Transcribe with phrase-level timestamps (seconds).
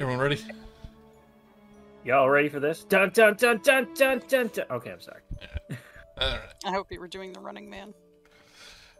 [0.00, 0.42] Everyone ready?
[2.06, 2.84] Y'all ready for this?
[2.84, 4.64] Dun dun dun dun dun dun dun.
[4.70, 5.20] Okay, I'm sorry.
[6.18, 6.40] All right.
[6.64, 7.92] I hope you were doing the Running Man.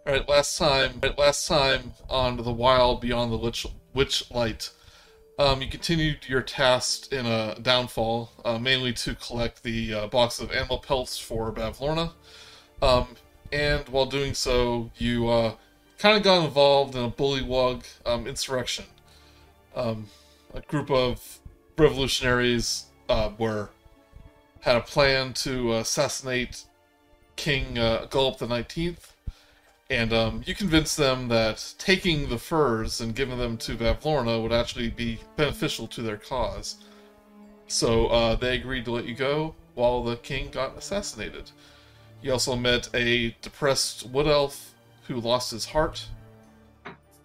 [0.06, 0.28] All right.
[0.28, 4.72] Last time, right, last time on the Wild Beyond the Witch, Witch Light,
[5.38, 10.38] um, you continued your task in a downfall, uh, mainly to collect the uh, box
[10.38, 12.12] of animal pelts for Bavlorna.
[12.82, 13.16] Um,
[13.50, 15.54] and while doing so, you uh,
[15.96, 18.84] kind of got involved in a bullywug um, insurrection.
[19.74, 20.08] Um,
[20.54, 21.40] a group of
[21.78, 23.70] revolutionaries uh, were
[24.60, 26.64] had a plan to assassinate
[27.36, 29.14] King uh, Gulp the Nineteenth,
[29.88, 34.52] and um, you convinced them that taking the furs and giving them to Bavlorna would
[34.52, 36.76] actually be beneficial to their cause.
[37.68, 41.50] So uh, they agreed to let you go while the king got assassinated.
[42.20, 44.74] You also met a depressed wood elf
[45.06, 46.06] who lost his heart,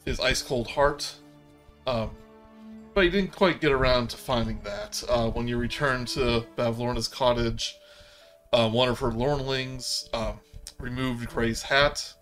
[0.05, 1.16] his ice cold heart.
[1.85, 2.12] Um,
[2.95, 5.04] but you didn't quite get around to finding that.
[5.09, 7.77] Uh, when you returned to Bavlorna's cottage,
[8.54, 10.40] uh, one of her lornlings um,
[10.79, 12.13] removed Gray's hat,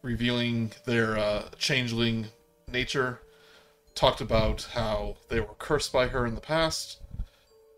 [0.00, 2.28] revealing their uh, changeling
[2.66, 3.20] nature.
[3.94, 7.00] Talked about how they were cursed by her in the past,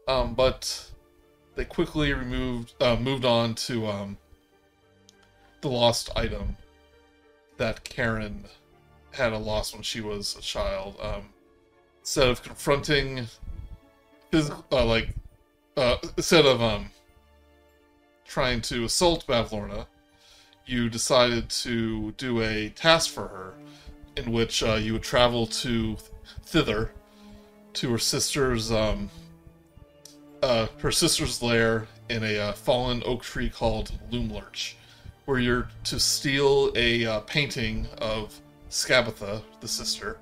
[0.06, 0.90] um, but
[1.56, 4.18] they quickly removed, uh, moved on to um,
[5.62, 6.56] the lost item
[7.56, 8.44] that Karen
[9.10, 10.96] had a lost when she was a child.
[11.02, 11.30] Um,
[12.06, 13.26] instead of confronting,
[14.30, 15.08] phys- uh, like,
[15.76, 16.88] uh, instead of um,
[18.24, 19.86] trying to assault Bavlorna,
[20.66, 23.54] you decided to do a task for her,
[24.16, 25.96] in which uh, you would travel to
[26.44, 26.92] thither,
[27.72, 29.10] to her sister's um,
[30.42, 34.74] uh, her sister's lair in a uh, fallen oak tree called Loomlurch,
[35.24, 38.40] where you're to steal a uh, painting of
[38.70, 40.18] Skabatha, the sister,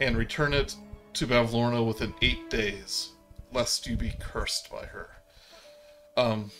[0.00, 0.76] and return it
[1.14, 3.10] to Bavlorna within eight days,
[3.52, 5.10] lest you be cursed by her.
[6.16, 6.50] Um,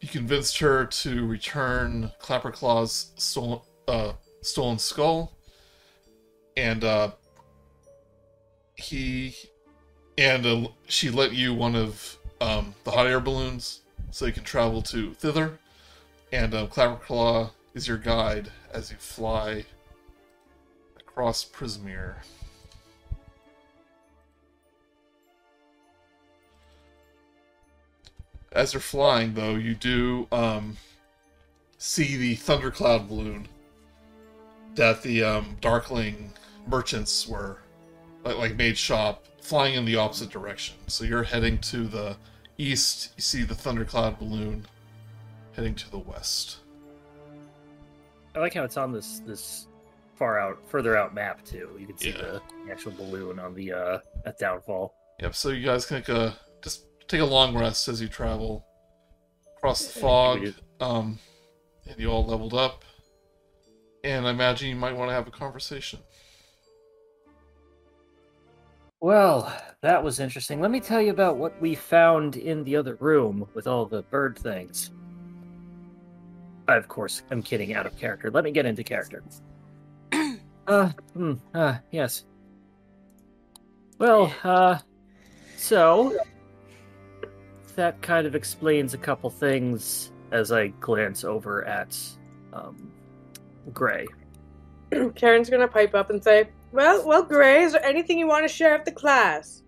[0.00, 5.32] you convinced her to return Clapperclaw's stolen, uh, stolen skull,
[6.56, 7.10] and uh,
[8.74, 9.34] he
[10.16, 14.44] and uh, she let you one of um, the hot air balloons so you can
[14.44, 15.58] travel to thither.
[16.32, 19.64] And uh, Clapperclaw is your guide as you fly
[20.98, 22.16] across Prismeer.
[28.52, 30.76] As you're flying, though, you do um,
[31.78, 33.46] see the thundercloud balloon
[34.74, 36.32] that the um, Darkling
[36.66, 37.58] merchants were
[38.24, 40.76] like, like made shop flying in the opposite direction.
[40.88, 42.16] So you're heading to the
[42.58, 43.12] east.
[43.16, 44.66] You see the thundercloud balloon
[45.54, 46.58] heading to the west.
[48.34, 49.66] I like how it's on this this
[50.16, 51.76] far out, further out map too.
[51.78, 52.16] You can see Yeah.
[52.18, 54.94] the, actual balloon on the uh at downfall.
[55.20, 55.34] Yep.
[55.34, 56.49] So you guys can a just
[57.10, 58.64] take a long rest as you travel
[59.56, 60.54] across the fog.
[60.80, 61.18] Um,
[61.86, 62.84] and you all leveled up.
[64.04, 65.98] And I imagine you might want to have a conversation.
[69.00, 70.60] Well, that was interesting.
[70.60, 74.02] Let me tell you about what we found in the other room with all the
[74.02, 74.90] bird things.
[76.68, 78.30] I, of course, I'm kidding out of character.
[78.30, 79.24] Let me get into character.
[80.66, 82.24] uh, hmm, uh, yes.
[83.98, 84.78] Well, uh,
[85.56, 86.16] so
[87.80, 91.98] that kind of explains a couple things as I glance over at
[92.52, 92.92] um,
[93.72, 94.06] Gray.
[95.14, 98.52] Karen's gonna pipe up and say, "Well, well, Gray, is there anything you want to
[98.52, 99.62] share with the class?"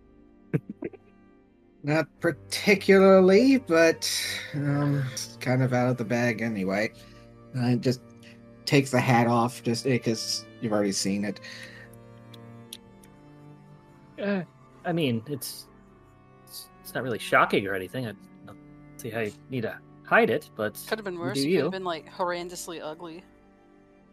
[1.82, 4.06] Not particularly, but
[4.52, 6.92] um, it's kind of out of the bag anyway.
[7.58, 8.02] I just
[8.66, 11.40] takes the hat off just because you've already seen it.
[14.22, 14.42] Uh,
[14.84, 15.66] I mean, it's,
[16.92, 18.06] it's it's not really shocking or anything.
[18.06, 18.12] I
[18.46, 18.58] don't
[18.98, 21.38] see how you need to hide it, but Could have been worse.
[21.38, 23.24] It could have been like horrendously ugly.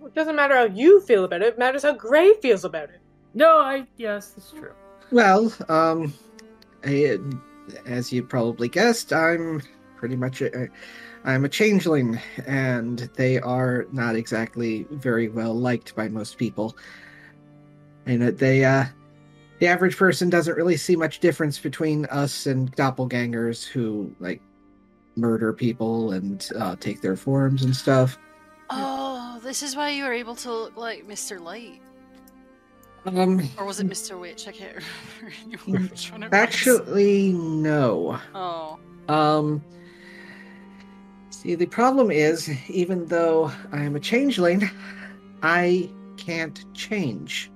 [0.06, 3.02] It doesn't matter how you feel about it; it matters how Gray feels about it.
[3.34, 4.72] No, I yes, that's true.
[5.12, 6.14] Well, um,
[6.86, 7.18] I,
[7.86, 9.62] as you probably guessed, I'm
[9.98, 10.70] pretty much a,
[11.26, 12.18] I'm a changeling,
[12.48, 16.78] and they are not exactly very well liked by most people.
[18.06, 18.86] And they, uh,
[19.60, 24.42] the average person doesn't really see much difference between us and doppelgangers who like
[25.16, 28.18] murder people and uh, take their forms and stuff.
[28.70, 31.40] Oh, this is why you were able to look like Mr.
[31.42, 31.82] Light.
[33.06, 34.20] Um, Or was it Mr.
[34.20, 34.48] Witch?
[34.48, 34.78] I can't
[35.66, 35.90] remember.
[35.90, 36.34] Which one it was.
[36.40, 38.20] actually, no.
[38.36, 38.78] Oh.
[39.08, 39.64] Um,
[41.32, 44.70] see, the problem is, even though I am a changeling,
[45.42, 47.50] I can't change.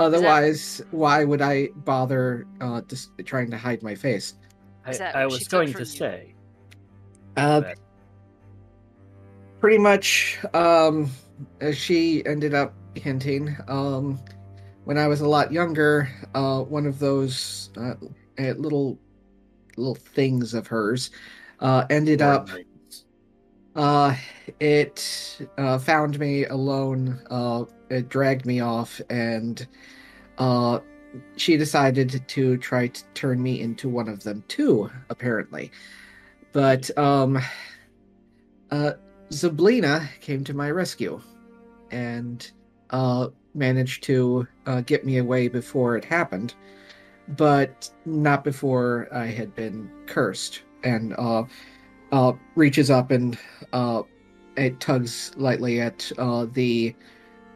[0.00, 4.34] Otherwise, why would I bother uh, just trying to hide my face?
[4.86, 5.84] I, I was going to you?
[5.84, 6.34] say.
[7.36, 7.78] Uh, that-
[9.60, 11.10] pretty much, um,
[11.60, 14.20] as she ended up hinting, um,
[14.84, 17.94] when I was a lot younger, uh, one of those uh,
[18.38, 18.98] uh, little
[19.76, 21.10] little things of hers
[21.60, 22.48] uh, ended up
[23.74, 24.14] Uh,
[24.60, 27.20] it uh, found me alone.
[27.90, 29.66] It dragged me off, and
[30.38, 30.80] uh,
[31.36, 34.90] she decided to try to turn me into one of them too.
[35.10, 35.70] Apparently,
[36.52, 37.40] but um,
[38.70, 38.92] uh,
[39.30, 41.20] Zybilna came to my rescue,
[41.90, 42.50] and
[42.90, 46.54] uh, managed to uh, get me away before it happened,
[47.28, 50.62] but not before I had been cursed.
[50.82, 51.44] And uh,
[52.12, 53.38] uh, reaches up and
[53.72, 54.02] uh,
[54.56, 56.94] it tugs lightly at uh, the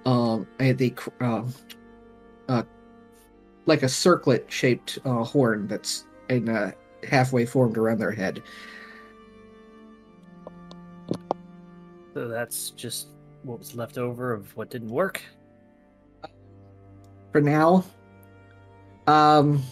[0.08, 1.43] um the uh,
[2.49, 2.62] uh,
[3.66, 6.72] like a circlet shaped uh, horn that's in uh,
[7.06, 8.43] halfway formed around their head.
[12.14, 13.08] So that's just
[13.43, 15.22] what was left over of what didn't work.
[17.32, 17.84] For now,
[19.06, 19.62] um,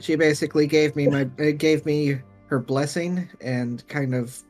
[0.00, 2.18] she basically gave me my uh, gave me
[2.48, 4.42] her blessing and kind of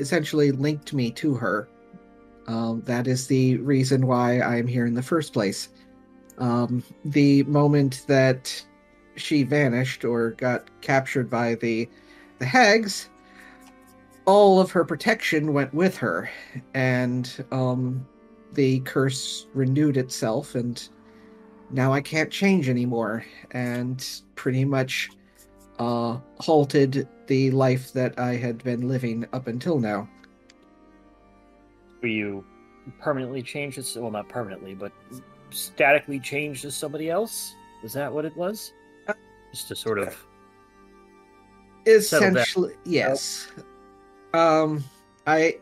[0.00, 1.68] essentially linked me to her.
[2.48, 5.68] Um, that is the reason why I am here in the first place.
[6.38, 8.64] Um, the moment that
[9.16, 11.88] she vanished or got captured by the
[12.38, 13.10] the hags,
[14.24, 16.30] all of her protection went with her,
[16.72, 18.06] and um,
[18.52, 20.88] the curse renewed itself, and
[21.70, 24.06] now I can't change anymore, and
[24.36, 25.10] pretty much
[25.78, 30.08] uh, halted the life that I had been living up until now.
[32.02, 32.44] Were you
[33.00, 34.92] permanently changed as well not permanently, but
[35.50, 37.54] statically changed as somebody else?
[37.82, 38.72] Was that what it was?
[39.52, 40.16] Just to sort of.
[41.86, 43.50] Essentially, yes.
[44.34, 44.84] Um,
[45.26, 45.58] I,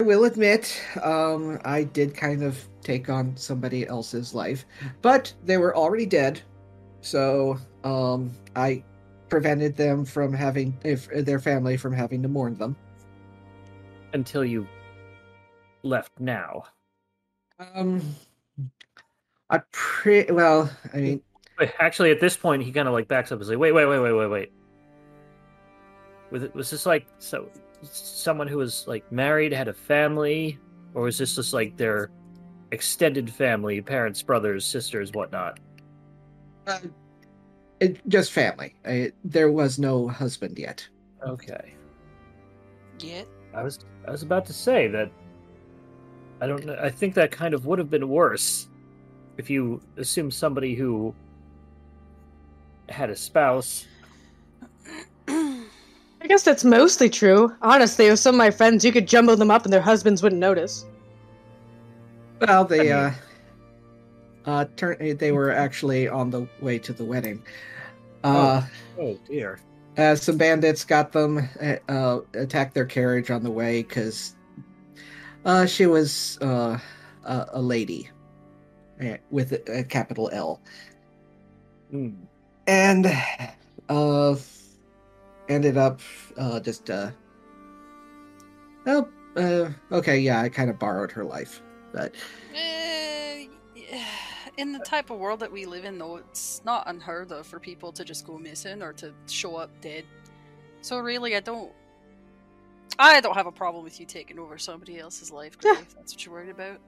[0.00, 4.64] I will admit, um, I did kind of take on somebody else's life,
[5.02, 6.40] but they were already dead,
[7.02, 8.82] so um, I
[9.28, 12.74] prevented them from having if their family from having to mourn them.
[14.14, 14.66] until you
[15.82, 16.64] left now.
[17.74, 18.02] Um,
[19.50, 21.22] I pre well, I mean,
[21.58, 23.86] Wait, actually, at this point, he kind of like backs up and like, "Wait, wait,
[23.86, 24.52] wait, wait, wait, wait."
[26.30, 27.50] Was it was this like so
[27.82, 30.58] someone who was like married, had a family,
[30.94, 32.10] or was this just like their
[32.70, 35.58] extended family, parents, brothers, sisters, whatnot?
[36.66, 36.78] uh,
[37.80, 38.74] it, just family.
[38.86, 40.86] I, there was no husband yet.
[41.26, 41.74] Okay,
[43.00, 43.22] Yeah.
[43.54, 45.10] I was I was about to say that.
[46.40, 46.78] I don't know.
[46.80, 48.68] I think that kind of would have been worse
[49.36, 51.14] if you assume somebody who
[52.88, 53.86] had a spouse.
[55.28, 57.54] I guess that's mostly true.
[57.62, 60.40] Honestly, with some of my friends, you could jumble them up and their husbands wouldn't
[60.40, 60.84] notice.
[62.40, 63.12] Well, they I uh,
[64.46, 65.16] uh, turn.
[65.16, 67.42] They were actually on the way to the wedding.
[68.24, 68.62] Uh,
[68.98, 69.60] Oh dear.
[69.96, 74.34] uh, some bandits got them, uh, uh, attacked their carriage on the way because
[75.48, 76.78] uh, she was uh,
[77.24, 78.10] a, a lady
[79.02, 80.60] uh, with a, a capital L,
[81.90, 82.10] Hmm.
[82.66, 83.06] and
[83.88, 84.36] uh,
[85.48, 86.00] ended up
[86.36, 87.10] uh, just uh,
[88.86, 91.62] oh, uh, okay, yeah, I kind of borrowed her life,
[91.92, 92.14] but
[92.54, 93.46] Eh,
[94.58, 97.58] in the type of world that we live in, though, it's not unheard of for
[97.58, 100.04] people to just go missing or to show up dead.
[100.82, 101.72] So really, I don't.
[102.98, 105.80] I don't have a problem with you taking over somebody else's life, Gray, Yeah.
[105.80, 106.78] if that's what you're worried about.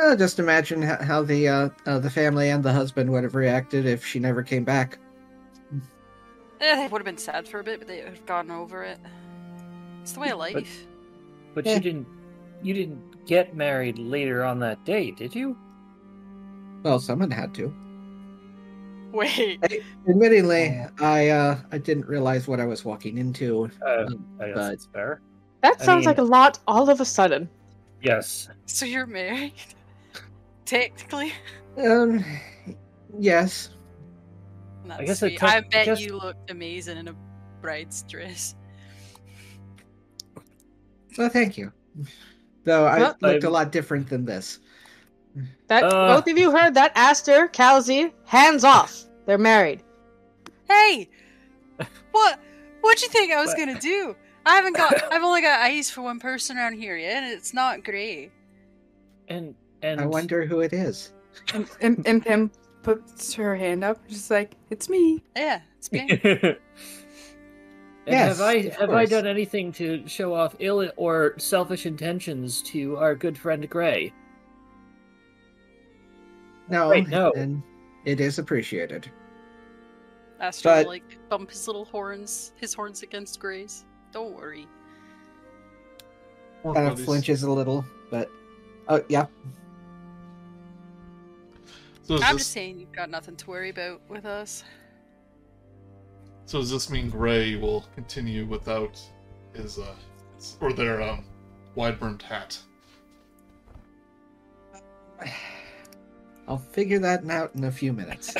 [0.00, 3.34] uh, just imagine how, how the uh, uh, the family and the husband would have
[3.34, 4.98] reacted if she never came back.
[6.60, 8.82] Eh, they would have been sad for a bit, but they would have gotten over
[8.82, 8.98] it.
[10.02, 10.86] It's the way of life.
[11.54, 11.74] But Yeah.
[11.74, 12.06] you didn't
[12.62, 15.56] you didn't get married later on that day, did you?
[16.82, 17.72] Well, someone had to.
[19.12, 19.60] Wait.
[20.08, 23.70] Admittingly, I uh, I didn't realize what I was walking into.
[23.84, 25.20] Uh, Um, I guess but- it's fair.
[25.62, 27.48] That I sounds mean- like a lot all of a sudden.
[28.02, 28.48] Yes.
[28.66, 29.54] So you're married?
[30.64, 31.32] Technically?
[31.76, 32.24] Um,
[33.18, 33.70] yes.
[34.86, 35.38] That's guess sweet.
[35.38, 37.14] took- I I bet guess- you looked amazing in a
[37.60, 38.54] bride's dress.
[41.16, 41.72] Well, thank you.
[42.64, 44.60] Though I Well, looked a I'm- lot different than this.
[45.68, 46.14] That Uh.
[46.16, 49.04] both of you heard that Aster, Kal'zi, hands off.
[49.26, 49.82] They're married.
[50.68, 51.08] Hey!
[52.12, 52.40] What?
[52.80, 53.58] What'd you think I was What?
[53.58, 54.16] gonna do?
[54.48, 54.94] I haven't got.
[55.12, 58.30] I've only got eyes for one person around here yet, and it's not Gray.
[59.28, 61.12] And and I wonder who it is.
[61.54, 62.50] And, and, and Pim
[62.82, 65.22] puts her hand up, just like, it's me.
[65.36, 66.56] Yeah, it's me.
[68.10, 72.62] Yes, have I of have I done anything to show off ill or selfish intentions
[72.62, 74.14] to our good friend Gray?
[76.70, 77.32] No, Wait, no.
[77.32, 77.62] and
[78.06, 79.10] it is appreciated.
[80.40, 83.84] Astro But- like bump his little horns, his horns against Gray's.
[84.12, 84.66] Don't worry.
[86.64, 88.30] More Kind of flinches a little, but
[88.88, 89.26] oh yeah,
[92.02, 94.64] So I'm this, just saying you've got nothing to worry about with us.
[96.46, 98.98] so does this mean Gray will continue without
[99.54, 99.94] his uh
[100.60, 101.24] or their um
[101.74, 102.58] wide brimmed hat?
[106.48, 108.34] I'll figure that out in a few minutes.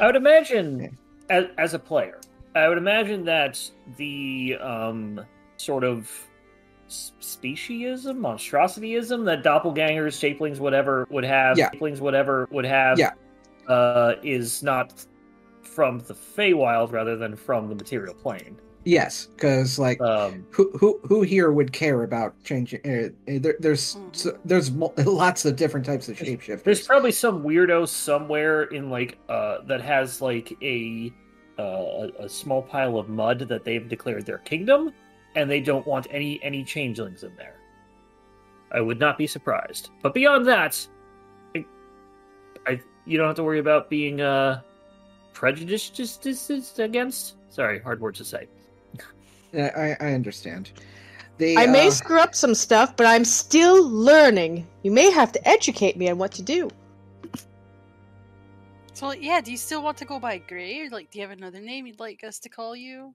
[0.00, 0.96] I would imagine,
[1.28, 2.20] as, as a player,
[2.54, 3.60] I would imagine that
[3.96, 5.20] the um,
[5.56, 6.10] sort of
[6.88, 11.70] s- speciesism, monstrosityism that doppelgangers, shapelings, whatever would have, Yeah.
[11.70, 13.12] shapelings, whatever would have, Yeah.
[13.68, 15.04] uh, is not
[15.62, 18.56] from the Feywild rather than from the material plane.
[18.84, 22.80] yes, because like Um, who who who here would care about changing?
[22.84, 26.62] Uh, there, there's so, there's mo- lots of different types of shapeshifters.
[26.64, 31.12] There's probably some weirdo somewhere in like uh that has like a
[31.60, 34.92] uh, a, a small pile of mud that they've declared their kingdom,
[35.36, 37.56] and they don't want any any changelings in there.
[38.72, 39.90] I would not be surprised.
[40.02, 40.86] But beyond that,
[41.54, 41.64] I,
[42.66, 44.62] I you don't have to worry about being uh
[45.32, 47.36] prejudiced just, just, just against.
[47.50, 48.46] Sorry, hard word to say.
[49.54, 50.72] I I understand.
[51.38, 54.66] The, I may uh, screw up some stuff, but I'm still learning.
[54.82, 56.70] You may have to educate me on what to do.
[59.00, 61.30] So yeah, do you still want to go by Gray, or like, do you have
[61.30, 63.14] another name you'd like us to call you?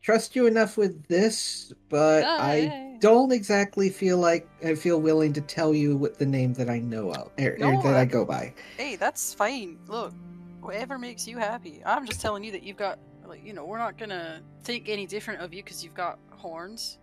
[0.00, 2.96] trust you enough with this, but Oh, I yeah.
[2.98, 6.78] don't exactly feel like I feel willing to tell you what the name that I
[6.78, 8.54] know of er, er, No, that I I- go by.
[8.78, 9.78] Hey, that's fine.
[9.86, 10.14] Look,
[10.62, 11.82] whatever makes you happy.
[11.84, 15.06] I'm just telling you that you've got, like, you know, we're not gonna think any
[15.06, 16.96] different of you because you've got horns.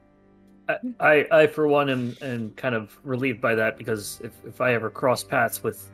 [0.70, 4.62] I, I, I for one, am, am kind of relieved by that because if, if
[4.62, 5.90] I ever cross paths with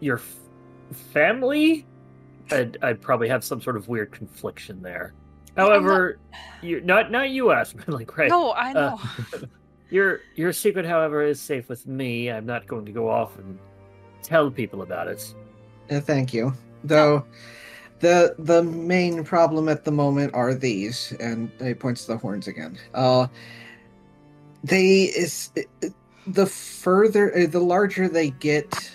[0.00, 0.36] your f-
[1.12, 1.86] family,
[2.50, 5.14] I'd, I'd probably have some sort of weird confliction there.
[5.56, 6.18] I'm not- However,
[6.62, 7.84] you not not you, Aspen.
[7.92, 8.28] Like, right?
[8.30, 8.98] No, I know.
[9.34, 9.38] uh,
[9.90, 12.30] your your secret, however, is safe with me.
[12.30, 13.58] I'm not going to go off and
[14.22, 15.34] tell people about it.
[15.90, 16.54] Uh, thank you.
[16.84, 17.24] Though
[18.02, 22.48] the the main problem at the moment are these, and he points to the horns
[22.48, 22.76] again.
[22.92, 23.28] Uh,
[24.64, 25.50] they is
[26.26, 28.90] the further uh, the larger they get,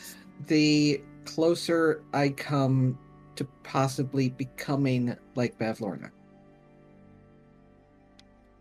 [0.47, 2.99] the closer I come
[3.37, 6.11] to possibly becoming like Bavlorna.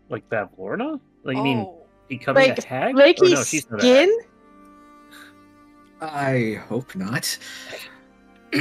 [0.09, 0.99] Like Bavlorna?
[1.25, 2.95] Like you mean oh, becoming like a hag?
[2.95, 4.07] Flaky Or no, she's not a hag.
[4.07, 4.19] skin?
[5.99, 7.37] I hope not.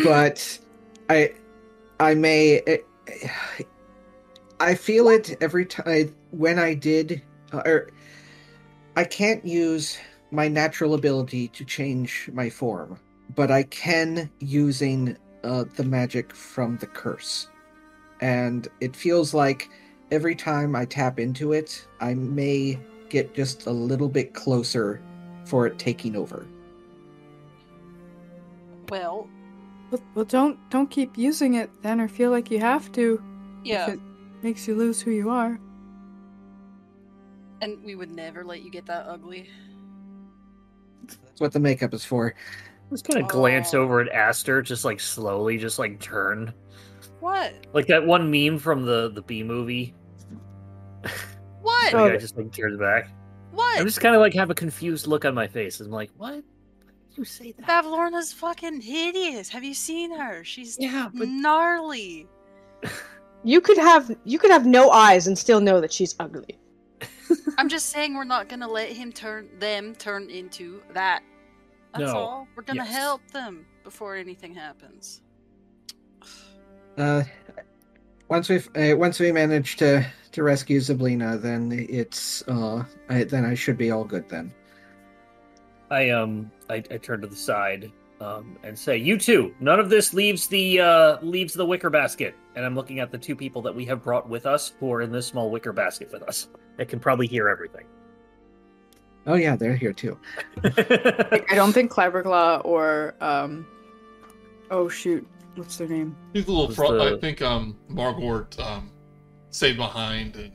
[0.03, 0.59] But
[1.09, 1.35] I
[1.99, 2.63] I may
[4.61, 7.23] I feel it every time when I did
[7.53, 7.91] uh, or
[8.97, 9.99] I can't use
[10.31, 12.99] my natural ability to change my form,
[13.35, 17.49] but I can using uh, the magic from the curse.
[18.21, 19.69] And it feels like
[20.11, 25.01] every time I tap into it, I may get just a little bit closer
[25.45, 26.47] for it taking over.
[28.89, 29.29] well,
[29.91, 33.23] Well, well, don't don't keep using it then, or feel like you have to.
[33.65, 34.01] yeah, If it
[34.43, 35.59] makes you lose who you are.
[37.63, 39.49] and we would never let you get that ugly.
[41.07, 42.35] That's what the makeup is for.
[42.91, 43.81] Just kind of glance Oh.
[43.83, 46.53] over at Aster, just like slowly, just like turn,
[47.21, 47.67] What?
[47.73, 49.95] like that one meme from the the B movie.
[51.63, 51.91] What?
[51.93, 53.09] The Oh, just like turns back.
[53.53, 53.81] what?
[53.81, 55.81] I'm just kind of like have a confused look on my face.
[55.81, 56.45] I'm like, what?
[57.17, 57.67] Why did you say that?
[57.67, 59.49] Bavlorna's fucking hideous.
[59.49, 60.45] Have you seen her?
[60.45, 62.27] She's Yeah, but gnarly.
[63.45, 66.59] You could have you could have no eyes and still know that she's ugly.
[67.59, 71.23] I'm just saying we're not gonna let him turn them turn into that.
[71.93, 72.17] That's No.
[72.19, 72.49] all.
[72.57, 72.93] We're gonna Yes.
[72.93, 75.21] help them before anything happens.
[76.99, 77.23] Uh,
[78.29, 83.45] once we've uh, once we manage to to rescue Zybilna, then it's uh I, then
[83.45, 84.53] I should be all good then.
[85.91, 87.91] I um I, I turn to the side
[88.21, 92.35] um and say, "You two, none of this leaves the uh leaves the wicker basket."
[92.55, 95.03] And I'm looking at the two people that we have brought with us, who are
[95.03, 96.49] in this small wicker basket with us.
[96.79, 97.85] That can probably hear everything.
[99.27, 100.19] Oh yeah, they're here too.
[100.65, 103.67] I don't think Cleverclaw or um,
[104.71, 105.27] oh shoot,
[105.57, 106.17] what's their name?
[106.33, 108.91] He's a little Was pro- the- I think um Margort um
[109.51, 110.53] stayed behind and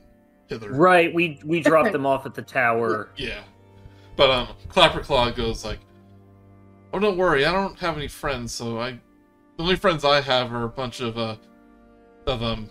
[0.48, 0.72] hither.
[0.72, 3.10] right, we we dropped them off at the tower.
[3.16, 3.42] Yeah.
[4.16, 5.78] But um, Clapperclaw goes like,
[6.92, 8.92] "Oh, don't worry, I don't have any friends, so I,
[9.56, 11.36] the only friends I have are a bunch of uh,
[12.26, 12.68] of um,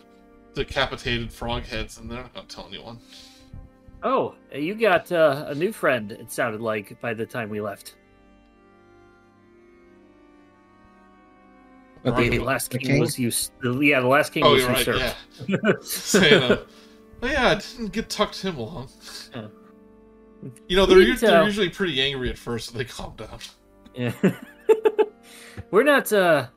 [0.54, 3.00] decapitated frog heads, and they're not gonna tell anyone."
[4.04, 6.12] Oh, you got uh, a new friend.
[6.12, 7.96] It sounded like by the time we left.
[12.04, 13.00] But The the, last the king, king?
[13.00, 13.52] was used.
[13.64, 15.14] Yeah, the last king Oh, was you're right.
[15.48, 15.72] Yeah.
[15.82, 16.58] Saying, uh,
[17.24, 18.90] oh yeah, I didn't get tucked him along.
[19.36, 19.48] Yeah.
[20.68, 23.40] You know, they're, We u- they're usually pretty angry at first, so they calm down.
[23.96, 24.14] Yeah.
[25.72, 26.48] we're not uh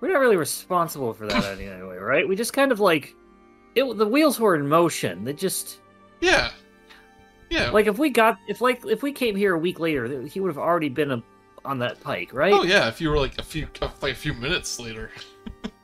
[0.00, 2.28] we're not really responsible for that anyway, right?
[2.28, 3.14] We just kind of like
[3.74, 5.24] it the wheels were in motion.
[5.24, 5.78] They just
[6.20, 6.50] Yeah,
[7.50, 7.70] yeah.
[7.70, 10.48] like if we got if like if we came here a week later, he would
[10.48, 11.22] have already been a,
[11.64, 12.52] on that pike, right?
[12.52, 13.66] oh yeah, if you were like a few
[14.00, 15.10] like a few minutes later.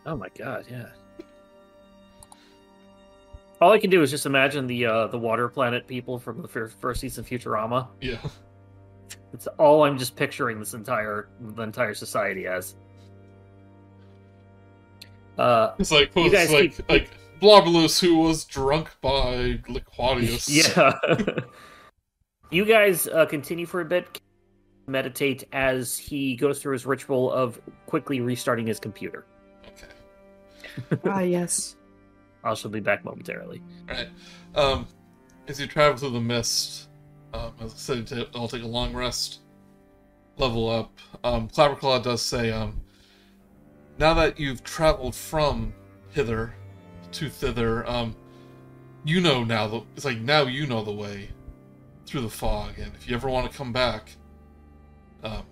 [0.09, 0.87] Oh my god, yeah.
[3.61, 6.49] All I can do is just imagine the uh the water planet people from the
[6.49, 7.89] fir- first season of Futurama.
[8.01, 8.19] Yeah.
[9.33, 12.75] It's all I'm just picturing this entire the entire society as.
[15.39, 17.11] Uh It's like You it's like keep- like
[17.41, 20.49] Blobolus who was drunk by Liquadius.
[20.75, 21.41] Yeah.
[22.51, 24.21] you guys uh, continue for a bit,
[24.87, 29.27] meditate as he goes through his ritual of quickly restarting his computer.
[29.67, 31.01] Okay.
[31.05, 31.76] ah, yes.
[32.47, 33.63] I shall be back momentarily.
[33.89, 34.09] Right.
[34.55, 34.87] Um,
[35.49, 36.89] as you travel through the mist,
[37.35, 39.41] um, as I said, I'll take a long rest,
[40.39, 40.99] level up.
[41.25, 42.81] Um, Clapperclaw does say, um,
[43.99, 45.73] now that you've traveled from
[46.11, 46.55] hither
[47.13, 48.15] to thither, um,
[49.05, 51.29] you know now the it's like now you know the way
[52.07, 54.11] through the fog, and if you ever want to come back,
[55.23, 55.45] um,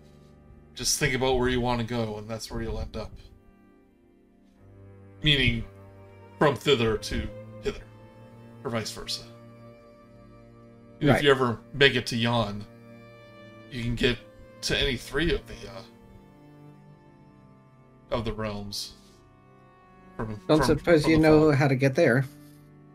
[0.75, 3.13] just think about where you want to go, and that's where you'll end up.
[5.23, 5.65] Meaning,
[6.39, 7.29] from thither to
[7.63, 7.81] hither,
[8.65, 9.23] or vice versa.
[11.01, 12.65] And If you ever make it to Yon,
[13.71, 14.19] you can get
[14.63, 15.83] to any three of the uh,
[18.11, 18.93] of the realms.
[20.17, 22.25] From, Don't from- suppose from you know how to get there.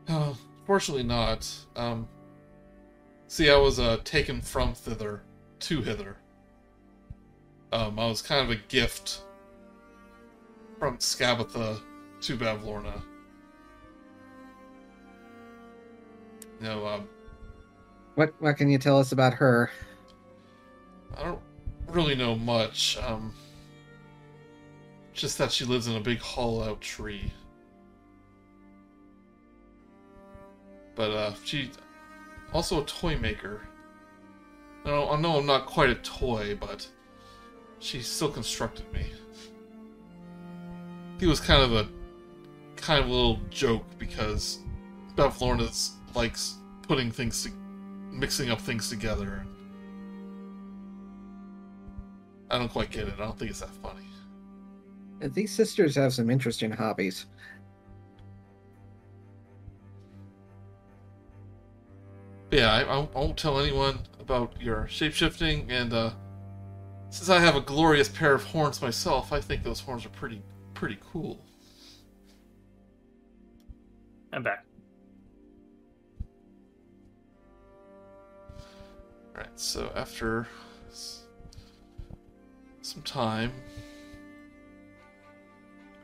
[0.07, 0.33] Uh,
[0.65, 1.47] fortunately not.
[1.75, 2.07] Um,
[3.27, 5.21] see, I was uh, taken from thither
[5.59, 6.15] to hither.
[7.71, 9.21] Um, I was kind of a gift
[10.79, 11.79] from Skabatha
[12.21, 13.03] to Bavlorna.
[16.59, 17.07] Know, um,
[18.15, 19.71] What what can you tell us about her?
[21.17, 21.39] I don't
[21.87, 22.97] really know much.
[23.01, 23.33] Um,
[25.13, 27.31] just that she lives in a big hollow tree.
[30.95, 31.71] But uh, she
[32.53, 33.61] also a toy maker.
[34.85, 36.87] No, I know I'm not quite a toy, but
[37.79, 39.05] she still constructed me.
[41.19, 41.87] He was kind of a
[42.75, 44.59] kind of a little joke because
[45.15, 47.51] Bavlorna's likes putting things, to,
[48.11, 49.45] mixing up things together.
[52.51, 53.13] I don't quite get it.
[53.17, 54.03] I don't think it's that funny.
[55.21, 57.25] These sisters have some interesting hobbies.
[62.51, 66.11] Yeah, I, I won't- I won't tell anyone about your shapeshifting, and uh,
[67.11, 70.41] since I have a glorious pair of horns myself, I think those horns are pretty
[70.73, 71.39] pretty cool.
[74.33, 74.65] I'm back.
[79.39, 80.47] Alright, so after
[82.81, 83.53] some time,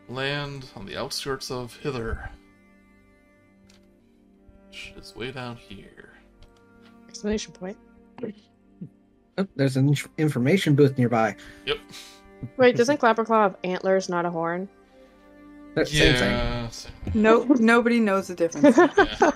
[0.08, 2.30] land on the outskirts of Hither,
[4.70, 6.14] which is way down here.
[7.10, 7.78] Exclamation point.
[9.38, 11.36] Oh, there's an information booth nearby.
[11.66, 11.78] Yep.
[12.56, 14.70] Wait, doesn't Clapperclaw have antlers, not a horn?
[15.74, 16.32] That same thing.
[16.32, 16.70] yeah.
[16.70, 18.78] same- No, nobody knows the difference.
[18.98, 19.32] yeah.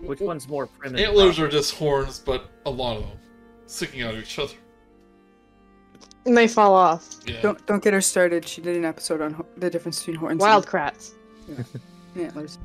[0.00, 1.06] Which one's more primitive?
[1.08, 3.18] Antlers are just horns, but a lot of them
[3.66, 4.54] sticking out of each other.
[6.24, 7.08] and they fall off.
[7.26, 7.40] Yeah.
[7.42, 8.46] don't don't get her started.
[8.46, 11.12] She did an episode on ho- the difference between horns Wild Kratts.
[11.48, 11.66] and
[12.16, 12.58] antlers.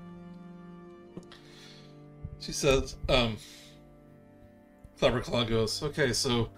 [2.40, 3.38] She says, um,
[5.00, 6.50] Cleverclaw goes, okay, so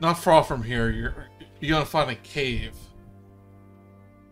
[0.00, 1.26] not far from here, you're
[1.60, 2.74] you're gonna find a cave.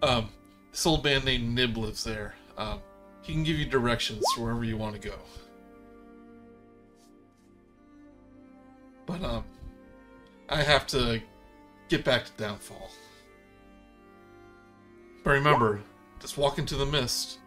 [0.02, 0.28] Um,
[0.70, 2.34] this old man named Nib lives there.
[2.58, 2.80] Um,
[3.22, 5.14] he can give you directions to wherever you want to go.
[9.06, 9.44] But um,
[10.48, 11.22] I have to
[11.88, 12.90] get back to Downfall.
[15.24, 15.80] But remember,
[16.20, 17.38] just walk into the mist.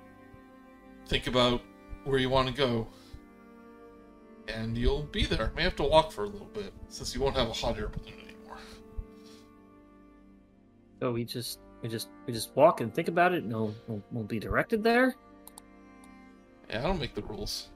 [1.07, 1.61] Think about
[2.05, 2.87] where you want to go
[4.53, 5.51] and you'll be there.
[5.55, 7.87] May have to walk for a little bit since you won't have a hot air
[7.87, 8.57] balloon anymore.
[10.99, 14.03] So we just we just we just walk and think about it, and we'll we'll,
[14.11, 15.15] we'll be directed there.
[16.69, 17.69] Yeah, I don't make the rules.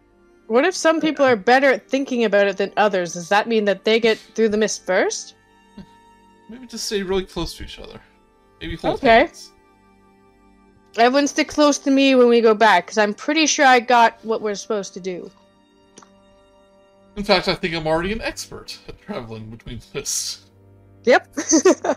[0.53, 3.13] What if some people are better at thinking about it than others?
[3.13, 5.33] Does that mean that they get through the mist first?
[6.47, 7.99] Maybe just stay really close to each other.
[8.61, 9.07] Maybe hold Okay.
[9.21, 9.51] hands.
[10.95, 14.23] Everyone stick close to me when we go back, because I'm pretty sure I got
[14.23, 15.31] what we're supposed to do.
[17.15, 20.51] In fact, I think I'm already an expert at traveling between lists.
[21.05, 21.29] Yep.
[21.85, 21.95] I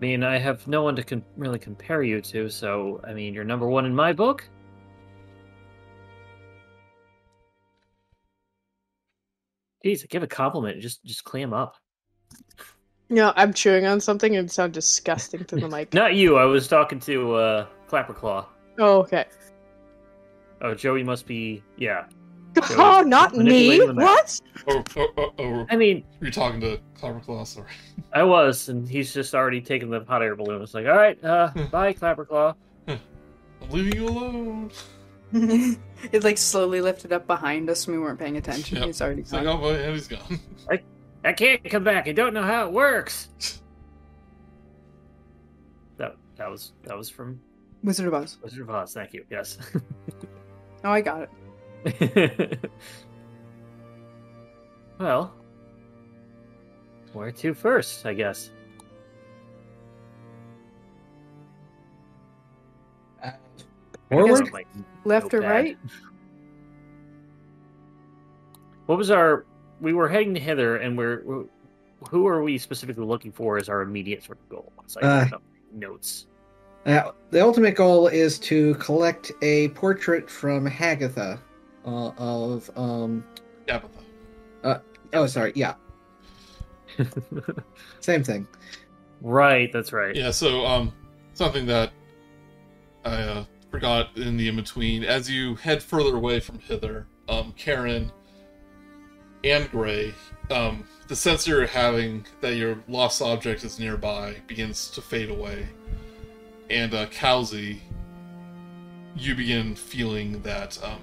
[0.00, 3.44] mean, I have no one to com- really compare you to, so I mean, you're
[3.44, 4.48] number one in my book.
[9.84, 10.80] Jeez, give a compliment.
[10.80, 11.76] Just, just clam up.
[13.08, 15.94] no, I'm chewing on something and it sounds disgusting to the mic.
[15.94, 16.36] Not you.
[16.36, 18.46] I was talking to uh, Clapperclaw.
[18.78, 19.24] Oh, okay.
[20.62, 21.62] Oh, Joey must be.
[21.76, 22.04] Yeah.
[22.72, 23.44] Oh, not me.
[23.44, 24.06] manipulating the map.
[24.08, 24.40] What?
[24.68, 25.66] Oh, oh, oh, oh.
[25.70, 27.68] I mean, You're talking to Cloverclaw, sorry.
[28.12, 30.60] I was, and he's just already taken the hot air balloon.
[30.60, 32.56] It's like, all right, uh, bye, Clapperclaw.
[32.88, 32.98] I'm
[33.70, 34.70] leaving you alone.
[36.12, 38.78] it like slowly lifted up behind us and we weren't paying attention.
[38.78, 38.86] Yep.
[38.86, 39.60] He's already It's like, gone.
[39.62, 40.40] oh, and he's gone.
[40.70, 40.82] I,
[41.24, 42.08] I can't come back.
[42.08, 43.28] I don't know how it works.
[45.98, 47.38] That that was that was from
[47.84, 48.38] Wizard of Oz.
[48.42, 48.94] Wizard of Oz.
[48.94, 49.24] Thank you.
[49.30, 49.58] Yes.
[50.82, 51.28] Oh, I got
[51.84, 52.70] it.
[54.98, 55.34] well,
[57.12, 58.06] where to first?
[58.06, 58.50] I guess.
[64.10, 64.48] Forward?
[64.48, 64.66] it
[65.04, 65.78] Left go or right?
[68.86, 69.44] What was our?
[69.80, 71.22] We were heading to hither, and we're.
[71.24, 71.46] we're-
[72.10, 74.72] Who are we specifically looking for as our immediate sort of goal?
[74.84, 75.38] It's like Uh,
[75.72, 76.26] notes.
[76.86, 81.38] Uh, the ultimate goal is to collect a portrait from Hagatha
[81.86, 83.22] uh, of um.
[83.66, 84.82] Tabitha.
[85.12, 85.52] Oh, sorry.
[85.56, 85.74] Yeah,
[88.00, 88.46] same thing.
[89.20, 89.70] right.
[89.72, 90.14] That's right.
[90.14, 90.92] Yeah, so um,
[91.34, 91.90] something that
[93.04, 93.44] I uh,
[93.80, 95.04] forgot in the in between.
[95.04, 98.12] As you head further away from hither, um, Karen
[99.42, 100.12] and Gray,
[100.50, 105.66] um, the sense you're having that your lost object is nearby begins to fade away,
[106.68, 107.78] and uh, Kal'zi,
[109.16, 111.00] you begin feeling that um,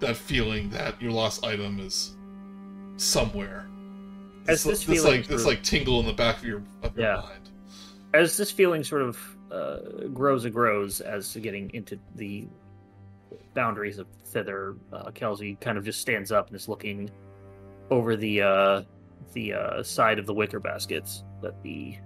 [0.00, 2.16] that feeling that your lost item is
[2.96, 3.68] somewhere.
[4.46, 7.06] As This, this this like this like tingle in the back of your of your
[7.08, 7.16] Yeah.
[7.20, 7.50] mind.
[8.14, 9.18] as this feeling sort of
[9.50, 12.46] uh, grows and grows as to getting into the
[13.54, 17.10] boundaries of thither, uh, Kelsey kind of just stands up and is looking
[17.90, 18.82] over the uh,
[19.32, 21.96] the uh, side of the wicker baskets that the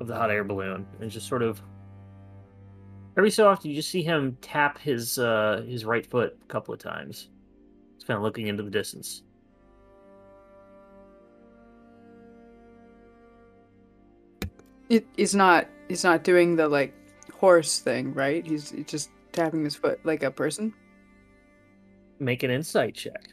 [0.00, 1.62] of the hot air balloon, and just sort of
[3.16, 6.72] every so often you just see him tap his uh, his right foot a couple
[6.72, 7.28] of times.
[7.94, 9.22] He's kind of looking into the distance.
[14.90, 15.66] It, he's not.
[15.88, 16.94] He's not doing the like
[17.32, 18.46] horse thing, right?
[18.46, 20.74] He's, he's just tapping his foot like a person.
[22.18, 23.30] Make an insight check.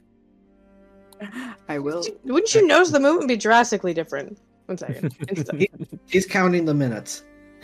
[1.67, 2.05] I will.
[2.23, 4.39] Wouldn't you notice the movement would be drastically different?
[4.67, 5.17] One second.
[5.27, 7.23] Insta- He's counting the minutes.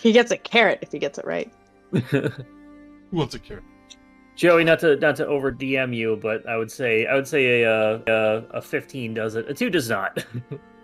[0.00, 1.52] he gets a carrot if he gets it right.
[1.92, 2.30] Who
[3.12, 3.64] wants a carrot?
[4.34, 7.62] Joey, not to not to over DM you, but I would say I would say
[7.62, 9.48] a uh, a, a fifteen does it.
[9.48, 10.24] A two does not.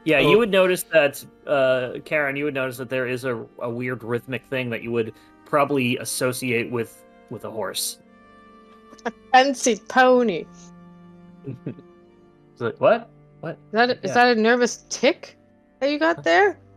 [0.05, 0.31] Yeah, Oh.
[0.31, 2.37] you would notice that, uh, Karen.
[2.37, 5.13] You would notice that there is a, a weird rhythmic thing that you would
[5.45, 7.99] probably associate with with a horse.
[9.07, 10.45] A fancy pony.
[12.53, 13.09] It's like, what?
[13.41, 13.53] What?
[13.53, 15.37] Is that a, is that a nervous tick
[15.81, 16.59] that you got there?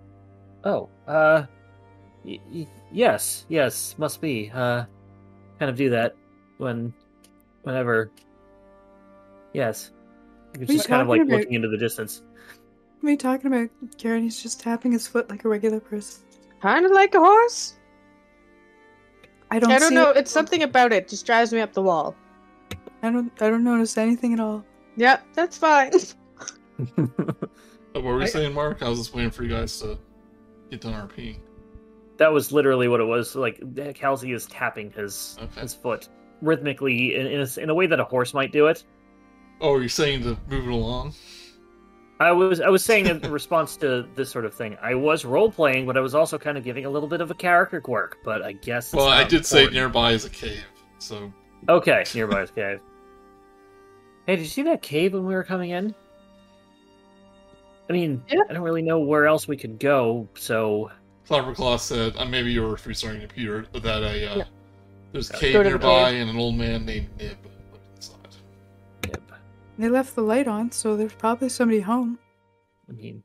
[0.63, 1.45] Oh, uh,
[2.23, 4.49] y- y- yes, yes, must be.
[4.51, 4.85] Uh,
[5.59, 6.15] kind of do that
[6.57, 6.91] when,
[7.61, 8.09] whenever.
[9.53, 9.91] Yes,
[10.55, 11.37] you're What are you just kind of like about?
[11.37, 12.23] looking into the distance.
[13.05, 14.23] What are you talking about, Karen?
[14.23, 16.23] He's just tapping his foot like a regular person.
[16.59, 17.75] Kind of like a horse.
[19.51, 19.71] I don't.
[19.71, 20.09] I don't see know.
[20.09, 20.17] it.
[20.17, 22.15] It's something about it just drives me up the wall.
[23.03, 23.31] I don't.
[23.43, 24.65] I don't notice anything at all.
[24.97, 25.91] Yep, that's fine.
[27.93, 28.81] What were we I- saying, Mark?
[28.81, 29.99] I was just waiting for you guys to
[30.71, 31.37] get done RPing.
[32.17, 33.35] That was literally what it was.
[33.35, 33.61] Like
[33.93, 35.61] Kelsey is tapping his Okay.
[35.61, 36.09] his foot
[36.41, 38.83] rhythmically in in a, in a way that a horse might do it.
[39.61, 41.13] Oh, you're saying to move it along?
[42.19, 44.77] I was I was saying in response to this sort of thing.
[44.81, 47.29] I was role playing, but I was also kind of giving a little bit of
[47.29, 48.17] a character quirk.
[48.23, 48.87] But I guess.
[48.87, 50.63] It's Well, I not did say nearby is a cave,
[50.99, 51.31] so
[51.67, 52.79] Okay, nearby is cave.
[54.27, 55.93] Hey, did you see that cave when we were coming in?
[57.87, 58.39] I mean, Yeah.
[58.49, 60.89] I don't really know where else we could go, so
[61.29, 64.43] Cloverclaw said, uh, maybe you were restarting your computer, that a uh, Yeah.
[65.11, 66.21] there's a cave nearby cave.
[66.21, 67.45] and an old man named Nib lived inside.
[67.45, 67.54] yep.
[69.77, 72.17] They left the light on, so there's probably somebody home.
[72.89, 73.23] I mean,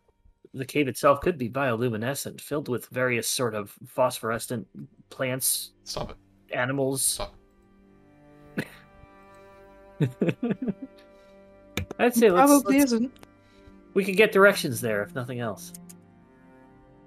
[0.53, 4.67] the cave itself could be bioluminescent, filled with various sort of phosphorescent
[5.11, 6.17] plants, Stop it.
[6.57, 7.03] animals.
[7.03, 7.35] Stop.
[11.99, 13.13] I'd say let's, Probably let's- isn't.
[13.95, 15.73] we could get directions there if nothing else.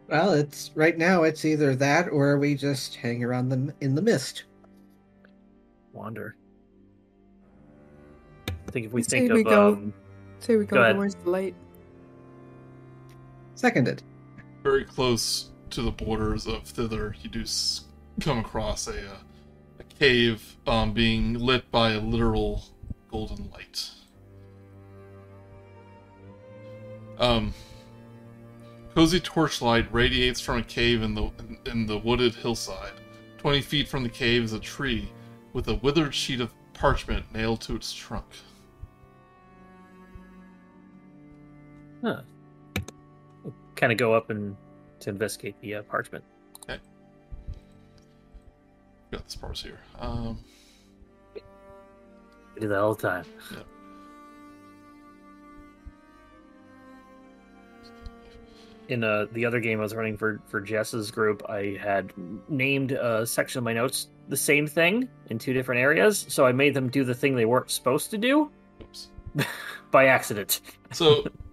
[0.09, 1.23] Well, it's right now.
[1.23, 4.43] It's either that or we just hang around them in the mist.
[5.91, 6.35] Wander.
[8.73, 9.93] I think if we say think we of go- um,
[10.39, 11.53] Say we Go go towards the light.
[13.53, 14.01] Seconded.
[14.63, 17.45] Very close to the borders of thither, you do
[18.19, 19.17] come across a uh,
[19.79, 22.63] a cave um, being lit by a literal
[23.11, 23.91] golden light.
[27.19, 27.53] Um,
[28.95, 31.29] cozy torchlight radiates from a cave in the
[31.67, 32.93] in the wooded hillside.
[33.37, 35.11] Twenty feet from the cave is a tree
[35.53, 38.25] with a withered sheet of parchment nailed to its trunk.
[42.03, 42.21] Huh.
[43.75, 44.55] kind of go up and
[44.99, 46.23] to investigate the uh, parchment.
[46.63, 46.79] Okay.
[49.11, 49.79] Got this parts here.
[49.99, 50.39] Um,
[52.55, 53.25] We do that all the time.
[58.89, 62.11] In uh, the other game I was running for for Jess's group, I had
[62.49, 66.25] named a section of my notes the same thing in two different areas.
[66.27, 69.09] So I made them do the thing they weren't supposed to do oops.
[69.91, 70.61] by accident.
[70.91, 71.25] So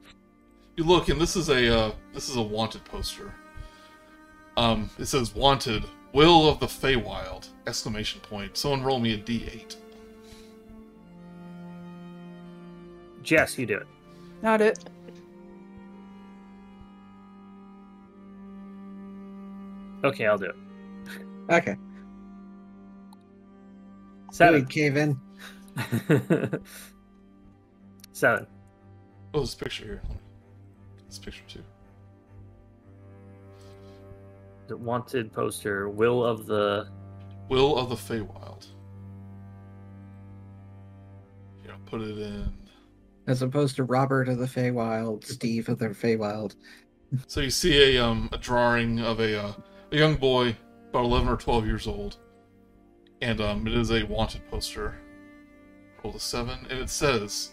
[0.80, 3.34] you look, and this is a uh, this is a wanted poster.
[4.56, 8.56] Um, it says "Wanted, Will of the Feywild!" Exclamation point.
[8.56, 9.76] Someone roll me a D8.
[13.22, 13.86] Jess, you do it.
[14.40, 14.82] Not it.
[20.02, 20.56] Okay, I'll do it.
[21.50, 21.76] Okay.
[24.32, 24.62] Seven.
[24.62, 25.20] We cave in.
[28.12, 28.46] Seven.
[29.34, 30.00] Oh, this picture here.
[31.10, 31.64] Let me- This picture too.
[34.68, 35.88] The wanted poster.
[35.88, 36.88] Will of the.
[37.48, 38.66] Will of the Feywild.
[41.62, 42.52] Here, I'll put it in.
[43.26, 46.54] As opposed to Robert of the Feywild, Steve of the Feywild.
[47.26, 49.52] So you see a um a drawing of a uh,
[49.90, 50.56] a young boy
[50.90, 52.18] about eleven or twelve years old,
[53.20, 54.94] and um it is a wanted poster.
[56.04, 57.50] Roll a seven, and it says,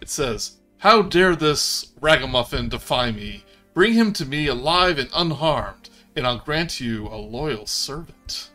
[0.00, 3.44] it says, "How dare this ragamuffin defy me?
[3.74, 8.50] Bring him to me alive and unharmed, and I'll grant you a loyal servant."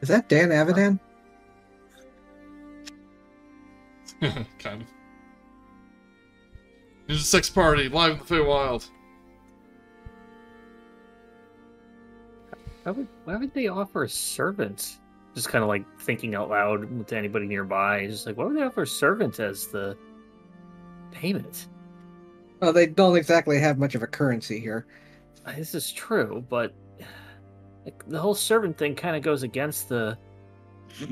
[0.00, 1.00] Is that Dan Avidan?
[4.58, 4.88] kind of.
[7.08, 8.88] There's a sex party live in the Feywild.
[12.84, 14.98] Why would, why would they offer a servant?
[15.38, 18.08] Just kind of like thinking out loud to anybody nearby.
[18.08, 19.96] Just like, why would they offer a servant as the
[21.12, 21.68] payment?
[22.60, 24.84] Well, they don't exactly have much of a currency here.
[25.56, 26.74] This is true, but
[27.84, 30.18] like, the whole servant thing kind of goes against the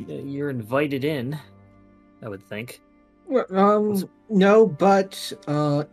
[0.09, 1.39] you're invited in.
[2.21, 2.81] I would think.
[3.29, 5.85] Well, Um, no, but uh,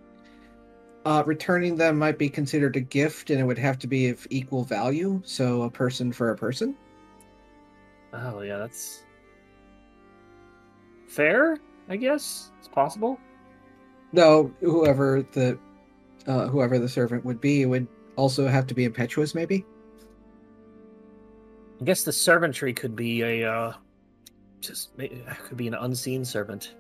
[1.06, 4.26] uh, returning them might be considered a gift, and it would have to be of
[4.32, 5.22] equal value.
[5.24, 6.76] So, a person for a person.
[8.14, 9.04] Oh yeah, that's
[11.08, 11.58] fair.
[11.90, 13.20] I guess it's possible.
[14.12, 15.58] No, whoever the
[16.28, 19.66] uh, whoever the servant would be would also have to be impetuous, maybe.
[21.82, 23.74] I guess the servantry could be a uh,
[24.62, 25.12] just may-
[25.48, 26.76] could be an unseen servant.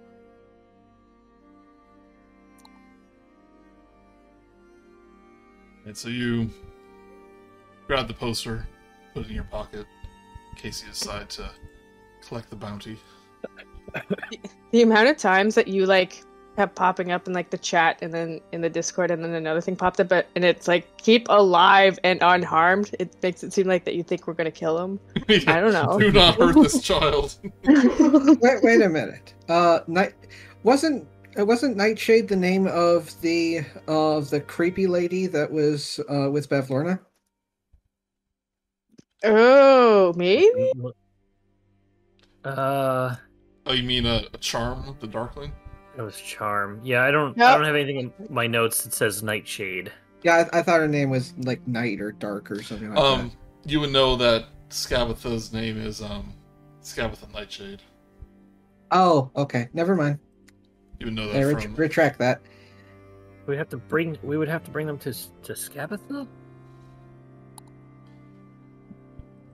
[5.85, 6.49] And so you
[7.87, 8.65] grab the poster,
[9.13, 9.85] put it in your pocket,
[10.53, 11.49] in case you decide to
[12.27, 12.97] collect the bounty.
[14.71, 16.23] The amount of times that you like
[16.55, 19.61] kept popping up in like the chat and then in the Discord and then another
[19.61, 22.95] thing popped up, but and it's like keep alive and unharmed.
[22.99, 24.99] It makes it seem like that you think we're gonna kill him.
[25.47, 25.97] I don't know.
[25.99, 27.35] Do not hurt this child.
[27.65, 29.33] wait, wait a minute.
[29.49, 30.13] Uh, night
[30.61, 36.29] wasn't uh, wasn't Nightshade the name of the of the creepy lady that was uh,
[36.29, 36.99] with Bavlorna?
[39.23, 40.71] Oh, maybe.
[42.43, 43.15] Uh,
[43.65, 45.53] Oh, you mean a, a charm, the Darkling?
[45.97, 46.81] it was charm.
[46.83, 47.37] Yeah, I don't.
[47.37, 47.47] Yep.
[47.47, 49.89] I don't have anything in my notes that says nightshade.
[50.23, 53.01] Yeah, I, I thought her name was like Night or Dark or something like that.
[53.03, 53.31] Um,
[53.65, 56.33] you would know that Skabatha's name is um
[56.81, 57.81] Skabatha Nightshade.
[58.91, 59.69] Oh, okay.
[59.73, 60.19] Never mind.
[60.99, 61.75] You would know I that ret- from.
[61.75, 62.41] retract that.
[63.47, 64.17] We have to bring.
[64.23, 66.27] We would have to bring them to to Skabatha.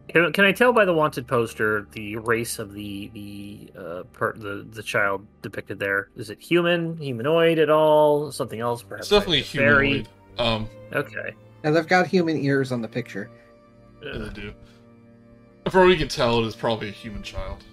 [0.09, 4.33] Can, can I tell by the wanted poster the race of the the uh per,
[4.33, 6.09] the the child depicted there?
[6.15, 8.31] Is it human, humanoid at all?
[8.31, 8.81] Something else?
[8.81, 9.87] Perhaps It's definitely like a fairy?
[9.89, 10.09] humanoid.
[10.39, 11.35] Um, Okay.
[11.63, 13.29] And they've got human ears on the picture.
[14.01, 14.53] yeah, they do.
[15.69, 17.63] From what we can tell, it is probably a human child.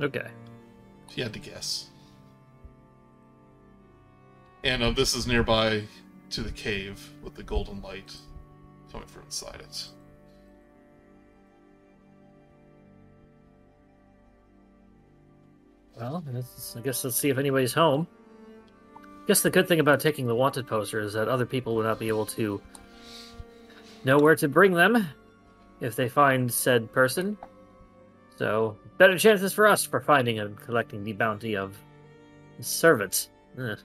[0.00, 0.28] Okay.
[1.10, 1.88] If you had to guess.
[4.64, 5.82] And uh, this is nearby
[6.30, 8.14] to the cave with the golden light
[8.92, 9.88] coming from inside it.
[16.00, 18.06] Well, let's- I guess let's see if anybody's home.
[18.96, 21.82] I guess the good thing about taking the wanted poster is that other people will
[21.84, 22.60] not be able to
[24.04, 25.06] know where to bring them
[25.80, 27.36] if they find said person.
[28.36, 31.76] So, better chances for us for finding and collecting the bounty of
[32.60, 33.28] servants.
[33.58, 33.78] Ugh.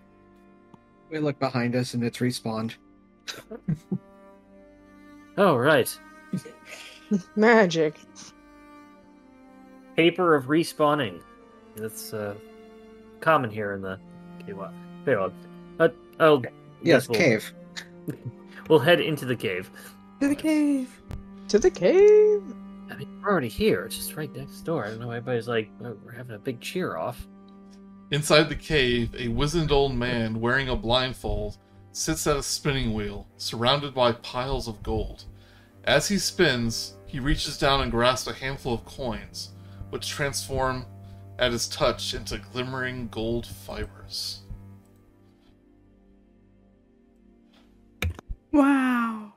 [1.11, 2.75] We look behind us and it's respawned.
[5.37, 5.99] Oh, right.
[7.35, 7.95] Magic.
[9.97, 11.19] Paper of respawning.
[11.75, 12.35] That's uh,
[13.19, 13.99] common here in the
[14.45, 14.71] Kaywa.
[15.05, 15.31] Kaywa.
[15.79, 16.43] Uh, oh,
[16.81, 17.53] Yes, we'll, cave.
[18.69, 19.69] We'll head into the cave.
[20.21, 21.01] To the cave.
[21.49, 22.41] To the cave.
[22.89, 23.85] I mean, we're already here.
[23.85, 24.85] It's just right next door.
[24.85, 27.27] I don't know why everybody's like, oh, we're having a big cheer off.
[28.11, 31.57] Inside the cave, a wizened old man wearing a blindfold
[31.91, 35.25] sits at a spinning wheel, surrounded by piles of gold.
[35.85, 39.51] As he spins, he reaches down and grasps a handful of coins,
[39.91, 40.85] which transform
[41.39, 44.41] at his touch into glimmering gold fibers.
[48.51, 49.33] Wow.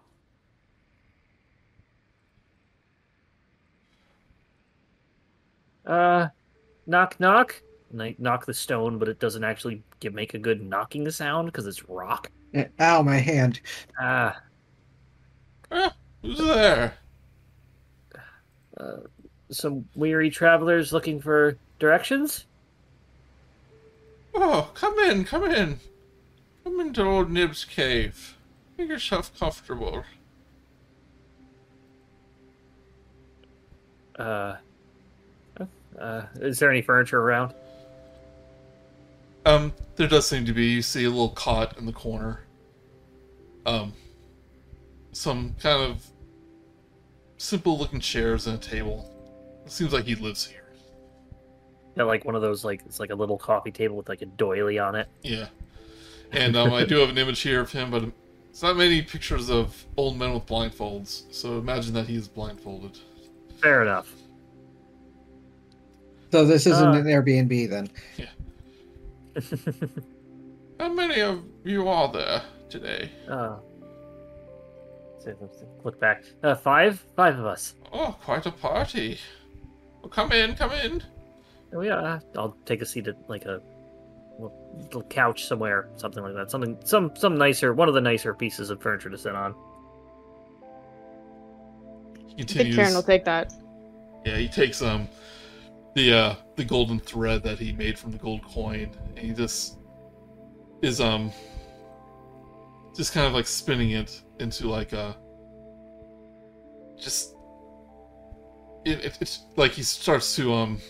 [5.87, 6.29] Uh,
[6.87, 7.63] knock, knock.
[7.91, 11.47] And I knock the stone, but it doesn't actually give, make a good knocking sound
[11.47, 12.31] because it's rock.
[12.55, 13.61] Eh, Ow, my hand.
[14.01, 14.37] Ah,
[15.71, 16.95] Ah, who's there?
[18.79, 18.99] uh,
[19.51, 22.47] some weary travelers looking for directions.
[24.35, 25.81] Oh, come in, come in.
[26.65, 28.37] Come into old Nib's cave.
[28.77, 30.05] Make yourself comfortable.
[34.19, 34.57] Uh,
[35.99, 37.55] uh, is there any furniture around?
[39.47, 40.67] Um, there does seem to be.
[40.67, 42.41] You see a little cot in the corner.
[43.65, 43.93] Um,
[45.13, 46.07] some kind of
[47.39, 49.11] simple looking chairs and a table.
[49.65, 50.68] It seems like he lives here.
[51.99, 54.27] Yeah, like one of those, like it's like a little coffee table with like a
[54.27, 55.09] doily on it.
[55.23, 55.49] Yeah.
[56.33, 58.05] And um, I do have an image here of him, but
[58.51, 61.25] it's not many pictures of old men with blindfolds.
[61.35, 62.99] So imagine that he is blindfolded.
[63.61, 64.13] Fair enough.
[66.31, 66.93] So this isn't Uh.
[66.93, 67.89] an Airbnb then.
[68.17, 68.27] Yeah.
[70.81, 73.11] How many of you are there today?
[73.29, 73.57] uh,
[75.19, 76.23] so let's look back.
[76.45, 77.75] Uh, five, five of us.
[77.93, 79.19] Oh, quite a party.
[80.01, 81.03] Well, come in, come in.
[81.75, 83.61] Oh yeah, I'll take a seat at like a
[84.39, 86.51] little couch somewhere, something like that.
[86.51, 89.55] Something, some, some nicer, one of the nicer pieces of furniture to sit on.
[92.37, 92.77] He I think continues.
[92.77, 93.53] Kar'yn will take that.
[94.25, 95.09] Yeah, he takes um
[95.95, 99.79] the uh the golden thread that he made from the gold coin and he just
[100.83, 101.33] is um
[102.97, 105.17] just kind of like spinning it into like a
[106.97, 107.35] just
[108.85, 110.81] it, it, it's like he starts to um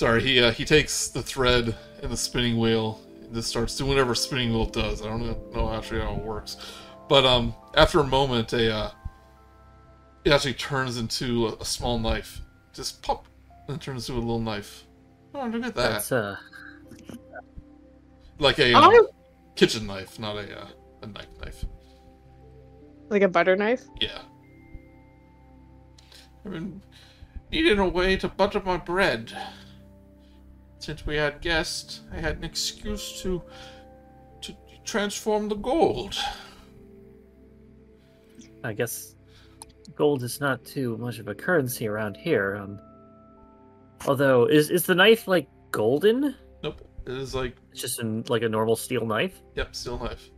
[0.00, 3.90] sorry he uh, he takes the thread and the spinning wheel and just starts doing
[3.90, 6.56] whatever spinning wheel does i don't know- know actually how it works
[7.08, 8.90] but um after a moment a uh
[10.24, 12.40] it actually turns into a, a small knife.
[12.72, 13.26] Just pop,
[13.68, 14.84] and turns into a little knife.
[15.34, 15.92] Oh, look at that!
[15.92, 16.36] That's uh,
[18.38, 19.02] like a um, I-
[19.56, 20.66] kitchen knife, not a uh,
[21.02, 21.64] a knife knife.
[23.08, 23.82] Like a butter knife.
[24.00, 24.18] Yeah.
[26.44, 26.82] I've been
[27.50, 29.32] needing a way to butter my bread.
[30.80, 33.42] Since we had guests, I had an excuse to
[34.40, 36.16] to transform the gold.
[38.64, 39.14] I guess
[39.94, 42.56] gold is not too much of a currency around here.
[42.56, 42.80] Um,
[44.06, 46.34] although, is is the knife like golden?
[46.62, 49.42] Nope, it is like It's just an, like a normal steel knife.
[49.56, 50.30] Yep, steel knife.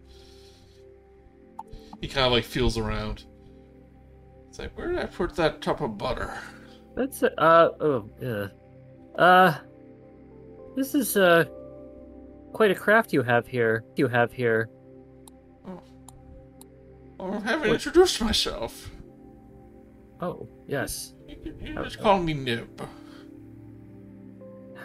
[2.01, 3.27] He kind of like feels around.
[4.49, 6.37] It's like, where did I put that top of butter?
[6.97, 8.49] That's uh, uh oh yeah.
[9.17, 9.59] Uh,
[10.77, 11.45] this is uh
[12.53, 13.85] quite a craft you have here.
[13.97, 14.69] You have here.
[17.21, 17.75] Oh, I haven't What?
[17.75, 18.91] introduced myself.
[20.21, 21.15] Oh yes.
[21.29, 22.03] You, can- you Oh, just oh.
[22.03, 22.69] call me Nib.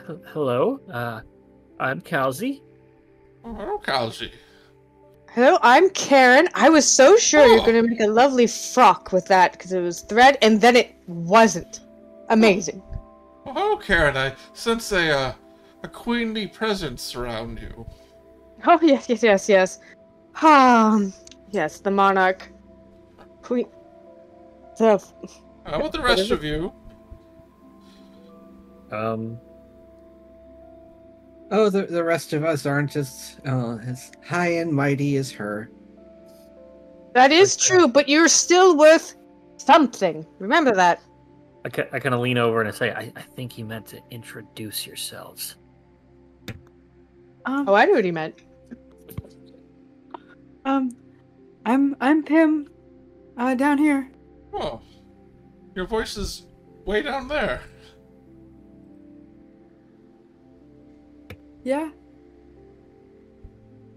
[0.09, 0.79] H- Hello.
[0.91, 1.21] Uh,
[1.79, 2.61] I'm Kal'zi.
[3.43, 4.31] Oh, hello, Kalji.
[5.31, 6.47] Hello, I'm Kar'yn.
[6.55, 7.59] I was so sure you Oh.
[7.59, 10.75] were going to make a lovely frock with that because it was thread, and then
[10.75, 11.81] it wasn't.
[12.29, 12.81] Amazing.
[13.45, 14.15] Oh, hello, Kar'yn.
[14.17, 15.33] I sense a uh,
[15.87, 17.85] a queenly presence around you.
[18.65, 19.79] Oh yes, yes, yes, yes.
[20.41, 21.13] Um,
[21.49, 22.51] yes, the monarch,
[23.41, 23.67] queen,
[24.75, 24.99] So,
[25.65, 26.73] How about the rest of you?
[28.91, 29.39] Um,
[31.49, 35.69] Oh, the, the rest of us aren't as uh, as high and mighty as her.
[37.13, 37.67] that is Okay.
[37.67, 39.15] true, but you're still worth
[39.55, 40.25] something.
[40.39, 40.99] Remember that.
[41.63, 43.85] I, ca- I kind of lean over and I say, I, I think he meant
[43.87, 45.55] to introduce yourselves.
[47.47, 48.35] Um, Oh, I knew what he meant.
[50.65, 50.91] um,
[51.65, 52.67] I'm I'm Pim,
[53.37, 54.11] uh, down here.
[54.53, 54.81] Oh,
[55.75, 56.43] your voice is
[56.85, 57.61] way down there.
[61.63, 61.89] Yeah.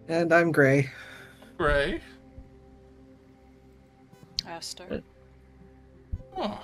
[0.08, 0.90] And I'm Gray.
[1.58, 2.00] Gray.
[4.46, 5.02] Aster.
[6.36, 6.60] Oh.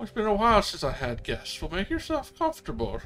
[0.00, 1.60] It's been a while since I had guests.
[1.60, 3.00] Well, make yourself comfortable.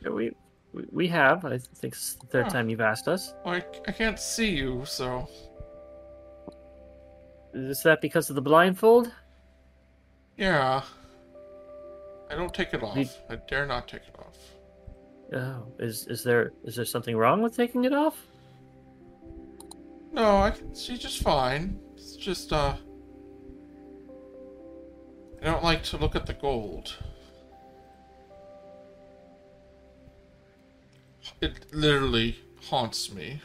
[0.00, 0.32] Yeah, We,
[0.72, 1.44] we, we have.
[1.44, 2.50] I think it's the third Huh.
[2.50, 3.34] time you've asked us.
[3.44, 5.28] I, I can't see you, so.
[7.54, 9.12] Is that because of the blindfold?
[10.36, 10.82] Yeah.
[12.30, 12.96] I don't take it off.
[13.28, 14.38] I dare not take it off.
[15.34, 18.16] Oh, is is there is there something wrong with taking it off?
[20.12, 21.78] No, I can see just fine.
[21.94, 22.76] It's just, uh.
[25.40, 26.94] I don't like to look at the gold.
[31.42, 32.38] It literally
[32.70, 33.40] haunts me.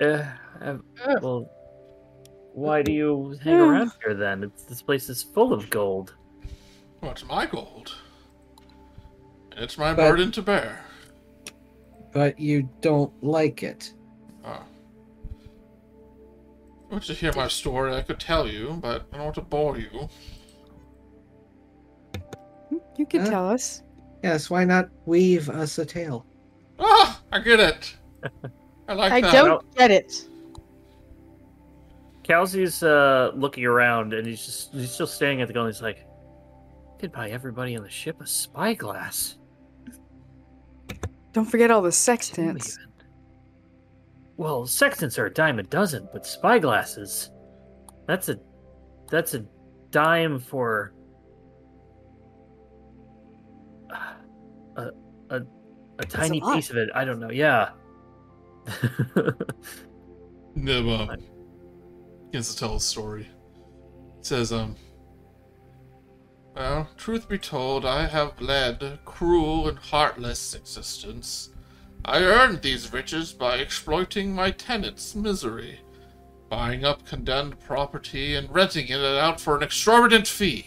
[0.00, 0.24] Uh,
[0.60, 0.76] uh,
[1.22, 1.48] well,
[2.52, 3.68] why do you hang Ugh.
[3.68, 4.42] around here then?
[4.42, 6.14] It's, this place is full of gold.
[7.00, 7.94] Well, it's my gold.
[9.56, 10.84] It's my But- burden to bear.
[12.12, 13.92] But you don't like it.
[14.44, 14.64] Ah.
[16.90, 17.94] Want to hear my story?
[17.94, 20.08] I could tell you, but I don't want to bore you.
[22.98, 23.30] You can Huh?
[23.30, 23.84] tell us.
[24.24, 26.26] Yes, why not weave us a tale?
[26.80, 27.94] Ah, I get it.
[28.88, 29.32] I like I that.
[29.32, 30.26] don't get it.
[32.22, 35.66] Kelsey's uh, looking around and he's just he's still staring at the gun.
[35.66, 36.06] He's like,
[36.98, 39.36] "Could buy everybody on the ship a spyglass."
[41.32, 42.78] Don't forget all the sextants.
[44.36, 48.38] Well, sextants are a dime a dozen, but spyglasses—that's a
[49.10, 49.44] that's a
[49.90, 50.92] dime for
[56.00, 56.56] a tiny lot.
[56.56, 56.88] piece of it.
[56.94, 57.30] I don't know.
[57.30, 57.70] Yeah.
[60.54, 61.16] No, um,
[62.26, 63.28] begins to tell a story.
[64.18, 64.74] It says, um,
[66.54, 71.50] well, truth be told, I have led a cruel and heartless existence.
[72.04, 75.80] I earned these riches by exploiting my tenants' misery,
[76.48, 80.66] buying up condemned property and renting it out for an exorbitant fee.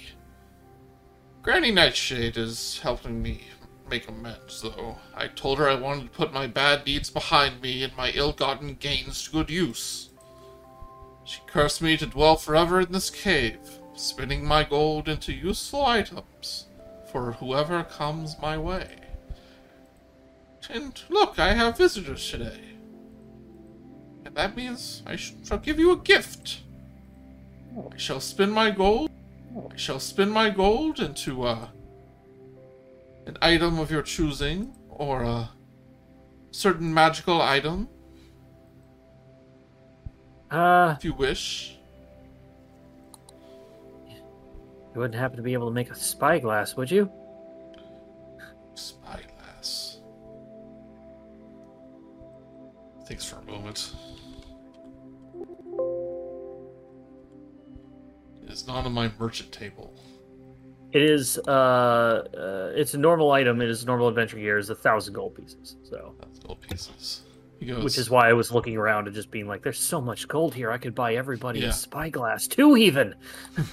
[1.41, 3.43] Granny Nightshade is helping me
[3.89, 4.97] make amends, though.
[5.15, 8.75] I told her I wanted to put my bad deeds behind me and my ill-gotten
[8.75, 10.09] gains to good use.
[11.25, 13.59] She cursed me to dwell forever in this cave,
[13.95, 16.67] spinning my gold into useful items
[17.11, 18.97] for whoever comes my way.
[20.69, 22.59] And look, I have visitors today.
[24.25, 26.61] And that means I shall give you a gift.
[27.77, 29.09] I shall spin my gold.
[29.71, 31.67] I shall spin my gold into uh,
[33.25, 35.49] an item of your choosing, or a
[36.51, 37.89] certain magical item,
[40.51, 41.77] uh, if you wish.
[44.93, 47.11] you wouldn't happen to be able to make a spyglass, would you?
[48.75, 49.97] Spyglass.
[53.07, 53.95] Thinks for a moment.
[58.43, 59.95] It is not on my merchant table.
[60.93, 61.39] It is.
[61.47, 63.61] Uh, uh, it's a normal item.
[63.61, 64.57] It is normal adventure gear.
[64.57, 65.75] Is a thousand gold pieces.
[65.83, 67.21] So, That's gold pieces.
[67.65, 67.81] Goes.
[67.83, 70.53] which is why I was looking around and just being like, "There's so much gold
[70.53, 70.69] here.
[70.69, 71.69] I could buy everybody Yeah.
[71.69, 73.15] a spyglass, two even."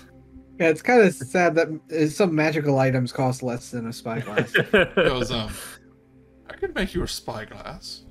[0.61, 4.53] Yeah, it's kind of sad that some magical items cost less than a spyglass.
[4.55, 4.63] He
[4.95, 5.31] goes.
[5.31, 5.51] Um,
[6.51, 8.03] I could make you a spyglass.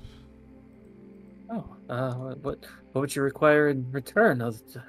[1.48, 2.58] oh, uh, what
[2.90, 4.42] what would you require in return?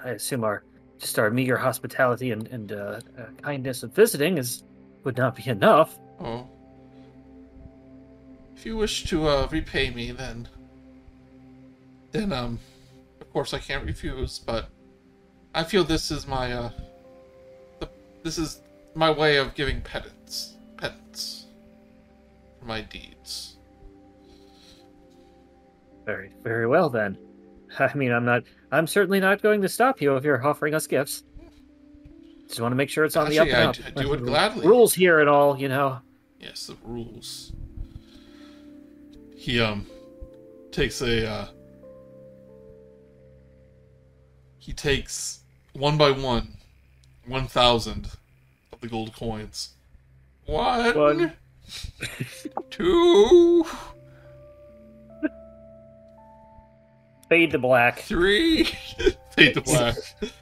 [0.04, 0.64] I assume our
[1.02, 4.64] just our meager hospitality and and uh, uh, kindness of visiting is
[5.04, 6.00] would not be enough.
[6.20, 6.48] Oh.
[8.56, 10.48] If you wish to uh, repay me, then,
[12.12, 12.60] then um,
[13.20, 14.38] of course I can't refuse.
[14.38, 14.70] But
[15.56, 16.70] I feel this is my uh,
[17.80, 17.90] the,
[18.22, 18.62] this is
[18.94, 21.48] my way of giving penance, penance
[22.60, 23.58] for my deeds.
[26.06, 27.18] Very very well then.
[27.80, 28.44] I mean, I'm not.
[28.72, 31.24] I'm certainly not going to stop you if you're offering us gifts.
[32.48, 34.08] Just want to make sure it's on the up Actually, and I up.
[34.08, 34.68] I do it gladly.
[34.68, 36.00] Rules here and all, you know.
[36.40, 37.54] Yes, the rules.
[39.36, 39.88] He um
[40.72, 41.48] takes a uh
[44.58, 45.40] he takes
[45.74, 46.58] one by one
[47.26, 48.10] one thousand
[48.72, 49.70] of the gold coins.
[50.46, 51.34] One, One.
[52.70, 53.66] two,
[57.32, 58.00] Fade to black.
[58.00, 58.66] three.
[59.38, 59.96] Fade to black.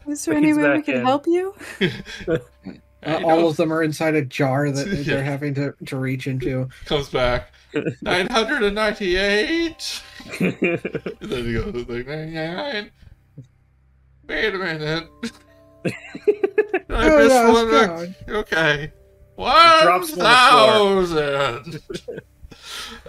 [0.08, 1.06] Is there any way we can in.
[1.06, 1.54] help you?
[3.02, 5.04] Uh, I all of them are inside a jar that Yeah.
[5.04, 6.68] they're having to, to reach into.
[6.84, 7.54] comes back.
[8.02, 10.02] Nine hundred and ninety-eight.
[10.42, 10.58] And
[11.22, 12.92] then he goes like nine.
[14.28, 15.08] Wait a minute.
[15.86, 15.92] I
[16.90, 17.68] Oh, missed yeah, one.
[17.74, 18.92] it's rec- Okay.
[19.36, 21.80] One Drops to the thousand.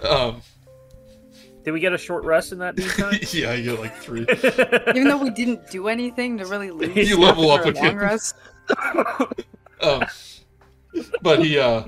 [0.09, 0.41] um.
[1.63, 3.19] Did we get a short rest in that meantime?
[3.31, 4.21] Yeah, you get like three.
[4.89, 7.85] Even though we didn't do anything to really lose You level up a again.
[7.85, 8.35] long rest.
[9.81, 10.03] Um.
[11.23, 11.83] But he uh,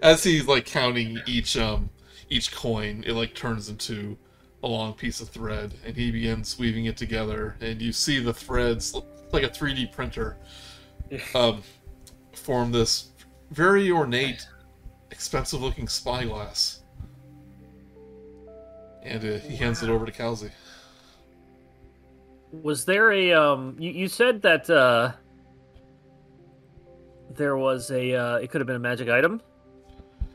[0.00, 1.90] as he's like counting each um
[2.30, 4.16] each coin, it like turns into
[4.62, 8.32] a long piece of thread, and he begins weaving it together, and you see the
[8.32, 8.94] threads
[9.32, 10.36] like a 3D printer
[11.34, 11.62] um,
[12.34, 13.10] form this
[13.50, 14.46] very ornate,
[15.10, 16.81] expensive-looking spyglass.
[19.02, 20.50] And uh, he hands it over to Kal'zi.
[22.52, 23.76] Was there a um?
[23.78, 25.12] You, you said that uh,
[27.30, 29.40] there was a uh, it could have been a magic item.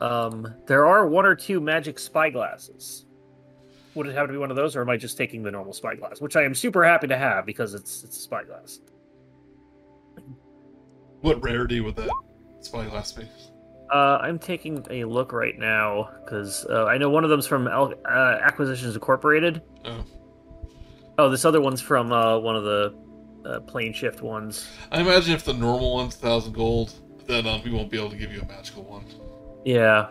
[0.00, 3.04] Um, there are one or two magic spyglasses.
[3.94, 5.72] Would it have to be one of those, or am I just taking the normal
[5.72, 8.80] spyglass, which I am super happy to have because it's it's a spyglass.
[11.20, 12.10] What rarity would that
[12.60, 13.24] spyglass be?
[13.90, 17.66] Uh, I'm taking a look right now because uh, I know one of them's from
[17.68, 19.62] Al- uh, Acquisitions Incorporated.
[19.84, 20.04] Oh.
[21.18, 22.94] Oh, this other one's from uh, one of the
[23.46, 24.68] uh, plane shift ones.
[24.92, 26.92] I imagine if the normal one's thousand gold,
[27.26, 29.04] then um, we won't be able to give you a magical one.
[29.64, 30.10] Yeah,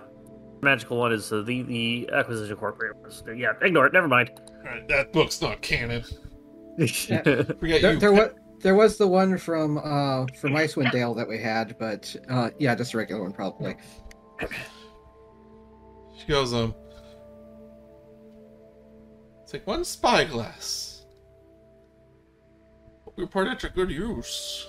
[0.62, 2.98] magical one is uh, the the Acquisition Incorporated.
[3.38, 3.94] Yeah, ignore it.
[3.94, 4.32] Never mind.
[4.66, 6.04] Alright, that book's not canon.
[6.78, 7.22] Yeah.
[7.60, 8.00] Forget There, you.
[8.00, 12.16] there, was, there was the one from uh, from Icewind Dale that we had, but
[12.30, 13.76] uh, yeah, just a regular one probably.
[16.18, 16.74] She goes, um.
[19.44, 21.06] It's like one spyglass.
[23.16, 24.68] We put it to good use.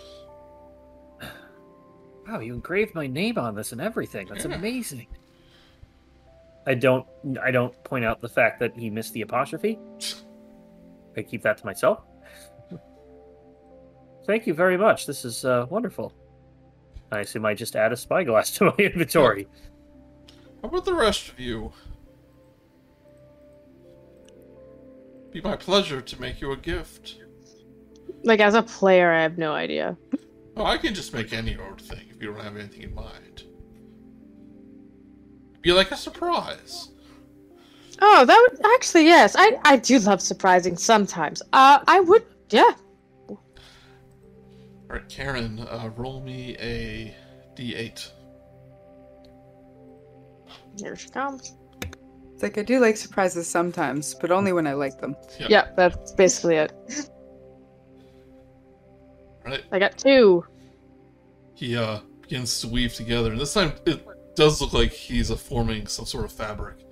[2.29, 4.29] wow, you engraved my name on this and everything.
[4.29, 4.55] That's Yeah.
[4.55, 5.07] amazing.
[6.67, 7.07] I don't.
[7.43, 9.79] I don't point out the fact that he missed the apostrophe.
[11.17, 12.05] I keep that to myself.
[14.29, 15.07] Thank you very much.
[15.07, 16.13] This is uh, wonderful.
[17.11, 19.49] I assume I just add a spyglass to my inventory.
[20.61, 21.73] How about the rest of you?
[25.33, 27.17] Be my pleasure to make you a gift.
[28.23, 29.97] Like as a player, I have no idea.
[30.59, 33.45] Oh, I can just make any old thing if you don't have anything in mind.
[35.63, 36.91] Be like a surprise.
[38.03, 39.35] Oh, that would actually yes.
[39.39, 41.41] I I do love surprising sometimes.
[41.55, 42.73] Uh, I would yeah.
[44.91, 47.15] Alright, Kar'yn, uh, roll me a
[47.55, 48.11] d8.
[50.79, 51.57] Here she comes.
[52.33, 55.17] It's like I do like surprises sometimes, but only when I like them.
[55.41, 55.51] Yep.
[55.51, 56.73] Yeah, that's basically it.
[59.45, 59.65] Right?
[59.73, 60.45] I got two.
[61.55, 65.37] He uh, begins to weave together, and this time it does look like he's uh,
[65.37, 66.85] forming some sort of fabric.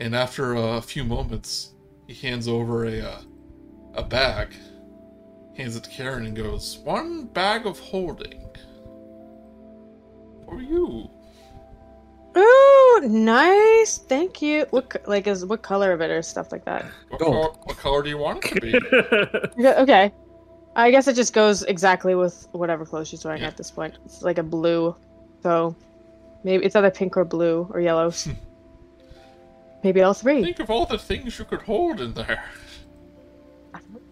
[0.00, 1.74] And after uh, a few moments,
[2.06, 3.22] he hands over a uh,
[3.94, 4.54] a bag,
[5.56, 8.40] hands it to Kar'yn, and goes, "One bag of holding
[10.46, 11.08] for you."
[12.36, 13.98] Ooh, nice.
[13.98, 14.66] Thank you.
[14.70, 16.84] What like is what color of it or stuff like that?
[17.08, 17.32] What, Gold.
[17.32, 18.72] color, what color do you want it to be?
[19.66, 20.12] Okay, Okay.
[20.76, 23.48] I guess it just goes exactly with whatever clothes she's wearing Yeah.
[23.48, 23.96] at this point.
[24.04, 24.94] It's like a blue,
[25.42, 25.74] so
[26.44, 28.12] maybe it's either pink or blue or yellow.
[29.82, 30.42] maybe all three.
[30.44, 32.44] Think of all the things you could hold in there.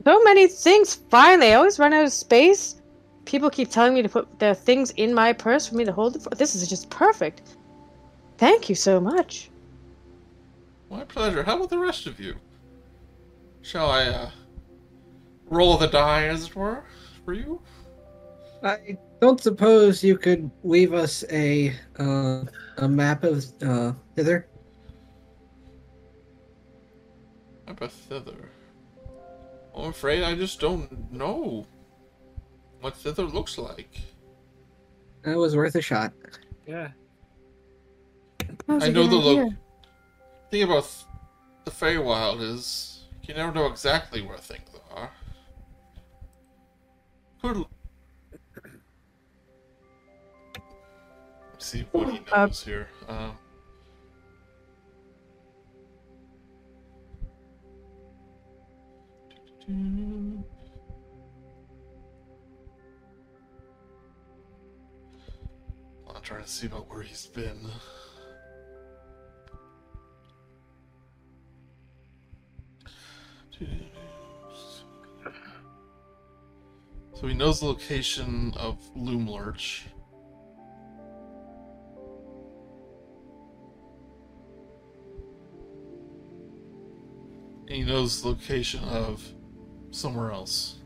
[0.05, 0.95] So many things.
[1.11, 2.81] Fine, they always run out of space.
[3.25, 6.17] People keep telling me to put their things in my purse for me to hold
[6.17, 6.31] it for.
[6.31, 7.57] This is just perfect.
[8.39, 9.51] Thank you so much.
[10.91, 11.43] My pleasure.
[11.43, 12.37] How about the rest of you?
[13.63, 14.31] Shall I uh,
[15.51, 16.85] roll the die, as it were,
[17.25, 17.61] for you?
[18.63, 22.45] I don't suppose you could weave us a uh,
[22.79, 24.49] a map of uh, hither.
[27.67, 28.51] I'm a thither.
[29.79, 31.67] I'm afraid I just don't know
[32.81, 33.91] what thither looks like.
[35.25, 36.13] It was worth a shot.
[36.67, 36.89] yeah.
[38.39, 39.45] That was I a know the idea.
[39.45, 39.55] look.
[40.51, 41.05] thing about th-
[41.65, 45.11] the Feywild is you never know exactly where things are.
[47.43, 47.65] Could
[51.59, 52.89] see what he Uh, knows here.
[53.09, 53.37] Um,
[59.69, 60.45] I'm
[66.23, 67.71] trying to see about where he's been.
[77.15, 79.83] So he knows the location of Loomlurch.
[87.67, 89.35] And he knows the location of
[89.99, 90.77] somewhere else.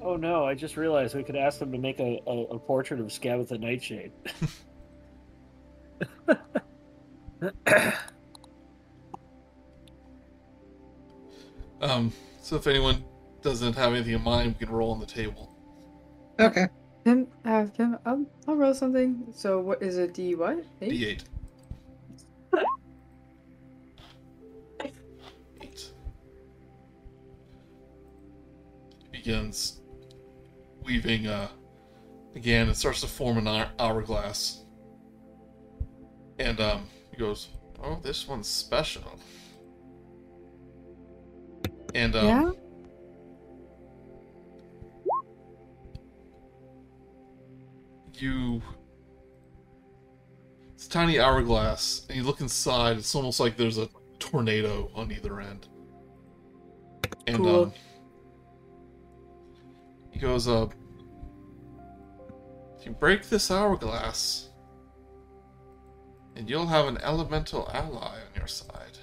[0.00, 0.44] Oh no!
[0.46, 3.48] I just realized we could ask them to make a, a, a portrait of Skabatha
[3.48, 4.12] the Nightshade.
[11.80, 12.12] Um,
[12.42, 13.04] so if anyone
[13.42, 15.50] doesn't have anything in mind, we can roll on the table.
[16.38, 16.68] Okay.
[17.04, 19.24] Can, uh, can I'll, I'll roll something.
[19.34, 20.14] So what is it?
[20.14, 20.62] D what?
[20.82, 20.92] Eight?
[20.92, 21.06] D8.
[21.06, 21.24] Eight.
[29.22, 29.82] Begins
[30.82, 31.48] weaving, uh,
[32.34, 34.64] again, it starts to form an hourglass.
[36.38, 37.48] And, um, he goes,
[37.82, 39.18] Oh, this one's special.
[41.94, 42.50] And, um, Yeah.
[48.14, 48.60] you
[50.74, 55.10] it's a tiny hourglass and you look inside it's almost like there's a tornado on
[55.10, 55.68] either end
[57.26, 57.62] and Cool.
[57.62, 57.72] um
[60.20, 60.66] he goes uh
[62.78, 64.50] if you break this hourglass
[66.36, 68.96] and you'll have an elemental ally on your side.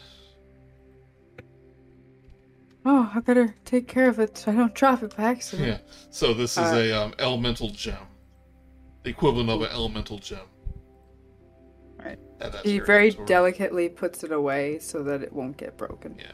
[2.85, 5.67] Oh, I better take care of it so I don't drop it by accident.
[5.67, 5.77] yeah.
[6.09, 8.07] So this is Uh, a um, elemental gem.
[9.03, 10.39] The equivalent of an elemental gem.
[11.99, 12.17] Right.
[12.39, 16.15] Add that to He very delicately puts it away so that it won't get broken.
[16.17, 16.31] yeah.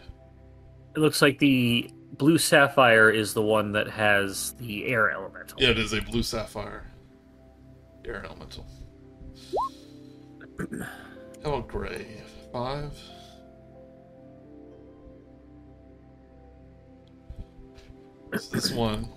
[0.95, 5.57] It looks like the blue sapphire is the one that has the air elemental.
[5.59, 6.91] Yeah, it is a blue sapphire.
[8.05, 8.65] Air elemental.
[11.43, 12.21] How about gray?
[12.51, 12.93] Five.
[18.37, 19.09] So this one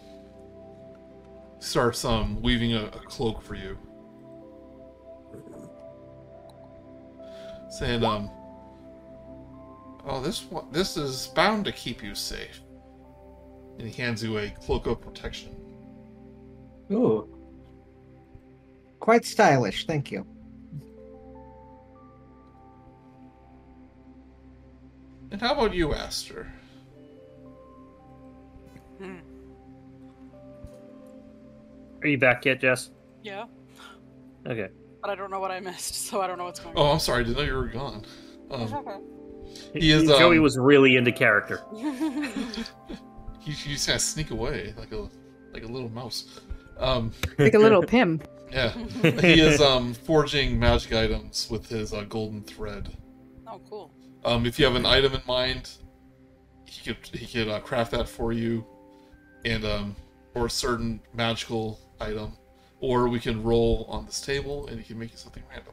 [1.59, 3.79] starts um weaving a, a cloak for you.
[7.71, 8.31] Saying um
[10.09, 12.61] Oh this one this is bound to keep you safe.
[13.79, 15.55] And he hands you a cloak of protection.
[16.91, 17.29] Ooh.
[19.01, 20.27] Quite stylish, thank you.
[25.31, 26.51] And how about you, Aster?
[28.99, 29.17] Hmm.
[32.03, 32.91] Are you back yet, Jess?
[33.23, 33.45] Yeah,
[34.47, 34.69] Okay.
[35.03, 36.83] but I don't know what I missed, so I don't know what's going on.
[36.87, 37.21] Oh, I'm sorry.
[37.21, 38.05] I didn't know you were gone.
[38.51, 39.03] Um, on.
[39.75, 41.61] He is, Joey um, was really into character.
[43.47, 45.09] he, he just kind of sneak away like a
[45.53, 46.41] like a little mouse.
[46.79, 48.21] Um, Like a little Pim.
[48.53, 48.73] yeah,
[49.21, 52.91] he is um forging magic items with his uh, golden thread.
[53.47, 53.91] oh, cool.
[54.25, 55.71] Um, if you have an item in mind,
[56.65, 58.67] he could he could uh, craft that for you,
[59.45, 59.97] and um,
[60.35, 62.37] or a certain magical item,
[62.81, 65.73] or we can roll on this table and he can make you something random.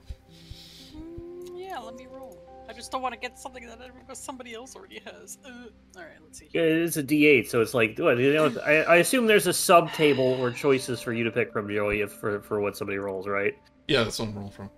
[2.84, 5.38] Just don't want to get something that somebody else already has.
[5.46, 5.50] Uh,
[5.96, 6.50] all right, let's see.
[6.52, 8.54] Yeah, It's a D8, so it's like what, you know.
[8.66, 12.02] I, I assume there's a sub table or choices for you to pick from, Joey,
[12.02, 13.54] if, for for what somebody rolls, right?
[13.88, 14.70] Yeah, that's what I'm rolling from.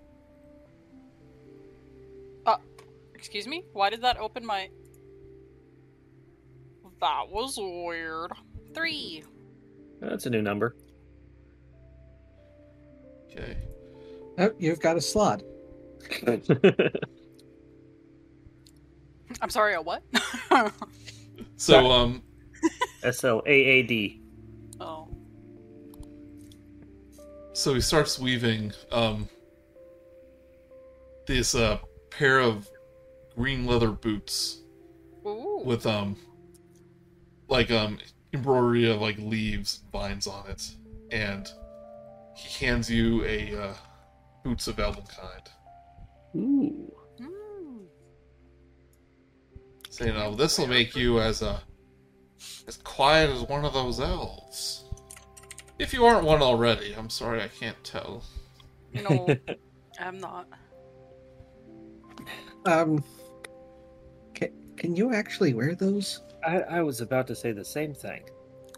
[3.16, 3.64] Excuse me?
[3.72, 4.68] Why did that open my.
[7.00, 8.30] That was weird.
[8.72, 9.24] Three.
[10.00, 10.76] That's a new number.
[13.28, 13.56] Okay.
[14.38, 15.42] Oh, you've got a slot.
[19.40, 20.02] I'm sorry, a what?
[21.56, 22.22] So um,
[23.02, 24.20] S L A A D.
[24.80, 25.08] oh.
[27.52, 29.28] so he starts weaving um
[31.26, 31.78] this uh
[32.10, 32.68] pair of
[33.34, 34.62] green leather boots
[35.26, 35.62] Ooh.
[35.64, 36.16] with um
[37.48, 37.98] like um
[38.32, 40.70] embroidery of like leaves vines on it
[41.10, 41.50] and
[42.34, 43.74] he hands you a uh,
[44.44, 45.48] boots of elvenkind
[46.36, 46.95] Ooh.
[49.96, 51.58] Saying know, this will make you as uh
[52.66, 54.84] as quiet as one of those elves
[55.78, 58.22] if you aren't one already i'm sorry i can't tell
[59.08, 59.26] No,
[60.00, 60.46] I'm not.
[62.64, 63.04] Um,
[64.34, 66.22] can, can you actually wear those?
[66.46, 68.24] I, I was about to say the same thing.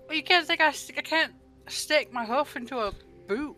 [0.06, 1.32] Well, you can't think I, I can't
[1.68, 2.92] stick my hoof into a
[3.26, 3.56] boot.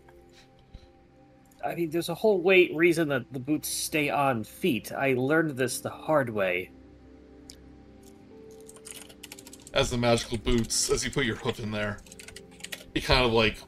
[1.65, 4.93] I mean, there's a whole weight reason that the boots stay on feet.
[4.93, 6.71] I learned this the hard way.
[9.75, 11.99] As the magical boots, as you put your hoof in there,
[12.95, 13.59] it kind of like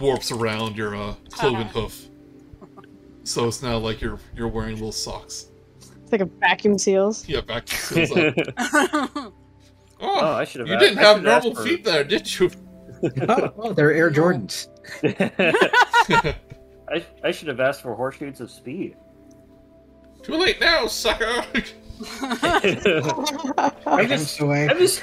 [0.00, 1.80] warps around your uh, cloven Uh-huh.
[1.82, 2.08] hoof,
[3.24, 5.46] So it's now like you're you're wearing little socks.
[5.80, 7.28] It's like a vacuum seals.
[7.28, 8.34] Yeah, back to seals up.
[8.58, 9.32] oh,
[10.00, 10.68] Oh, I should have.
[10.68, 12.50] you a- didn't have should ask normal for- feet there, did you?
[13.28, 14.68] oh, oh, they're Air Jordans.
[16.88, 18.96] I, I should have asked for horseshoes of speed.
[20.22, 21.44] Too late now, sucker.
[23.86, 24.40] I'm just.
[24.40, 25.02] I'm just,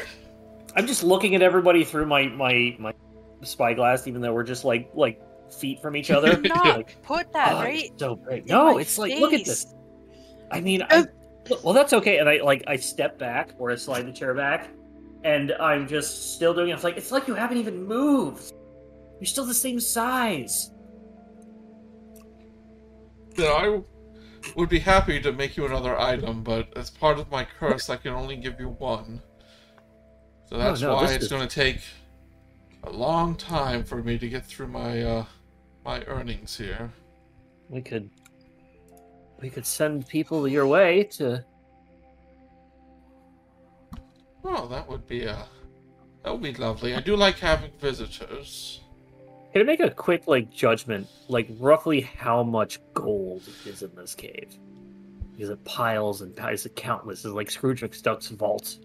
[0.75, 2.93] I'm just looking at everybody through my my my
[3.43, 5.21] spyglass, even though we're just like like
[5.51, 6.37] feet from each other.
[6.43, 7.85] Not Like, put that oh, right.
[7.85, 8.41] it's so big.
[8.43, 9.73] in No, my it's like look at this.
[10.51, 11.05] I mean, I, uh,
[11.63, 12.17] well, that's okay.
[12.17, 14.69] And I like I step back or I slide the chair back,
[15.23, 16.73] and I'm just still doing it.
[16.73, 18.53] It's like it's like you haven't even moved.
[19.19, 20.71] You're still the same size.
[23.35, 23.81] You know, I
[24.55, 27.95] would be happy to make you another item, but as part of my curse, I
[27.97, 29.21] can only give you one.
[30.45, 31.81] So that's no, why it's is- going to take
[32.83, 35.25] a long time for me to get through my uh,
[35.85, 36.91] my earnings here.
[37.69, 38.09] We could,
[39.41, 41.43] we could send people your way to.
[44.43, 45.43] Oh, that would be uh,
[46.23, 46.95] that would be lovely.
[46.95, 48.81] I do like having visitors.
[49.51, 54.13] Can I make a quick like judgment, like roughly how much gold is in this
[54.13, 54.55] cave?
[55.33, 57.25] Because it piles and piles, it's countless.
[57.25, 58.77] It's like Scrooge McDuck's vault.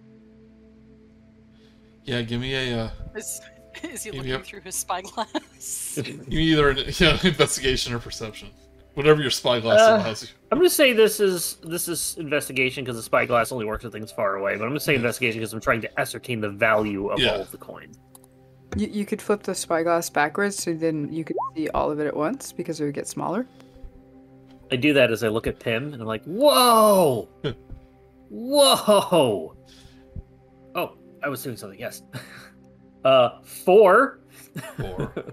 [2.04, 3.40] Yeah, give me a uh, Is,
[3.82, 4.24] is he Yep.
[4.26, 5.94] looking through his spyglass?
[6.02, 8.48] give me either an yeah, investigation or perception,
[8.94, 10.28] whatever your spyglass Uh, allows you.
[10.52, 14.12] I'm gonna say this is this is investigation because the spyglass only works with things
[14.12, 14.54] far away.
[14.56, 17.32] But I'm gonna say investigation because I'm trying to ascertain the value of Yeah.
[17.32, 17.90] all of the coin.
[18.76, 22.06] You, you could flip the spyglass backwards so then you could see all of it
[22.06, 23.46] at once because it would get smaller.
[24.72, 27.28] I do that as I look at Pim and I'm like, whoa,
[28.28, 29.56] whoa.
[30.74, 31.78] Oh, I was doing something.
[31.78, 32.02] Yes.
[33.04, 34.20] Uh, four.
[34.82, 35.12] Or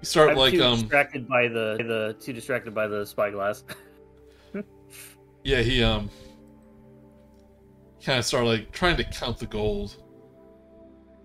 [0.00, 3.64] you start I'm like too um distracted by the the too distracted by the spyglass.
[5.44, 6.10] Yeah, he um
[8.04, 9.96] kind of start like trying to count the gold.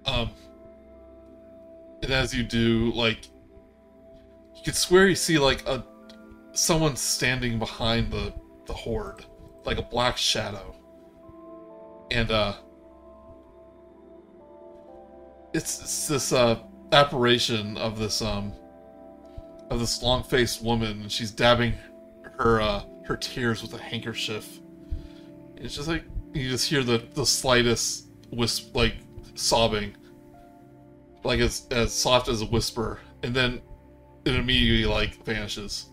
[0.05, 0.31] Um
[2.05, 3.25] and as you do, like
[4.55, 5.83] you could swear you see like a
[6.53, 8.31] someone standing behind the
[8.67, 9.25] the horde,
[9.65, 10.75] like a black shadow.
[12.11, 12.53] And uh
[15.53, 16.59] it's, it's this uh
[16.91, 18.53] apparition of this um
[19.71, 21.73] of this long-faced woman and she's dabbing
[22.37, 24.59] her uh her tears with a handkerchief.
[25.57, 26.03] It's just like
[26.35, 28.93] you just hear the the slightest wisp like
[29.33, 29.97] sobbing.
[31.25, 33.61] Like as as soft as a whisper, and then
[34.25, 35.87] it immediately like vanishes.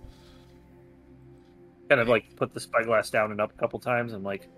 [1.89, 4.13] kind of like put the spyglass down and up a couple times.
[4.13, 4.49] I'm like,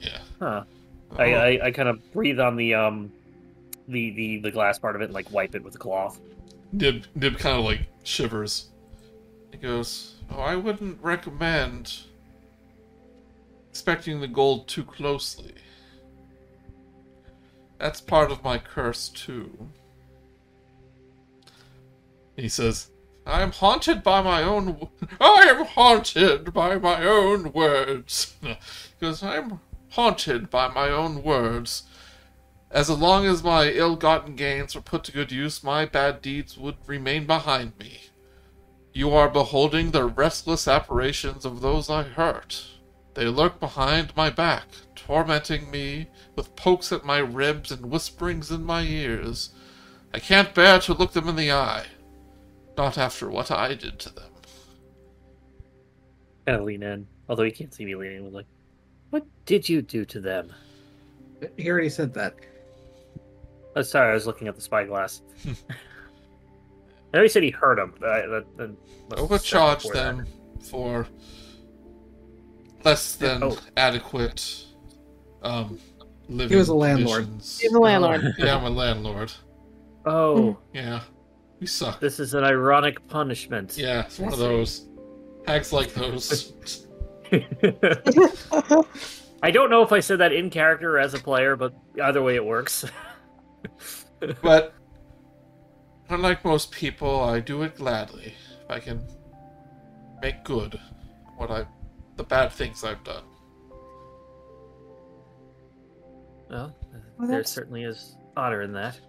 [0.00, 0.18] Yeah.
[0.40, 0.64] huh.
[1.12, 3.12] Oh, I, I I kind of breathe on the um
[3.88, 6.20] the the the glass part of it and like wipe it with a cloth.
[6.72, 8.68] Nib Nib kind of like shivers.
[9.52, 11.92] He goes, "Oh, I wouldn't recommend
[13.70, 15.54] expecting the gold too closely.
[17.78, 19.70] That's part of my curse too."
[22.36, 22.90] He says,
[23.26, 24.88] "I am haunted by my own.
[25.20, 28.34] I am haunted by my own words."
[28.98, 29.60] Because I'm
[29.90, 31.84] haunted by my own words.
[32.70, 36.76] As long as my ill-gotten gains were put to good use, my bad deeds would
[36.86, 38.00] remain behind me.
[38.92, 42.64] You are beholding the restless apparitions of those I hurt.
[43.14, 44.66] They lurk behind my back,
[44.96, 49.50] tormenting me with pokes at my ribs and whisperings in my ears.
[50.12, 51.86] I can't bear to look them in the eye.
[52.76, 54.30] Not after what I did to them.
[56.46, 58.26] Kind of lean in, although he can't see me leaning.
[58.26, 58.46] I'm like,
[59.10, 60.52] what did you do to them?
[61.56, 62.34] He already said that.
[63.76, 65.22] Oh, sorry, I was looking at the spyglass.
[65.46, 67.94] I know he said he hurt him.
[67.98, 70.16] But I, that, that must have said Overcharge before that.
[70.16, 70.26] them
[70.60, 71.06] for
[72.84, 73.58] less than Oh.
[73.76, 74.64] adequate
[75.42, 75.78] um,
[76.28, 77.22] living He was a landlord.
[77.24, 77.58] conditions.
[77.60, 78.34] He's a landlord.
[78.38, 79.32] Yeah, I'm a landlord.
[80.06, 81.00] Oh, Yeah,
[81.64, 81.98] we suck.
[81.98, 83.78] this is an ironic punishment.
[83.78, 84.86] Yeah, it's one of those.
[85.46, 86.52] Hags like those.
[89.42, 92.22] I don't know if I said that in character or as a player, but either
[92.22, 92.84] way it works.
[94.42, 94.74] but
[96.10, 98.34] unlike most people, I do it gladly.
[98.64, 99.02] If I can
[100.20, 100.78] make good
[101.38, 101.64] what I,
[102.16, 103.24] the bad things I've done.
[106.50, 106.76] well,
[107.18, 109.00] Well, there that's- certainly is honor in that.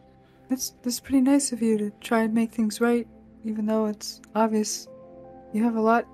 [0.50, 3.08] That's that's pretty nice of you to try and make things right,
[3.44, 4.88] even though it's obvious
[5.54, 6.06] you have a lot,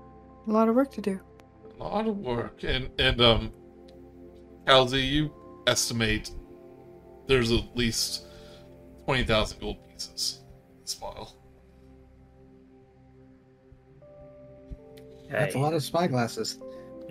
[0.48, 1.20] a lot of work to do.
[1.80, 3.52] A lot of work, and and um,
[4.66, 5.34] Kal'zi, you
[5.68, 6.32] estimate
[7.28, 8.26] there's at least
[9.06, 11.36] twenty thousand gold pieces in this file.
[15.30, 16.60] That's a lot of spyglasses.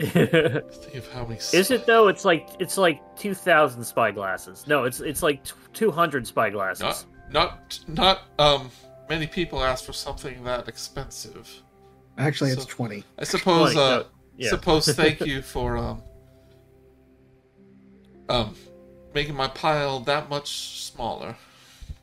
[0.02, 1.36] Think of how many.
[1.52, 2.08] Is it though?
[2.08, 4.66] It's like it's like two thousand spyglasses.
[4.66, 5.42] No, it's it's like
[5.74, 6.80] two hundred spyglasses.
[6.80, 8.20] Not, not, not.
[8.38, 8.70] Um,
[9.10, 11.50] many people ask for something that expensive.
[12.16, 13.04] Actually, it's 20.
[13.18, 13.74] I suppose.
[13.74, 14.06] Twenty, uh, no,
[14.38, 14.48] yeah.
[14.48, 14.88] Suppose.
[14.94, 16.02] Thank you for um.
[18.30, 18.54] Um,
[19.12, 21.36] making my pile that much smaller.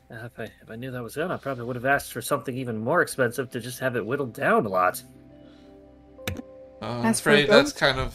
[0.08, 2.22] Uh, if I if I knew that was done, I probably would have asked for
[2.22, 5.02] something even more expensive to just have it whittled down a lot.
[6.80, 8.14] Uh, I'm As for afraid that's kind of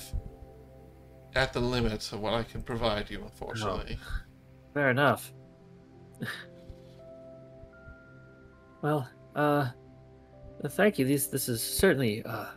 [1.35, 3.97] at the limit of what I can provide you, unfortunately.
[4.73, 5.33] Fair enough.
[8.81, 9.69] well, uh,
[10.69, 11.05] thank you.
[11.05, 12.47] These this is certainly uh,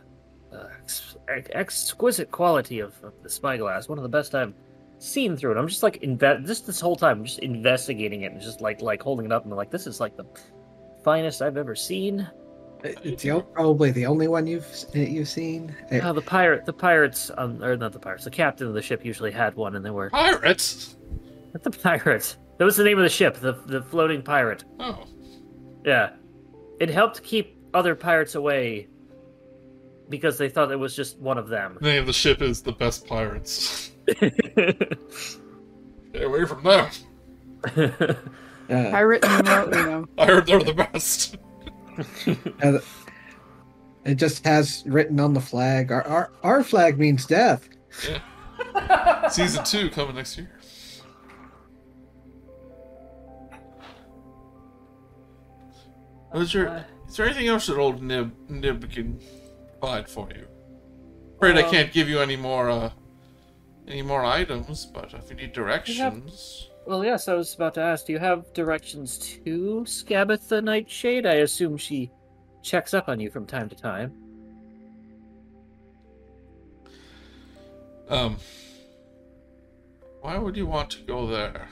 [0.53, 3.89] uh ex- ex- exquisite quality of, of the spyglass.
[3.89, 4.53] One of the best I've
[4.99, 5.57] seen through it.
[5.57, 8.81] I'm just like inve- just this whole time, I'm just investigating it and just like
[8.81, 10.25] like holding it up and like this is like the
[11.03, 12.27] finest I've ever seen.
[12.83, 15.75] It's the, probably the only one you've you've seen.
[16.03, 18.23] Oh, the pirate, the pirates, um, or not the pirates.
[18.23, 20.95] The captain of the ship usually had one, and they were Pirates?
[21.53, 22.37] not the pirates.
[22.57, 24.63] That was the name of the ship, the the floating pirate.
[24.79, 25.05] Oh,
[25.85, 26.11] Yeah.
[26.79, 28.87] It helped keep other pirates away
[30.09, 31.77] because they thought it was just one of them.
[31.81, 33.91] the name of the ship is the best pirates.
[34.17, 34.31] Stay
[36.23, 36.89] away from them.
[37.75, 38.13] uh,
[38.69, 40.07] Pirate numero uno.
[40.17, 41.37] I heard they're the best.
[42.63, 42.79] Uh,
[44.05, 45.91] it just has written on the flag.
[45.91, 47.67] Our our, our flag means death.
[49.29, 50.51] Season two coming next year.
[56.33, 59.19] Was there, is there anything else that old Nib Nib can
[59.79, 60.45] provide for you?
[61.37, 62.91] Afraid I can't give you any more uh
[63.87, 68.05] any more items, but if you need directions, well, yes, I was about to ask.
[68.05, 71.25] Do you have directions to Skabatha the Nightshade?
[71.25, 72.09] I assume she
[72.63, 74.13] checks up on you from time to time.
[78.09, 78.37] um,
[80.21, 81.67] why would you want to go there?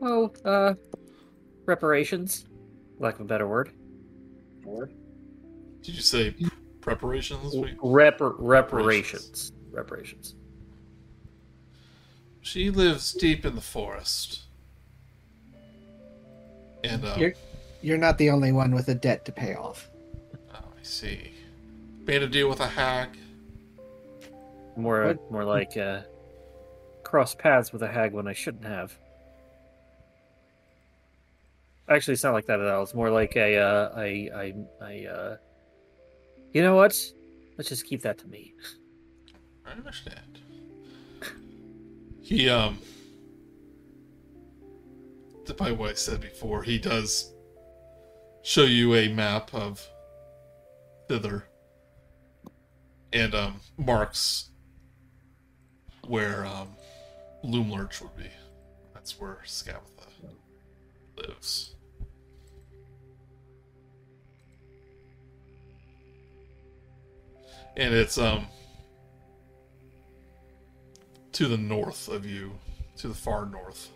[0.00, 0.74] Oh, uh,
[1.64, 2.46] reparations,
[3.00, 3.72] lack of a better word.
[5.82, 6.34] Did you say
[6.80, 7.54] preparations?
[7.56, 9.52] We- Repar- reparations.
[9.72, 10.36] Reparations.
[12.46, 14.42] She lives deep in the forest,
[16.84, 17.34] and um, You're
[17.82, 19.90] you're not the only one with a debt to pay off.
[20.54, 21.32] oh, I see.
[22.06, 23.08] Made a deal with a hag.
[24.76, 26.02] More, What- more like uh,
[27.02, 28.96] cross paths with a hag when I shouldn't have.
[31.88, 32.84] Actually, it's not like that at all.
[32.84, 35.36] It's more like a, uh, I, I, I, uh,
[36.52, 36.96] you know what?
[37.58, 38.54] Let's just keep that to me.
[39.66, 40.20] I understand.
[42.26, 42.80] He um,
[45.44, 47.32] despite what I said before, he does
[48.42, 49.88] show you a map of
[51.06, 51.44] thither,
[53.12, 54.50] and um, marks
[56.08, 56.70] where um,
[57.44, 58.30] Loomlurch would be.
[58.92, 60.08] That's where Skabatha
[61.16, 61.76] lives.
[67.76, 68.48] And it's um
[71.36, 72.58] to the north of you,
[72.96, 73.90] to the far north.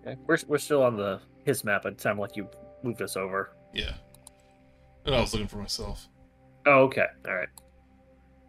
[0.00, 0.16] Okay.
[0.26, 1.86] We're, we're still on the his map.
[1.86, 2.48] It sounded like you
[2.82, 3.52] moved us over.
[3.72, 3.92] Yeah.
[5.06, 6.08] And I was looking for myself.
[6.66, 7.06] Oh, okay.
[7.28, 7.48] All right.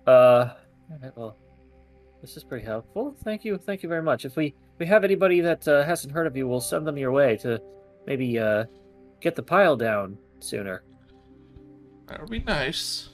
[0.07, 0.53] Uh,
[0.89, 1.37] all right, well,
[2.19, 3.15] this is pretty helpful.
[3.23, 3.59] Thank you.
[3.59, 4.25] Thank you very much.
[4.25, 6.97] If we if we have anybody that uh, hasn't heard of you, we'll send them
[6.97, 7.61] your way to
[8.07, 8.65] maybe uh,
[9.21, 10.81] get the pile down sooner.
[12.07, 13.09] That would be nice.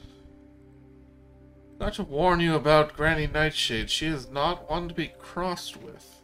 [1.80, 3.90] Got to warn you about Granny Nightshade.
[3.90, 6.22] She is not one to be crossed with.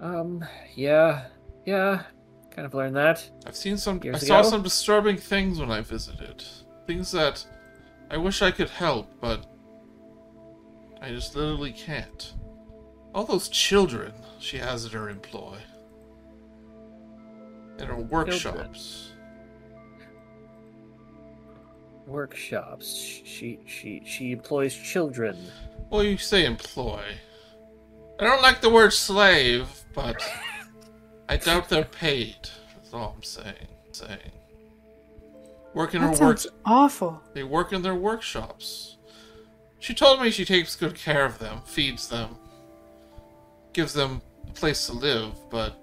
[0.00, 1.26] Um, yeah,
[1.64, 2.02] yeah,
[2.50, 3.28] kind of learned that.
[3.46, 4.00] I've seen some.
[4.04, 4.50] I saw ago?
[4.50, 6.44] some disturbing things when I visited.
[6.86, 7.46] Things that
[8.10, 9.46] I wish I could help, but
[11.00, 12.34] I just literally can't.
[13.14, 15.56] All those children she has at her employ,
[17.78, 19.11] in her workshops.
[22.06, 22.94] Workshops.
[23.24, 25.36] She she she employs children.
[25.90, 27.02] Well, you say employ.
[28.20, 30.22] I don't like the word slave, but
[31.28, 32.36] I doubt they're paid.
[32.74, 33.68] That's all I'm saying.
[33.92, 34.32] Saying.
[35.74, 36.40] Work in That her work.
[36.64, 37.20] awful.
[37.34, 38.96] They work in their workshops.
[39.78, 42.36] She told me she takes good care of them, feeds them,
[43.72, 45.74] gives them a place to live, but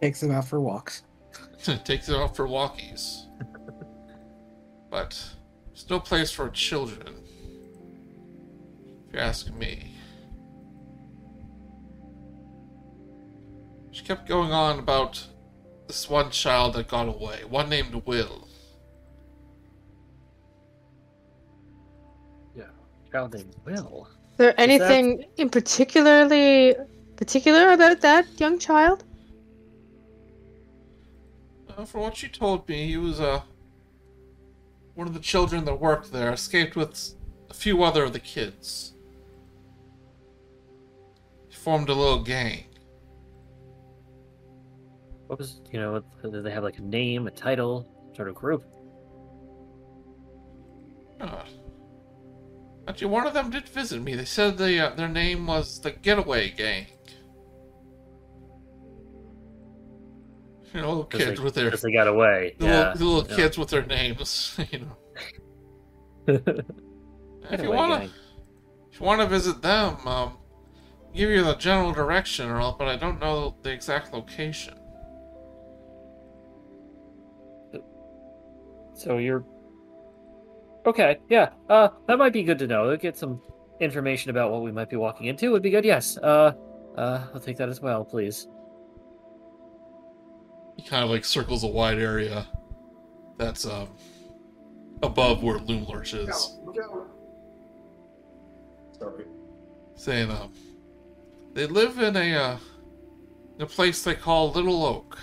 [0.00, 1.02] Takes them out for walks.
[1.84, 3.26] takes them out for walkies.
[4.90, 5.18] But
[5.72, 7.14] there's no place for children.
[9.08, 9.94] If you ask me.
[13.90, 15.26] She kept going on about
[15.86, 18.48] this one child that got away, one named Will.
[22.56, 22.64] Yeah,
[23.10, 24.08] child named Will.
[24.32, 26.74] Is there that- anything in particularly
[27.16, 29.04] particular about that young child?
[31.76, 33.40] Uh, for what she told me, he was uh,
[34.94, 37.14] one of the children that worked there, escaped with
[37.48, 38.92] a few other of the kids.
[41.48, 42.64] He formed a little gang.
[45.26, 46.02] What was you know?
[46.22, 48.64] Did they have like a name, a title, sort of group?
[51.20, 51.44] Uh,
[52.86, 54.14] actually, one of them did visit me.
[54.14, 56.86] They said they, uh, their name was the Getaway Gang.
[60.74, 62.54] You know, little kids they, with their they got away.
[62.58, 62.78] the yeah.
[62.78, 63.36] little, the little yeah.
[63.36, 64.58] kids with their names.
[64.70, 64.96] You know,
[67.50, 68.10] if you wanna, gang.
[68.92, 70.38] if you wanna visit them, um,
[71.12, 74.74] give you the general direction, or all, but I don't know the exact location.
[78.94, 79.44] So you're
[80.86, 81.18] okay.
[81.28, 81.50] Yeah.
[81.68, 82.96] Uh, that might be good to know.
[82.96, 83.42] Get some
[83.80, 85.84] information about what we might be walking into would be good.
[85.84, 86.16] Yes.
[86.18, 86.52] Uh,
[86.96, 88.46] uh, I'll take that as well, please.
[90.76, 92.46] He kind of like circles a wide area
[93.38, 93.88] that's um
[95.02, 96.58] above where Loomlurch is.
[99.96, 100.52] Saying um
[101.54, 102.56] they live in a uh
[103.56, 105.18] in a place they call Little Oak.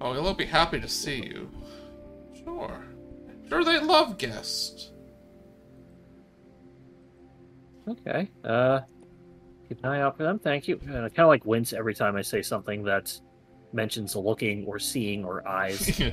[0.00, 1.50] Oh, they'll be happy to see you.
[2.44, 2.84] Sure.
[3.48, 4.90] Sure they love guests.
[7.88, 8.30] Okay.
[8.42, 8.80] Uh,
[9.68, 10.38] keep an eye out for them.
[10.38, 10.78] Thank you.
[10.86, 13.18] And I kind of like wince every time I say something that
[13.72, 16.00] mentions looking or seeing or eyes.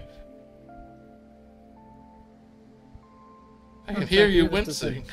[3.87, 4.71] I can Oh, hear you you, Mr.
[4.71, 4.93] Singh.
[5.03, 5.05] wincing.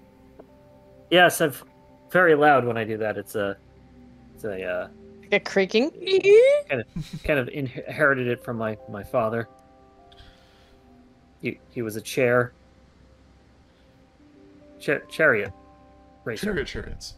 [1.10, 1.52] yes, I'm
[2.10, 3.16] very loud when I do that.
[3.16, 3.56] It's a,
[4.34, 4.88] it's a uh,
[5.32, 5.90] a creaking?
[6.68, 9.48] kind of kind of inherited it from my my father.
[11.42, 12.52] He he was a chair,
[14.80, 15.52] Cha- chariot
[16.24, 16.46] racer.
[16.46, 17.14] Chariot chariots.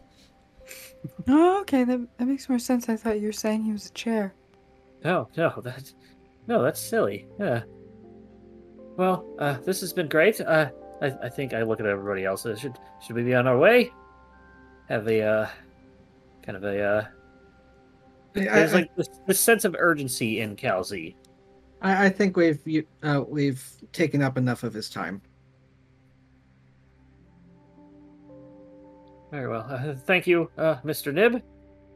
[1.27, 2.89] Oh, okay, that, that makes more sense.
[2.89, 4.33] I thought you were saying he was a chair.
[5.03, 5.93] No, no, that
[6.47, 7.27] no, that's silly.
[7.39, 7.63] Yeah.
[8.97, 10.41] Well, uh, this has been great.
[10.41, 10.69] Uh,
[11.01, 12.45] I I think I look at everybody else.
[12.45, 13.93] Uh, Should should we be on our way?
[14.89, 15.47] Have a uh,
[16.43, 17.05] kind of a uh,
[18.33, 21.15] there's I, like this, this sense of urgency in Kal'zi.
[21.81, 25.21] I, I think we've you- uh, we've taken up enough of his time.
[29.31, 29.65] Very well.
[29.69, 31.13] Uh, thank you, uh, Mr.
[31.13, 31.41] Nib.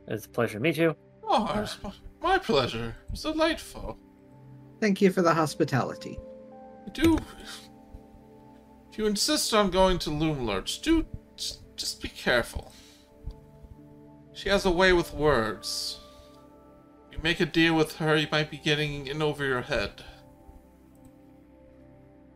[0.08, 0.96] It's a pleasure to meet you.
[1.24, 2.96] Oh, it's my- my pleasure.
[3.12, 3.98] It's delightful.
[4.80, 6.20] Thank you for the hospitality.
[6.92, 7.18] Do
[8.92, 11.06] if you insist on going to Loomlurch, do
[11.36, 12.72] just, just be careful.
[14.34, 16.00] She has a way with words.
[17.12, 20.04] You make a deal with her, you might be getting in over your head.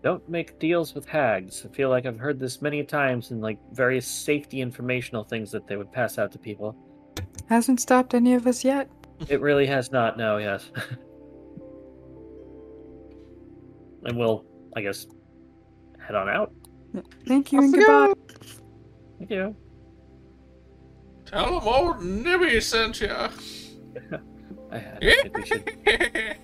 [0.04, 1.66] Don't make deals with hags.
[1.66, 5.68] I feel like I've heard this many times in like various safety informational things that
[5.68, 6.76] they would pass out to people.
[7.50, 8.90] Hasn't stopped any of us yet.
[9.30, 10.16] It really has not.
[10.16, 10.70] No, yes.
[14.06, 14.46] and we'll,
[14.76, 15.08] I guess,
[16.00, 16.54] head on out.
[17.28, 18.14] Thank you Off and we go.
[18.14, 18.46] goodbye.
[19.18, 19.56] Thank you.
[21.26, 23.10] Tell them old Nibby sent you.
[24.72, 25.74] I, I don't think we should.
[25.88, 26.36] I,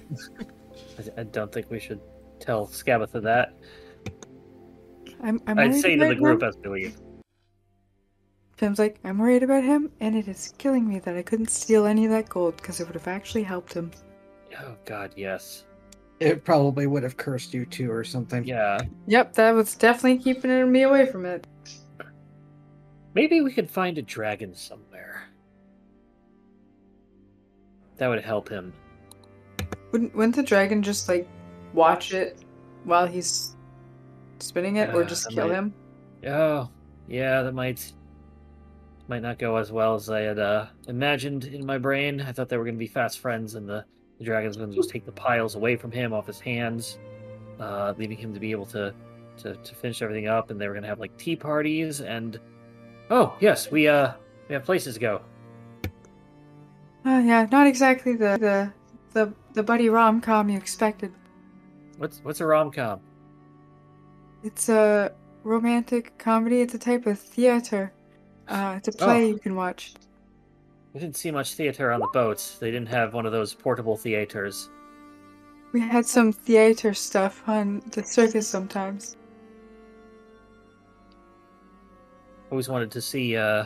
[1.17, 2.01] I don't think we should
[2.43, 3.53] tell Skabatha that.
[5.21, 6.49] I'm, I'm I'd say to the group him.
[6.49, 6.97] as we leave.
[8.57, 11.85] Pim's like, I'm worried about him, and it is killing me that I couldn't steal
[11.85, 13.91] any of that gold because it would have actually helped him.
[14.59, 15.63] Oh God, yes.
[16.19, 18.43] It probably would have cursed you too, or something.
[18.43, 18.79] Yeah.
[19.07, 21.47] Yep, that was definitely keeping me away from it.
[23.15, 25.23] Maybe we could find a dragon somewhere.
[27.97, 28.73] That would help him.
[29.91, 31.27] Wouldn't, wouldn't the dragon just like
[31.73, 32.39] watch it
[32.83, 33.55] while he's
[34.39, 35.73] spinning it, or just kill might- him?
[36.27, 36.69] Oh,
[37.07, 37.91] yeah, that might
[39.09, 42.21] might not go as well as I had uh, imagined in my brain.
[42.21, 43.83] I thought they were going to be fast friends, and the,
[44.17, 46.97] the dragon's going to just take the piles away from him off his hands,
[47.59, 48.93] uh, leaving him to be able to,
[49.39, 50.51] to to finish everything up.
[50.51, 52.39] And they were going to have like tea parties, and
[53.09, 54.13] oh yes, we uh
[54.47, 55.21] we have places to go.
[57.05, 58.73] Oh yeah, not exactly the the
[59.11, 61.11] the, the buddy rom com you expected.
[61.97, 62.99] What's what's a rom com?
[64.43, 65.11] It's a
[65.43, 66.61] romantic comedy.
[66.61, 67.93] It's a type of theater.
[68.47, 69.27] Uh, it's a play Oh.
[69.27, 69.93] you can watch.
[70.93, 72.57] We didn't see much theater on the boats.
[72.59, 74.69] They didn't have one of those portable theaters.
[75.71, 79.17] We had some theater stuff on the circus sometimes.
[82.51, 83.35] Always wanted to see.
[83.37, 83.65] uh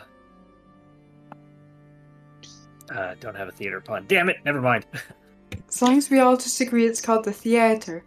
[2.89, 4.05] uh, don't have a theater pun.
[4.07, 4.37] Damn it!
[4.45, 4.85] Never mind.
[5.67, 8.03] As long as we all just agree it's called the theater.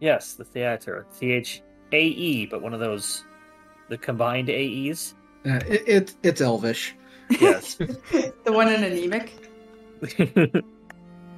[0.00, 1.06] Yes, the theater.
[1.18, 3.24] T H AE, but one of those,
[3.88, 5.14] the combined AEs.
[5.44, 6.94] Uh, it, it, it's Elvish.
[7.30, 7.74] Yes.
[7.76, 9.32] the one in anemic.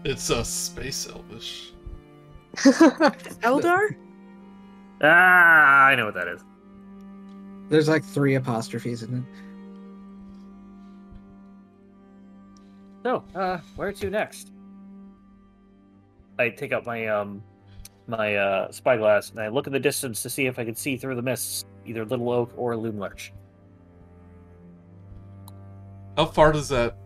[0.05, 1.73] It's a space elvish.
[3.43, 3.97] Eldar?
[5.03, 6.45] ah, I know what that is.
[7.69, 9.25] There's like three apostrophes in it.
[13.03, 14.53] So, uh, where to next?
[16.39, 17.43] I take out my um
[18.09, 20.97] my uh spyglass and I look in the distance to see if I can see
[20.97, 23.31] through the mists, either Little Oak or Loomlurch.
[26.17, 26.97] How far does that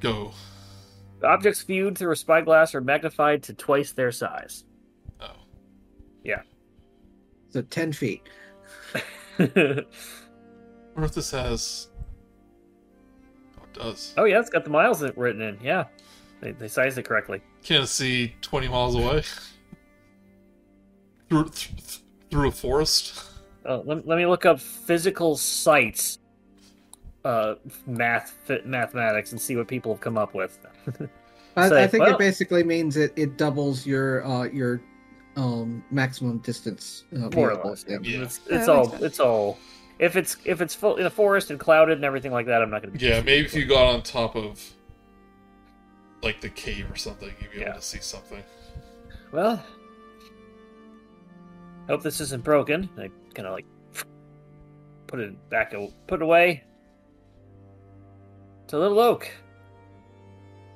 [0.00, 0.32] go?
[1.22, 4.64] Objects viewed through a spyglass are magnified to twice their size.
[5.20, 5.26] Oh.
[6.24, 6.42] Yeah.
[7.50, 8.22] So 10 feet.
[9.38, 9.84] wonder
[10.96, 11.88] if this has.
[13.58, 14.14] Oh, it does.
[14.16, 15.58] oh yeah, it's got the miles written in.
[15.62, 15.84] Yeah,
[16.40, 17.42] they they sized it correctly.
[17.62, 19.22] Can't see 20 miles away.
[21.28, 22.00] through, th-
[22.30, 23.24] through a forest.
[23.64, 26.18] Uh, let, let me look up physical sites,
[27.24, 27.54] uh,
[27.86, 30.58] math fi- mathematics, and see what people have come up with.
[31.56, 34.80] I, Say, I think well- it basically means it, it doubles your uh, your
[35.36, 37.04] um, maximum distance.
[37.14, 37.84] Uh, More or less.
[37.86, 37.98] Yeah.
[38.02, 38.22] Yeah.
[38.22, 39.02] It's, Yeah, it's all sense.
[39.02, 39.58] it's all.
[39.98, 42.70] If it's if it's full in a forest and clouded and everything like that, I'm
[42.70, 42.98] not going to.
[42.98, 44.58] be Yeah, maybe if you got on top of.
[46.22, 47.70] Like the cave or something, you'd be Yeah.
[47.70, 48.42] able to see something.
[49.32, 49.62] Well,
[51.88, 52.88] hope this isn't broken.
[52.98, 53.66] I kind of like
[55.06, 55.72] put it back,
[56.06, 56.64] put it away.
[58.68, 59.28] To Little Oak.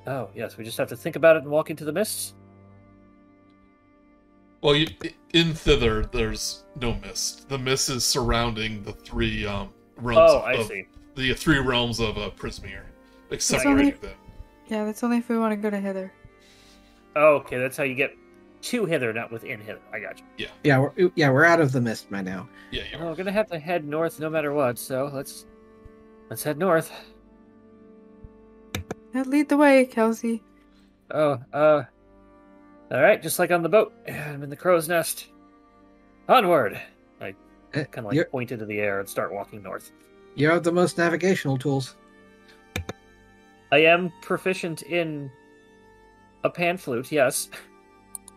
[0.07, 2.35] Oh yes, we just have to think about it and walk into the mists.
[4.63, 4.87] Well, you,
[5.35, 7.49] in thither, there's no mist.
[7.51, 10.33] The mist is surrounding the three um, realms.
[10.33, 10.87] Oh, of, I of- see.
[11.17, 12.83] The three realms of uh, Prismeer,
[13.31, 14.15] like It's them.
[14.75, 16.13] Yeah, that's only if we want to go to Hither.
[17.15, 18.13] Oh, okay, that's how you get
[18.63, 19.79] to hither, not within hither.
[19.93, 20.49] I got you.
[20.65, 22.49] Yeah, we're, yeah, we're out of the mist by now.
[22.73, 24.77] Yeah, you Well, we're gonna have to head north no matter what.
[24.77, 25.47] So let's
[26.29, 26.91] let's head north.
[29.15, 30.41] Yeah, lead the way, Kal'zi.
[31.13, 31.85] Oh, uh,
[32.91, 33.93] all right, just like on the boat.
[34.09, 35.29] I'm in the crow's nest.
[36.29, 36.81] Onward!
[37.21, 37.37] I
[37.75, 39.93] Eh, kind of like you're, point into the air and start walking north.
[40.35, 41.95] you have the most navigational tools.
[43.75, 45.29] I am proficient in
[46.45, 47.11] a pan flute.
[47.11, 47.51] Yes.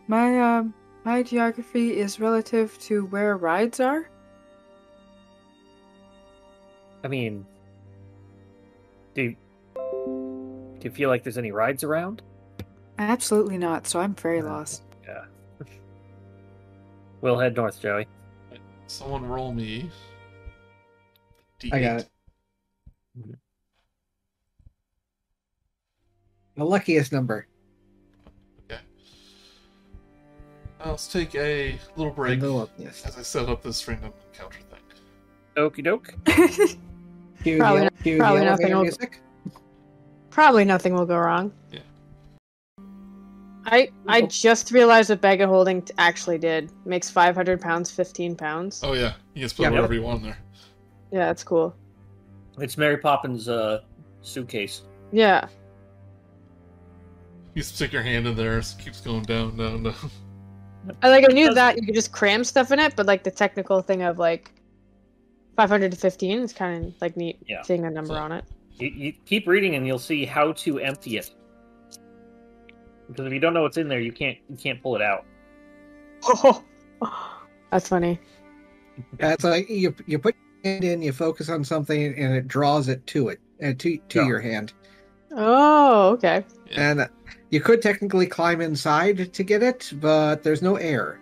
[0.08, 0.74] My um
[1.04, 4.10] my geography is relative to where rides are.
[7.04, 7.46] I mean,
[9.14, 9.36] do you,
[9.76, 12.24] do you feel like there's any rides around?
[12.98, 13.86] Absolutely not.
[13.86, 14.82] So I'm very lost.
[15.06, 15.26] Yeah.
[17.22, 18.08] we'll head north, Joey.
[18.88, 19.92] Someone roll me.
[21.62, 21.74] D8.
[21.74, 22.10] I got it.
[26.58, 27.48] The luckiest number.
[30.80, 33.08] Uh, let's take a little break The luckiest.
[33.08, 34.80] as I set up this random encounter thing.
[35.56, 36.14] Okie doke.
[37.58, 39.20] Probably not- probably nothing will- music.
[40.30, 41.52] Probably nothing will go wrong.
[41.72, 41.80] Yeah.
[43.66, 46.72] I I just realized what bag of holding actually did.
[46.86, 48.82] Makes 500 pounds 15 pounds.
[48.84, 49.70] Oh yeah, you can put Yeah.
[49.72, 50.38] whatever you want in there.
[51.12, 51.76] Yeah, that's cool.
[52.60, 53.82] It's Mary Poppins' uh,
[54.22, 54.84] suitcase.
[55.12, 55.48] Yeah.
[57.58, 59.96] You stick your hand in there, it keeps going down, down, down.
[61.02, 63.32] I like I knew that you could just cram stuff in it, but like the
[63.32, 64.52] technical thing of like
[65.56, 67.64] 500 to 15 is kind of like neat Yeah.
[67.64, 68.46] seeing a number So- on it.
[68.78, 71.32] You, you keep reading and you'll see how to empty it.
[73.08, 75.26] Because if you don't know what's in there, you can't you can't pull it out.
[76.26, 76.64] Oh,
[77.72, 78.20] That's funny.
[79.20, 82.48] Yeah, it's like you you put your hand in, you focus on something, and it
[82.48, 84.28] draws it to it, and to to Yeah.
[84.28, 84.74] your hand.
[85.32, 86.46] Oh, okay.
[86.76, 87.08] And uh,
[87.50, 91.20] you could technically climb inside to get it, but there's no air.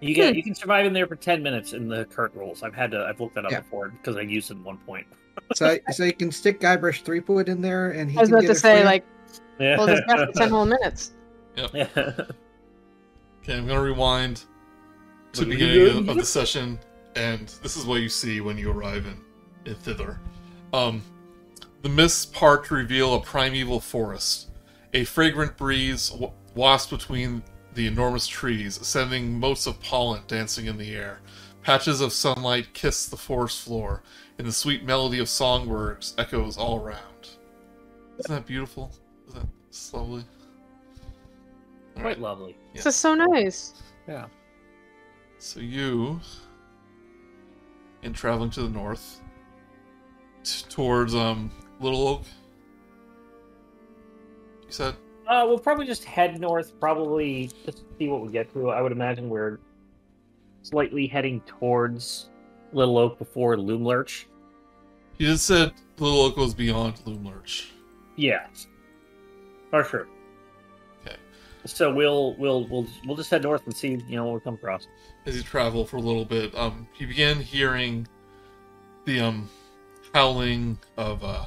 [0.00, 0.36] You get Hmm.
[0.36, 2.62] you can survive in there for ten minutes in the current rules.
[2.62, 3.60] I've had to I've looked that up Yeah.
[3.60, 5.06] before because I used it at one point.
[5.54, 8.42] So so you can stick Guybrush Threepwood in there, and he I was can about
[8.42, 8.84] get to say you.
[8.84, 9.04] like,
[9.58, 9.76] Yeah.
[9.78, 11.12] well, there's definitely 10 whole minutes.
[11.56, 11.86] yeah.
[11.96, 14.44] Okay, I'm gonna rewind
[15.32, 16.78] to the What are you beginning of, of the session,
[17.16, 19.16] and this is what you see when you arrive in,
[19.70, 20.18] in thither.
[20.72, 21.02] Um,
[21.84, 24.48] the mists part to reveal a primeval forest.
[24.94, 27.42] A fragrant breeze w- wafts between
[27.74, 31.20] the enormous trees, sending motes of pollen dancing in the air.
[31.62, 34.02] Patches of sunlight kiss the forest floor,
[34.38, 37.28] and the sweet melody of songbirds echoes all around.
[38.18, 38.90] Isn't that beautiful?
[39.28, 40.24] Isn't that it's lovely?
[41.96, 42.56] All Quite right, lovely.
[42.72, 43.74] This is so nice.
[44.08, 44.28] Yeah.
[45.36, 46.18] So you,
[48.02, 49.20] in traveling to the north,
[50.44, 51.50] t- towards um
[51.84, 52.22] Little Oak.
[54.66, 54.96] You said
[55.28, 56.78] Uh, we'll probably just head north.
[56.80, 58.70] Probably just see what we get to.
[58.70, 59.58] I would imagine we're
[60.62, 62.30] slightly heading towards
[62.72, 64.24] Little Oak before Loomlurch.
[65.18, 67.70] You just said Little Oak was beyond Loom Lurch.
[68.16, 68.46] Yeah,
[69.70, 70.08] for sure.
[71.06, 71.16] Okay.
[71.66, 74.54] So we'll we'll we'll we'll just head north and see you know what we come
[74.54, 74.86] across.
[75.26, 78.08] As you travel for a little bit, um, you begin hearing
[79.04, 79.48] the um
[80.12, 81.44] howling of uh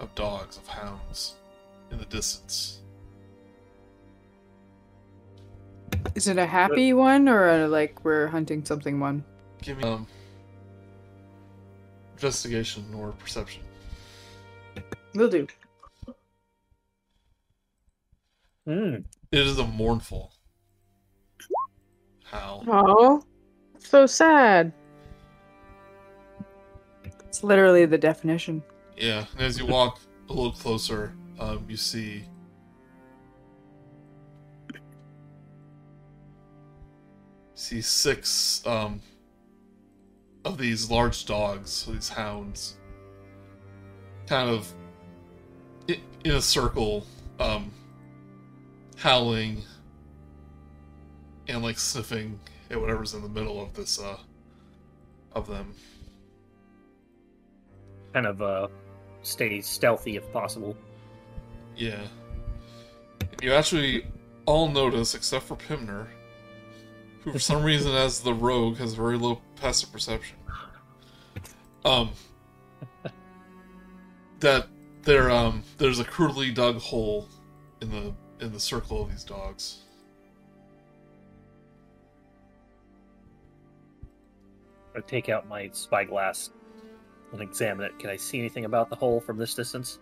[0.00, 1.34] of dogs, of hounds
[1.90, 2.80] in the distance.
[6.14, 9.24] Is it a happy one or a, like we're hunting something one?
[9.62, 10.06] Give me um
[12.14, 13.62] investigation or perception.
[15.14, 15.46] Will do.
[18.66, 18.96] Hmm.
[19.32, 20.32] It is a mournful
[22.24, 22.64] howl.
[22.68, 23.22] Oh,
[23.78, 24.72] so sad.
[27.04, 28.62] It's literally the definition.
[28.98, 32.24] Yeah, and as you walk a little closer, um, you see
[37.54, 39.00] see six um,
[40.44, 42.76] of these large dogs, these hounds,
[44.26, 44.72] kind of
[45.86, 47.06] in a circle,
[47.38, 47.70] um,
[48.96, 49.62] howling
[51.46, 54.16] and like sniffing at whatever's in the middle of this uh
[55.32, 55.72] of them.
[58.12, 58.68] Kind of uh,
[59.22, 60.76] stay stealthy if possible.
[61.76, 62.00] Yeah.
[63.42, 64.06] You actually
[64.46, 66.06] all notice, except for Pimner,
[67.22, 70.36] who for some reason, as the rogue, has very low passive perception.
[71.84, 72.10] Um,
[74.40, 74.66] that
[75.02, 77.28] there um there's a crudely dug hole
[77.80, 78.12] in the
[78.44, 79.82] in the circle of these dogs.
[84.96, 86.50] I take out my spyglass
[87.32, 87.98] and examine it.
[87.98, 89.98] Can I see anything about the hole from this distance?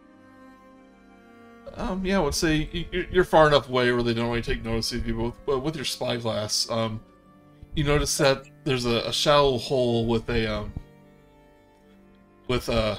[1.74, 4.92] Um, yeah, I would say you're far enough away where they don't really take notice
[4.92, 5.14] of you.
[5.14, 7.00] But with, but with your spyglass, um,
[7.74, 10.72] you notice that there's a, a shallow hole with a um,
[12.48, 12.98] with a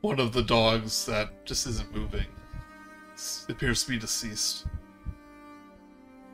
[0.00, 2.26] one of the dogs that just isn't moving.
[3.14, 4.66] It appears to be deceased,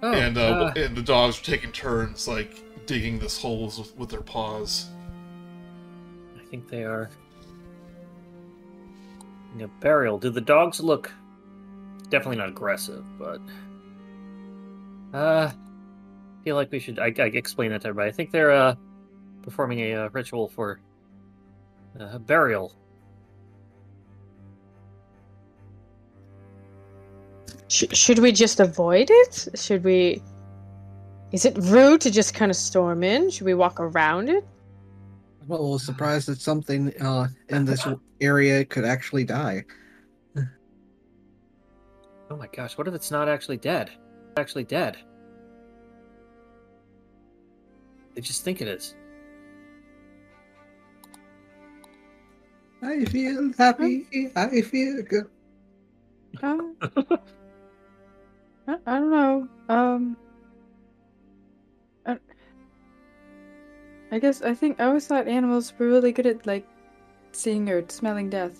[0.02, 3.96] Oh, and uh, uh, and the dogs are taking turns like digging this holes with,
[3.96, 4.86] with their paws.
[6.48, 7.10] I think they are.
[9.52, 10.18] You know, burial.
[10.18, 11.12] Do the dogs look
[12.08, 13.40] definitely not aggressive, but
[15.12, 15.50] uh,
[16.42, 16.98] feel like we should.
[16.98, 18.08] I, I explain that to everybody.
[18.08, 18.74] I think they're uh
[19.42, 20.80] performing a uh, ritual for
[22.00, 22.72] uh, burial.
[27.68, 29.48] Sh- should we just avoid it?
[29.54, 30.22] Should we?
[31.32, 33.28] Is it rude to just kind of storm in?
[33.28, 34.46] Should we walk around it?
[35.48, 37.86] I'm a little surprised that something uh, in this
[38.20, 39.64] area could actually die.
[42.30, 42.76] Oh my gosh!
[42.76, 43.90] What if it's not actually dead?
[44.36, 44.98] Actually dead.
[48.14, 48.94] They just think it is.
[52.82, 54.30] I feel happy.
[54.36, 55.30] I feel good.
[56.42, 59.48] Um, I, I don't know.
[59.70, 60.16] Um,
[64.10, 66.66] I guess I think I always thought animals were really good at like
[67.32, 68.58] seeing or smelling death.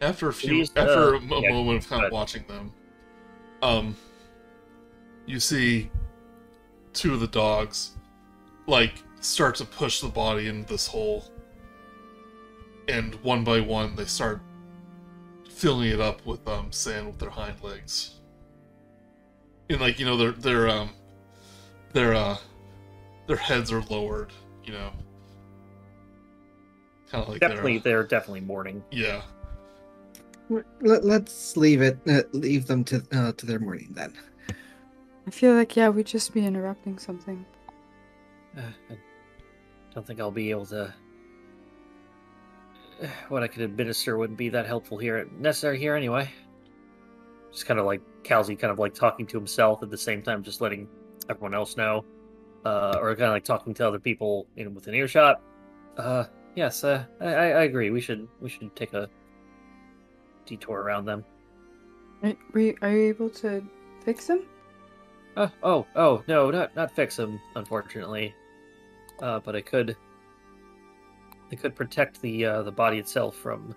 [0.00, 2.72] After a few, These, after uh, a yeah, moment of kind of watching them,
[3.62, 3.96] um,
[5.26, 5.90] you see
[6.92, 7.96] two of the dogs,
[8.66, 11.24] like, start to push the body into this hole,
[12.86, 14.40] and one by one they start
[15.50, 18.14] filling it up with um sand with their hind legs.
[19.68, 20.90] And like you know, they're they're um
[21.92, 22.36] their uh
[23.26, 24.32] their heads are lowered,
[24.64, 24.90] you know,
[27.10, 28.82] kind of like they're, uh, definitely, they're definitely mourning.
[28.90, 29.22] yeah.
[30.80, 31.98] Let, let's leave it.
[32.08, 34.14] Uh, leave them to uh, to their mourning then.
[35.26, 37.44] I feel like yeah, we'd just be interrupting something.
[38.56, 38.96] Uh, I
[39.94, 40.94] don't think I'll be able to.
[43.28, 46.30] What I could administer wouldn't be that helpful here, necessary here anyway.
[47.52, 50.42] Just kind of like Kal'zi, kind of like talking to himself at the same time,
[50.42, 50.88] just letting
[51.28, 52.04] everyone else know,
[52.64, 55.40] uh, or kind of like talking to other people in within earshot.
[55.96, 56.24] Uh,
[56.54, 57.90] yes, uh, I, I agree.
[57.90, 59.08] We should we should take a
[60.46, 61.24] detour around them.
[62.22, 63.62] Are, you, are you able to
[64.04, 64.44] fix them?
[65.36, 68.34] Oh, oh, oh, no, not not fix them, unfortunately.
[69.20, 69.96] Uh, but I could,
[71.52, 73.74] I could protect the uh, the body itself from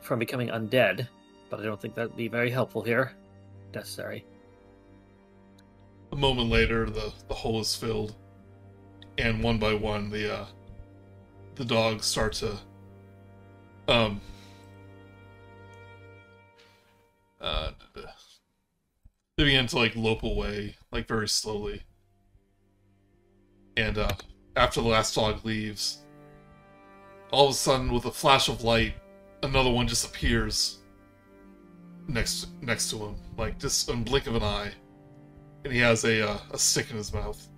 [0.00, 1.08] from becoming undead.
[1.50, 3.16] But I don't think that'd be very helpful here.
[3.74, 4.24] Necessary.
[6.12, 8.14] A moment later, the, the hole is filled,
[9.18, 10.46] and one by one, the uh,
[11.58, 12.56] the dogs start to
[13.88, 14.20] um
[17.40, 17.70] uh
[19.36, 21.82] they begin to like lope away like very slowly.
[23.76, 24.12] And uh
[24.56, 25.98] after the last dog leaves
[27.32, 28.94] all of a sudden with a flash of light
[29.42, 30.78] another one just appears
[32.06, 33.16] next next to him.
[33.36, 34.72] Like just in blink of an eye
[35.64, 37.48] and he has a uh, a stick in his mouth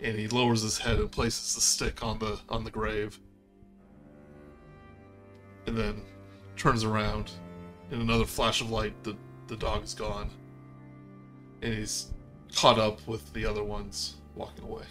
[0.00, 3.18] and he lowers his head and places the stick on the on the grave
[5.66, 6.02] and then
[6.56, 7.30] turns around
[7.90, 9.16] in another flash of light the
[9.46, 10.30] the dog is gone
[11.62, 12.12] and he's
[12.54, 14.84] caught up with the other ones walking away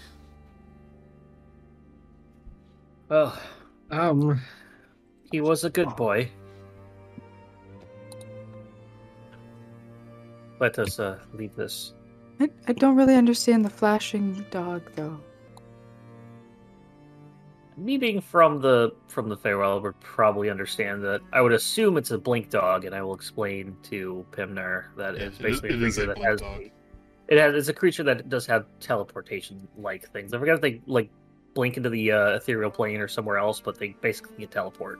[3.10, 3.38] Well,
[3.92, 4.42] Um,
[5.32, 6.32] he was a good boy.
[10.60, 11.94] Let us uh, leave this.
[12.40, 15.20] I, I don't really understand the flashing dog though.
[17.76, 21.22] Meeting from the from the Farewell would probably understand that.
[21.32, 25.24] I would assume it's a blink dog, and I will explain to Pimner that Yeah,
[25.24, 26.40] it's it is- basically it a is a that has.
[26.42, 26.62] dog.
[27.30, 27.56] It has.
[27.56, 30.34] It's a creature that does have teleportation like things.
[30.34, 31.10] I forget if they like
[31.56, 35.00] blink into the uh, ethereal plane or somewhere else, but they basically can teleport.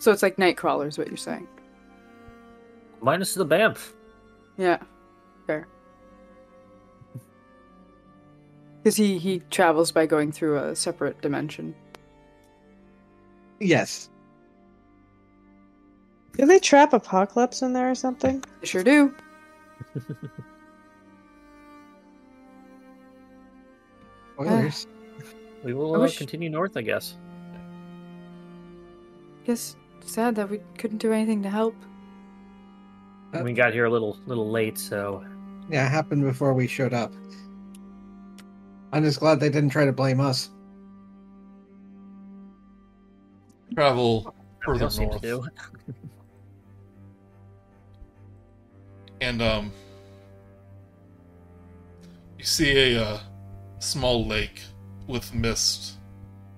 [0.00, 1.46] So it's like Nightcrawlers, what you're saying?
[3.02, 3.92] Minus the Bamf.
[4.56, 4.78] Yeah,
[8.84, 11.74] Because he he travels by going through a separate dimension.
[13.58, 14.10] yes.
[16.36, 18.44] Did they trap Apocalypse in there or something?
[18.60, 19.14] They sure do.
[24.34, 24.86] Spoilers.
[25.62, 27.16] We will uh, wish- continue north, I guess.
[29.44, 31.74] Guess sad that we couldn't do anything to help.
[33.32, 35.24] Uh, we got here a little little late, so
[35.70, 37.14] yeah, it happened before we showed up.
[38.94, 40.50] I'm just glad they didn't try to blame us.
[43.74, 44.32] travel
[44.64, 45.48] further don't seem to north.
[49.20, 49.72] and um
[52.38, 53.20] you see a uh,
[53.80, 54.62] small lake
[55.08, 55.94] with mist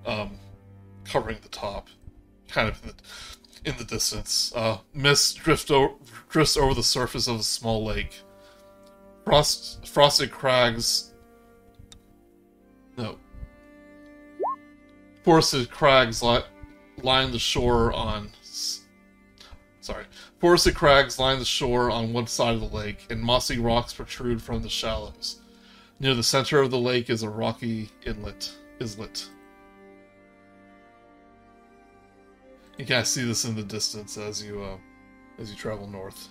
[0.05, 0.37] um
[1.05, 1.87] covering the top
[2.47, 4.53] kind of in the, in the distance.
[4.55, 5.97] Uh mist drift o-
[6.29, 8.21] drifts over the surface of a small lake.
[9.25, 11.06] Frost frosted crags
[15.27, 16.39] forested crags li-
[17.03, 18.29] line the shore on
[19.81, 20.05] sorry
[20.39, 24.41] Forested crags line the shore on one side of the lake, and mossy rocks protrude
[24.41, 25.41] from the shallows.
[25.99, 28.49] Near the center of the lake is a rocky inlet.
[28.79, 29.29] Islet.
[32.77, 34.77] You of see this in the distance as you uh,
[35.41, 36.29] as you travel north.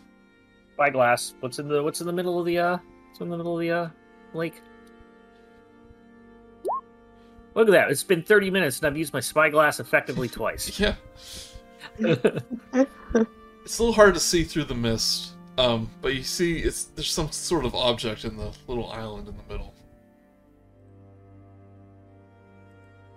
[0.72, 1.34] Spyglass.
[1.40, 2.78] What's in the What's in the middle of the uh?
[3.08, 3.88] What's in the middle of the uh
[4.32, 4.62] lake?
[7.56, 7.90] Look at that!
[7.90, 10.78] It's been thirty minutes, and I've used my spyglass effectively twice.
[10.80, 10.94] Yeah,
[11.98, 17.10] it's a little hard to see through the mist, um, but you see it's there's
[17.10, 19.72] some sort of object in the little island in the middle.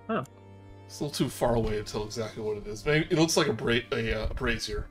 [0.07, 0.23] Huh.
[0.85, 2.85] It's a little too far away to tell exactly what it is.
[2.85, 4.87] Maybe it looks like a, bra- a, uh, brazier.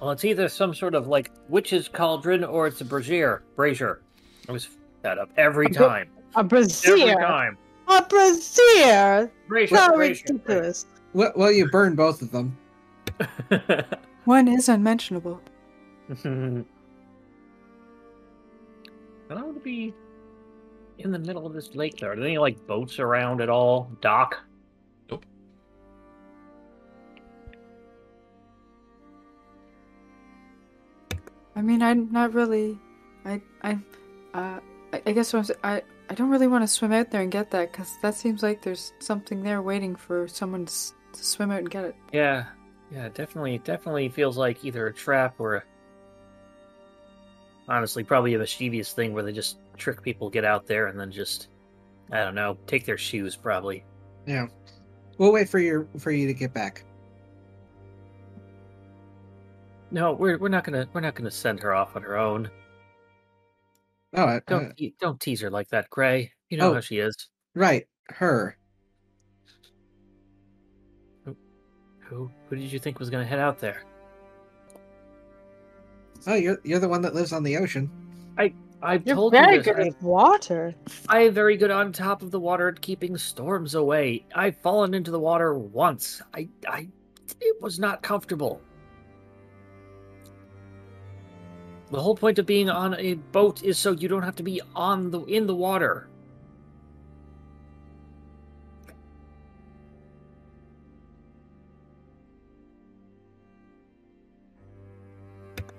[0.00, 3.44] well, it's either some sort of like witch's cauldron or it's a brazier.
[3.54, 4.02] Brazier.
[4.48, 6.10] I was f- that up every time.
[6.36, 7.14] A Every brazier.
[7.14, 7.58] time.
[7.88, 9.30] A brazier.
[9.48, 9.76] Brazier.
[9.76, 10.86] So ridiculous.
[11.12, 12.56] Well, well, you burn both of them.
[14.24, 15.40] One is unmentionable.
[16.10, 16.64] I don't
[19.44, 19.94] want to be
[20.98, 21.98] in the middle of this lake.
[21.98, 23.90] There are there any like boats around at all?
[24.00, 24.38] Dock.
[25.10, 25.24] Nope.
[31.56, 32.78] I mean, I'm not really.
[33.24, 33.78] I I
[34.34, 34.60] uh
[34.92, 35.82] I, I guess what I'm, sa- I
[36.14, 38.62] I don't really want to swim out there and get that because that seems like
[38.62, 40.72] there's something there waiting for someone to,
[41.12, 41.96] to swim out and get it.
[42.12, 42.44] Yeah,
[42.92, 45.62] yeah, definitely, definitely feels like either a trap or, a,
[47.68, 51.10] honestly, probably a mischievous thing where they just trick people, get out there, and then
[51.10, 51.48] just,
[52.12, 53.82] I don't know, take their shoes, probably.
[54.24, 54.46] Yeah.
[55.18, 56.84] We'll wait for your for you to get back.
[59.90, 62.48] No, we're we're not gonna we're not gonna send her off on her own.
[64.14, 66.32] Oh, uh, Don't te- don't tease her like that, Gray.
[66.50, 66.74] You know Oh.
[66.74, 67.14] how she is.
[67.54, 68.56] right, her.
[72.00, 73.82] Who who did you think was gonna head out there?
[76.26, 77.90] Oh, you're you're the one that lives on the ocean.
[78.82, 79.66] I've You're told very you this.
[79.74, 80.74] good I- with water.
[81.08, 84.26] I am very good on top of the water at keeping storms away.
[84.34, 86.20] I've fallen into the water once.
[86.34, 86.88] I, I,
[87.40, 88.60] it was not comfortable.
[91.94, 94.60] The whole point of being on a boat is so you don't have to be
[94.74, 96.08] on the in the water.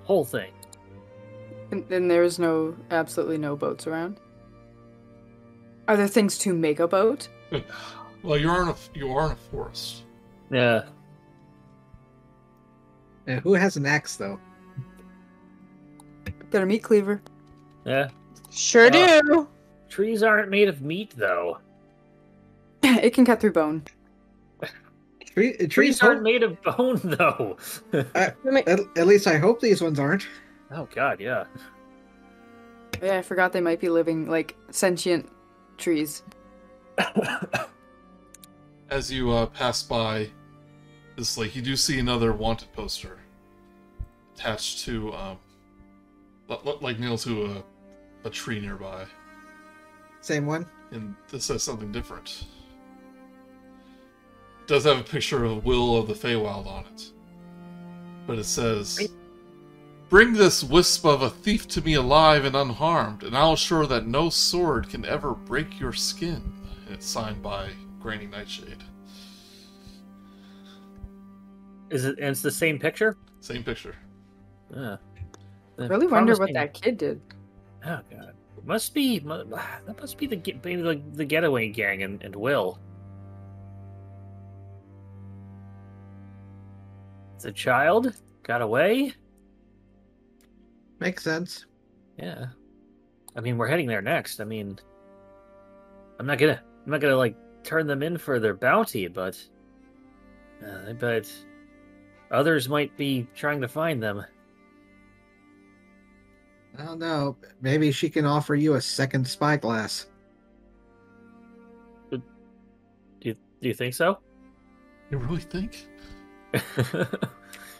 [0.04, 0.52] Whole thing.
[1.70, 4.18] And, and there is no absolutely no boats around.
[5.86, 7.28] Are there things to make a boat?
[8.22, 10.04] well, you are in a you are in a forest.
[10.50, 10.84] Yeah.
[13.26, 13.40] yeah.
[13.40, 14.40] Who has an axe though?
[16.50, 17.20] Got a meat cleaver.
[17.84, 18.08] Yeah.
[18.50, 18.90] Sure Uh,
[19.22, 19.48] do.
[19.88, 21.58] Trees aren't made of meat, though.
[22.82, 23.84] it can cut through bone.
[25.34, 27.56] Tree, trees Trees aren't hope- made of bone, though.
[28.14, 28.32] I
[28.66, 30.26] at, at least I hope these ones aren't.
[30.70, 31.44] oh God, yeah.
[33.02, 35.28] Yeah, I forgot they might be living like sentient
[35.76, 36.22] trees.
[38.90, 40.30] As you uh, pass by
[41.16, 43.18] this lake, you do see another wanted poster
[44.34, 45.45] attached to, um, li- li-
[46.48, 47.64] like nailed to a,
[48.26, 49.04] a tree nearby,
[50.20, 50.66] Same one.
[50.92, 52.44] and this says something different.
[54.62, 57.10] It does have a picture of Will of the Feywild on it,
[58.26, 59.08] but it says,
[60.08, 64.06] "Bring this wisp of a thief to me alive and unharmed, and I'll assure that
[64.06, 66.42] no sword can ever break your skin."
[66.86, 67.70] And it's signed by
[68.00, 68.82] Granny Nightshade.
[71.90, 72.18] Is it?
[72.18, 73.16] And it's the same picture.
[73.40, 73.94] Same picture.
[74.74, 74.96] Yeah.
[75.78, 77.20] I really wonder what that kid did.
[77.84, 78.32] Oh God,
[78.64, 82.78] must be that must be the ge- maybe the, the getaway gang and, and Will.
[87.36, 89.14] It's a child got away.
[90.98, 91.66] Makes sense.
[92.18, 92.46] Yeah,
[93.36, 94.40] I mean we're heading there next.
[94.40, 94.78] I mean,
[96.18, 99.38] I'm not gonna I'm not gonna like turn them in for their bounty, but
[100.64, 101.30] uh, I bet
[102.30, 104.24] others might be trying to find them.
[106.78, 107.36] I don't know.
[107.60, 110.06] Maybe she can offer you a second spyglass.
[112.10, 112.20] Do
[113.20, 114.18] you do you think so?
[115.10, 115.86] You really think?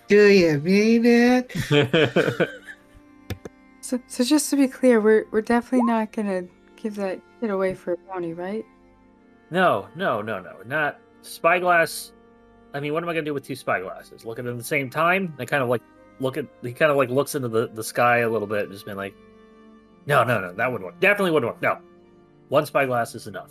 [0.09, 1.53] Do you mean it?
[3.87, 6.43] So, so just to be clear, we're we're definitely not gonna
[6.75, 8.67] give that kid away for a bounty, right?
[9.53, 12.13] No, no, no, no, not spyglass.
[12.75, 14.25] I mean, what am I gonna do with two spyglasses?
[14.25, 15.33] Look at them at the same time?
[15.39, 15.83] They kind of like
[16.21, 16.47] look at.
[16.63, 18.97] He kind of like looks into the, the sky a little bit, and just been
[18.97, 19.15] like,
[20.07, 21.01] no, no, no, that wouldn't work.
[21.01, 21.63] Definitely wouldn't work.
[21.63, 21.79] No,
[22.49, 23.51] one spyglass is enough.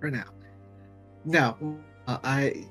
[0.00, 0.24] For now.
[1.24, 1.56] No,
[2.06, 2.66] uh, I,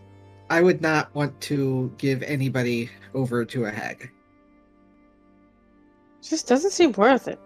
[0.49, 4.09] I would not want to give anybody over to a hag.
[6.21, 7.39] just doesn't seem worth it.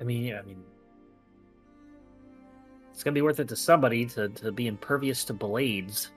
[0.00, 0.62] I mean, yeah, I mean,
[2.92, 6.12] it's gonna be worth it to somebody to to be impervious to blades.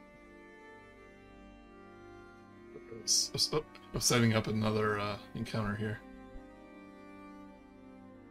[3.04, 3.52] S- s-
[3.94, 6.00] I'm setting up another uh, encounter here.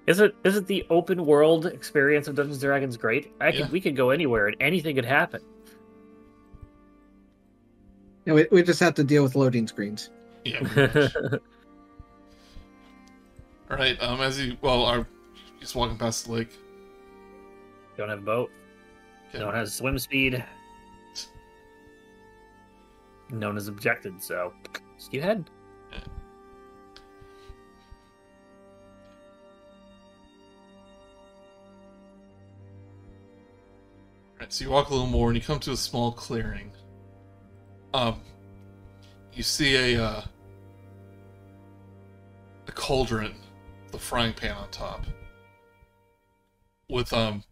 [0.06, 3.32] Is it is it the open world experience of Dungeons and Dragons great?
[3.40, 5.40] I could we could go anywhere and anything could happen.
[8.24, 10.10] You know, we, we just have to deal with loading screens.
[10.44, 10.59] Yeah.
[13.70, 14.01] All right.
[14.02, 15.06] Um, as you well are
[15.60, 16.59] just walking past the lake.
[17.97, 18.51] Don't have a boat.
[19.28, 19.38] Okay.
[19.38, 20.42] No one has swim speed.
[23.32, 24.52] No one has objected, so
[24.97, 25.47] just keep heading.
[34.39, 36.73] Right, so you walk a little more and you come to a small clearing.
[37.93, 38.20] Um,
[39.35, 40.23] you see a uh,
[42.66, 43.35] a cauldron,
[43.93, 45.05] the frying pan on top,
[46.89, 47.44] with um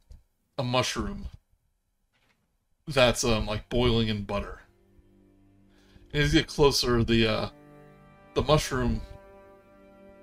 [0.56, 1.26] a mushroom
[2.86, 4.62] that's um like boiling in butter.
[6.12, 7.48] And as you get closer, the uh,
[8.34, 9.00] the mushroom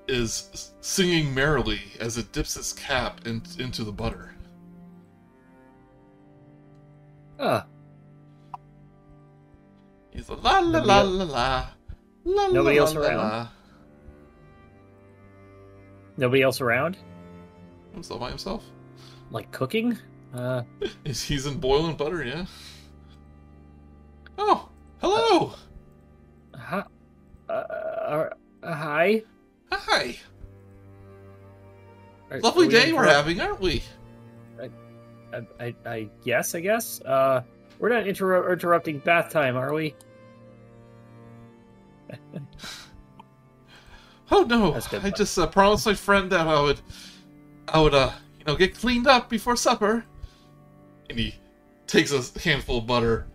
[0.08, 4.36] is singing merrily as it dips its cap in, into the butter.
[7.40, 7.66] Ah,
[10.12, 11.68] He's like, la la la la la.
[12.24, 13.18] la Nobody la, else la, around?
[13.18, 13.48] la.
[16.18, 16.98] nobody else around?
[17.96, 18.64] He's all by himself.
[19.32, 19.98] Like cooking?
[20.34, 20.64] Uh,
[21.06, 22.24] Is he's in boiling butter?
[22.24, 22.46] Yeah.
[24.38, 25.48] Oh, hello.
[25.50, 25.56] hi,
[27.50, 28.30] uh, uh,
[28.64, 29.24] hi.
[29.72, 30.18] Hi.
[32.32, 33.84] Are- Lovely are we day we're having, aren't we?
[35.32, 36.56] I, I, I guess.
[36.56, 37.02] I guess.
[37.02, 37.44] Uh,
[37.80, 39.96] we're not inter- interrupting bath time, are we?
[44.32, 44.74] Oh no!
[44.74, 46.82] I just uh, promised my friend that I would,
[47.68, 50.04] I would, uh, you know, get cleaned up before supper.
[51.10, 51.36] And he
[51.86, 53.28] takes a handful of butter,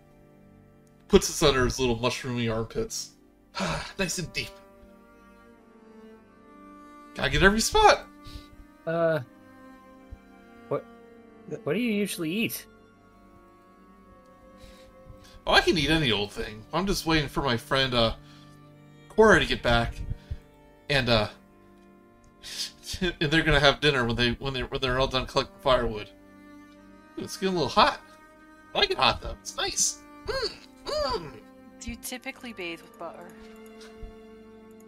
[1.07, 3.11] puts it under his little mushroomy armpits.
[3.99, 4.51] nice and deep.
[7.15, 8.07] Gotta get every spot.
[8.87, 9.21] Uh,
[10.69, 10.85] what?
[11.65, 12.67] What do you usually eat?
[15.47, 16.65] Oh, I can eat any old thing.
[16.73, 18.15] I'm just waiting for my friend uh
[19.09, 19.95] Cora to get back,
[20.89, 21.29] and uh,
[23.01, 26.09] and they're gonna have dinner when they when they when they're all done collecting firewood.
[27.19, 28.01] Ooh, it's getting a little hot.
[28.75, 29.37] I like it hot though.
[29.41, 29.99] It's nice.
[30.27, 30.53] Mm,
[30.85, 31.33] mm.
[31.81, 33.27] Do you typically bathe with butter?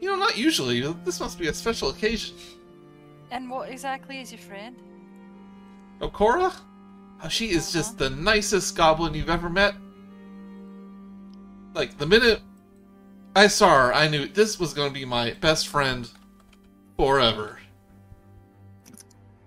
[0.01, 0.81] You know, not usually.
[1.05, 2.37] This must be a special occasion.
[3.31, 4.77] And what exactly is your friend?
[6.01, 6.53] Oh, Cora?
[7.25, 9.75] Oh, she is just the nicest goblin you've ever met.
[11.75, 12.41] Like, the minute
[13.35, 16.11] I saw her, I knew this was going to be my best friend
[16.99, 17.59] forever.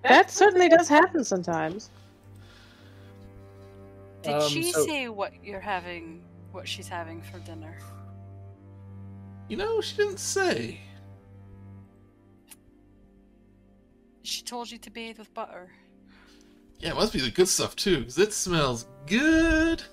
[0.04, 1.90] That certainly does happen sometimes.
[4.24, 6.24] Did Um, she so- say what you're having,
[6.56, 7.78] what she's having for dinner?
[9.50, 10.80] You know, she didn't say.
[14.24, 15.70] She told you to bathe with butter.
[16.80, 19.84] Yeah, it must be the good stuff too, because it smells good.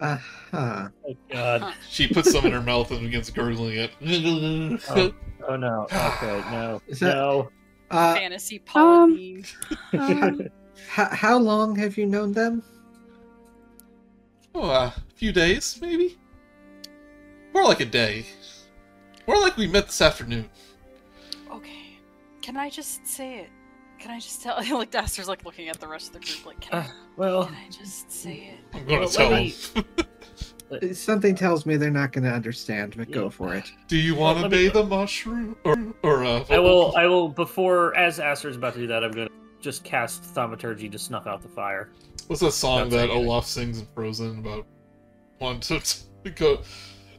[0.00, 0.88] Uh-huh.
[1.06, 1.74] Oh God.
[1.88, 3.92] She puts some in her mouth and begins gurgling it.
[4.90, 5.14] Oh,
[5.48, 5.84] oh no.
[5.84, 6.82] Okay, no.
[6.88, 7.50] Is that- No.
[7.90, 9.44] Uh, Fantasy Paula Deen.
[9.92, 10.40] Um,
[10.88, 12.62] how, how long have you known them?
[14.54, 16.18] Oh, uh, a few days, maybe?
[17.54, 18.26] More like a day.
[19.26, 20.48] More like we met this afternoon.
[21.50, 21.98] okay.
[22.40, 23.50] Can I just say it?
[23.98, 24.56] Can I just tell?
[24.78, 26.46] like Daster's like looking at the rest of the group.
[26.46, 28.76] Like, can, Uh, well, can I just say it?
[28.76, 29.16] I'm going Well, to
[29.74, 29.84] tell
[30.70, 33.14] let Something tells me they're not going to understand, but Yeah.
[33.14, 33.70] go for it.
[33.88, 35.54] Do you want to let me- bathe a mushroom?
[35.64, 36.96] Or, or uh, I will.
[36.96, 37.28] I will.
[37.28, 39.28] Before, as Aster's about to do that, I'm gonna
[39.60, 41.90] just cast thaumaturgy to snuff out the fire.
[42.32, 44.64] What's that song That's that like- Olaf sings in Frozen about
[45.38, 45.80] wanting to,
[46.24, 46.62] to go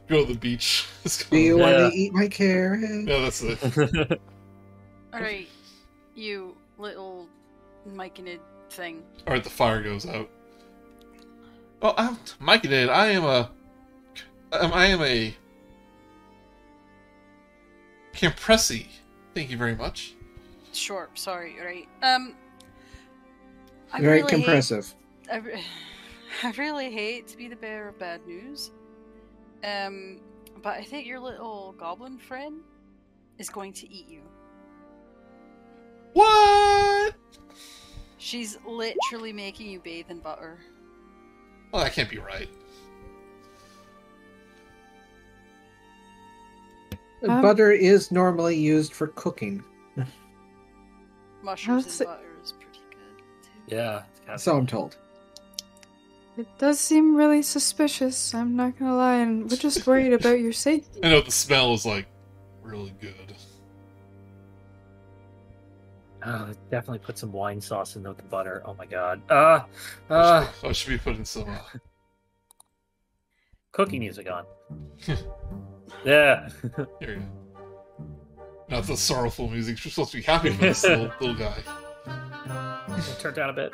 [0.08, 0.86] go to the beach?
[1.04, 1.88] It's Do you called- want Yeah.
[1.90, 3.06] to eat my carrot?
[3.06, 3.62] Yeah, that's it.
[5.14, 5.46] All right,
[6.16, 7.28] you little
[7.88, 9.04] Myconid thing.
[9.28, 10.28] All right, the fire goes out.
[11.80, 12.66] Oh, I'm Mikey.
[12.66, 13.50] Did I am a.
[14.52, 15.32] I um, I am a
[18.14, 18.86] Campestri.
[19.32, 20.14] Thank you very much.
[20.72, 21.08] Sure.
[21.14, 21.54] Sorry.
[21.60, 21.86] All right.
[22.02, 22.34] Um.
[23.92, 24.92] I Very really hate- compressive.
[25.32, 25.64] I, re-
[26.42, 28.70] I really hate to be the bearer of bad news.
[29.62, 30.20] Um,
[30.62, 32.60] but I think your little goblin friend
[33.38, 34.20] is going to eat you.
[36.12, 37.14] What?
[38.18, 40.58] She's literally making you bathe in butter.
[41.72, 42.48] Well, that can't be right.
[47.26, 49.64] Um, Butter is normally used for cooking,
[51.42, 53.22] Mushrooms and butter is pretty good
[53.70, 53.74] too.
[53.76, 54.02] yeah.
[54.10, 54.98] it's kind of- so I'm told.
[56.36, 58.34] It does seem really suspicious.
[58.34, 61.00] I'm not gonna lie, and we're just worried about your safety.
[61.02, 62.06] I know the smell is like
[62.62, 63.34] really good.
[66.26, 68.62] Oh, definitely put some wine sauce in with the butter.
[68.64, 69.20] Oh my god.
[69.28, 69.60] Uh,
[70.08, 71.48] uh, I should be putting some.
[71.48, 71.58] Uh,
[73.72, 74.46] cooking music on.
[76.04, 76.48] yeah.
[77.00, 77.22] here you go.
[78.70, 79.84] Not the sorrowful music.
[79.84, 81.54] You're supposed to be happy for this little, little guy.
[83.18, 83.72] Turn down a bit.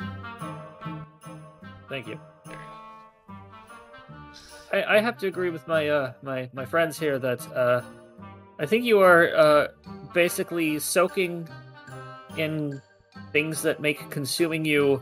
[1.87, 2.15] Thank you.
[2.15, 2.30] There you go.
[4.73, 7.81] I, I have to agree with my uh my my friends here that uh
[8.59, 9.67] I think you are uh
[10.13, 11.47] basically soaking
[12.37, 12.81] in
[13.31, 15.01] things that make consuming you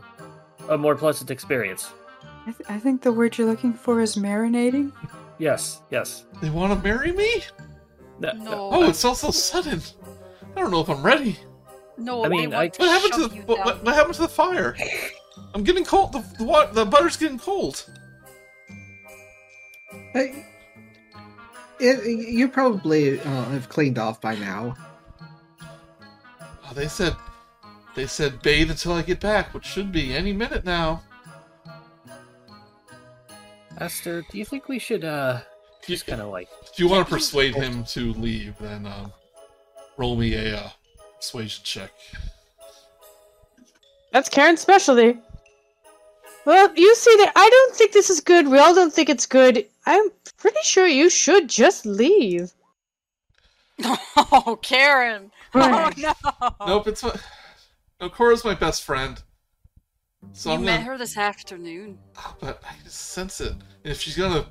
[0.68, 1.92] a more pleasant experience.
[2.46, 4.92] I, th- I think the word you're looking for is marinating.
[5.38, 6.26] Yes, yes.
[6.42, 7.42] They want to marry me?
[8.18, 8.70] No, No.
[8.72, 9.80] Oh, it's all so sudden.
[10.56, 11.38] I don't know if I'm ready.
[11.96, 14.76] No, I mean, I- What happened to the what, what, what happened to the fire?
[15.54, 16.12] I'm getting cold.
[16.12, 17.84] The the, wa- the butter's getting cold.
[20.12, 20.46] Hey,
[21.78, 24.74] it, you probably uh, have cleaned off by now.
[26.42, 27.16] Oh, they said
[27.94, 31.02] they said bathe until I get back, which should be any minute now.
[33.78, 35.40] Aster, do you think we should uh
[35.86, 39.12] just kind of like If you want to persuade him to leave, then um,
[39.96, 40.68] roll me a uh,
[41.16, 41.90] persuasion check.
[44.12, 45.18] That's Kar'yn's specialty.
[46.44, 48.48] Well, you see that I don't think this is good.
[48.48, 49.66] We all don't think it's good.
[49.86, 50.08] I'm
[50.38, 52.52] pretty sure you should just leave.
[53.84, 55.30] Oh, Kar'yn!
[55.52, 56.14] Oh no!
[56.64, 57.12] Nope, it's my.
[58.00, 59.20] No, Cora's my best friend.
[60.32, 61.98] So you I'm met gonna, her this afternoon.
[62.18, 63.50] Oh, but I just sense it.
[63.50, 64.46] And if she's gonna,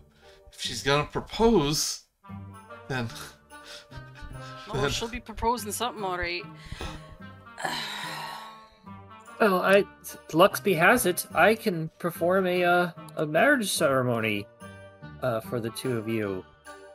[0.52, 2.02] if she's gonna propose,
[2.90, 3.08] then.
[4.74, 6.44] Oh, she'll be proposing something, all right.
[9.40, 9.84] Well, I
[10.32, 11.26] Luxby has it.
[11.34, 14.46] I can perform a uh, a marriage ceremony
[15.22, 16.44] uh, for the two of you.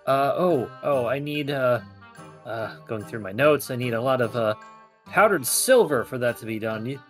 [0.07, 1.81] Uh, oh, oh, I need uh,
[2.45, 3.71] uh, going through my notes.
[3.71, 4.55] I need a lot of uh,
[5.07, 6.85] powdered silver for that to be done.
[6.85, 7.01] You,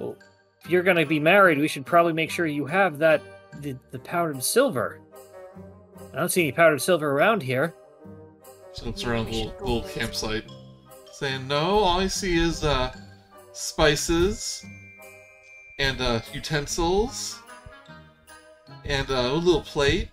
[0.00, 0.16] well,
[0.60, 3.22] if you're gonna be married, we should probably make sure you have that
[3.60, 5.00] the, the powdered silver.
[6.12, 7.74] I don't see any powdered silver around here.
[8.84, 10.50] Looks around the little, little campsite,
[11.12, 12.92] saying, "No, all I see is uh,
[13.54, 14.66] spices
[15.78, 17.38] and uh, utensils
[18.84, 20.10] and uh, a little plate.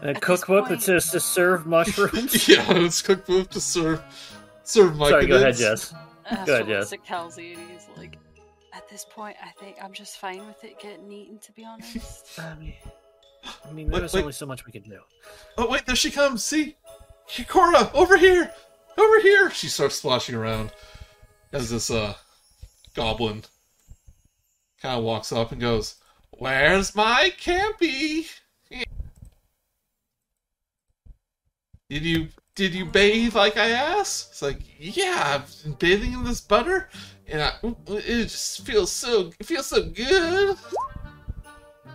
[0.00, 2.48] And a At this cookbook that says to serve mushrooms.
[2.48, 4.02] yeah, it's cookbook to serve
[4.64, 5.56] serve my Sorry, go ahead.
[5.56, 5.94] Jess.
[6.28, 6.90] That's Go ahead, Jess.
[6.90, 8.18] Sick Halsey, and he's like,
[8.74, 12.26] at this point, I think I'm just fine with it getting eaten, to be honest.
[12.38, 12.74] I mean,
[13.64, 14.98] I mean Wait, there's only so much we can do.
[15.56, 16.44] Oh wait, there she comes.
[16.44, 16.76] See,
[17.30, 18.50] Hikora, over here,
[18.98, 19.50] over here.
[19.50, 20.72] She starts splashing around
[21.52, 22.14] as this uh
[22.94, 23.44] goblin
[24.80, 25.96] kind of walks up and goes,
[26.30, 28.26] "Where's my campy?
[31.88, 36.24] Did you did you bathe like I asked?" It's like, "Yeah, I've been bathing in
[36.24, 36.88] this butter,
[37.28, 37.52] and I,
[37.88, 40.56] it just feels so it feels so good."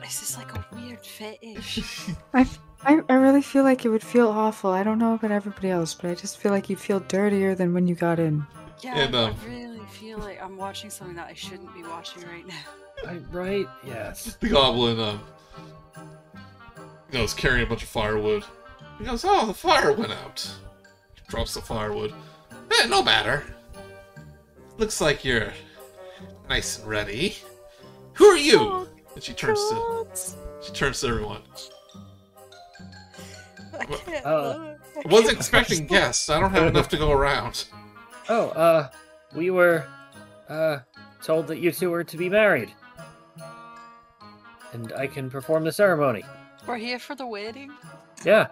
[0.02, 2.10] This is this like a weird fetish?
[2.34, 2.48] I,
[2.84, 4.72] I really feel like it would feel awful.
[4.72, 7.73] I don't know about everybody else, but I just feel like you'd feel dirtier than
[7.73, 8.45] when you got in.
[8.82, 11.84] Yeah, And, I- um, I really feel like I'm watching something that I shouldn't be
[11.84, 12.56] watching right now.
[13.08, 13.68] I, right?
[13.86, 14.36] Yes.
[14.40, 15.22] the goblin um
[17.12, 18.44] you know is carrying a bunch of firewood.
[18.99, 20.49] He goes, Oh, the fire went out.
[21.28, 22.14] Drops the firewood.
[22.72, 23.44] Eh, no matter.
[24.78, 25.52] Looks like you're
[26.49, 27.38] nice and ready.
[28.14, 28.88] Who are you?
[29.16, 30.08] And she turns to
[30.62, 31.41] she turns to everyone.
[33.80, 34.78] I can't Uh, look.
[35.06, 36.30] I wasn't expecting guests.
[36.30, 37.66] I don't have enough to go around.
[38.30, 38.89] Oh, uh,
[39.35, 39.85] we were,
[40.49, 40.80] uh,
[41.23, 42.73] told that you two were to be married.
[44.73, 46.23] And I can perform the ceremony.
[46.65, 47.72] We're here for the wedding.
[48.23, 48.48] Yeah.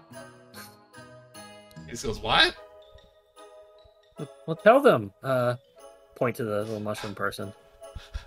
[1.88, 2.56] He goes, What?
[4.46, 5.14] Well, tell them.
[5.24, 5.56] Uh,
[6.16, 7.54] point to the little mushroom person.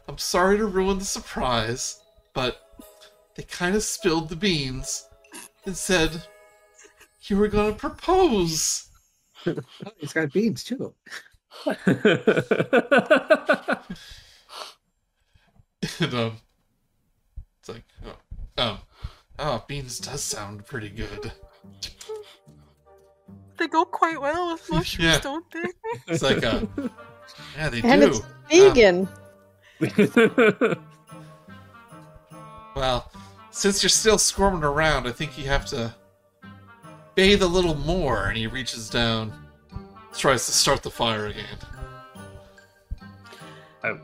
[0.09, 2.01] I'm sorry to ruin the surprise,
[2.33, 2.63] but
[3.35, 5.09] they kind of spilled the beans
[5.67, 6.23] and said
[7.23, 8.89] you were gonna propose.
[9.47, 9.55] Oh,
[9.99, 10.95] he's got beans too.
[16.01, 16.37] And um,
[17.61, 18.17] it's like, oh,
[18.63, 18.79] um,
[19.39, 21.33] oh, beans does sound pretty good.
[23.59, 25.21] They go quite well with mushrooms, Yeah.
[25.21, 25.65] don't they?
[26.09, 26.63] It's like, uh,
[27.57, 28.09] yeah, they And do.
[28.09, 28.21] it's
[28.51, 29.09] vegan.
[32.75, 33.13] Well,
[33.51, 35.95] since you're still squirming around, I think you have to
[37.15, 38.29] bathe a little more.
[38.29, 39.31] And he reaches down,
[40.17, 41.47] tries to start the fire again.
[43.85, 43.99] Oh.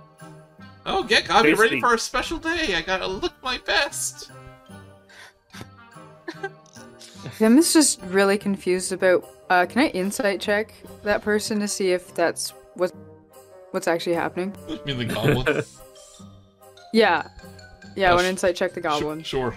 [0.86, 2.74] Oh, get, I'll be ready for a special day.
[2.74, 4.30] I gotta look my best.
[7.40, 9.24] I'm just really confused about.
[9.50, 10.72] Uh, can I insight check
[11.04, 12.92] that person to see if that's what
[13.70, 14.54] what's actually happening?
[14.68, 15.62] I mean, the goblin.
[16.94, 17.28] Yeah,
[17.96, 18.08] yeah.
[18.08, 19.22] I Uh, want to insight check the Sure- goblin.
[19.22, 19.54] Sure.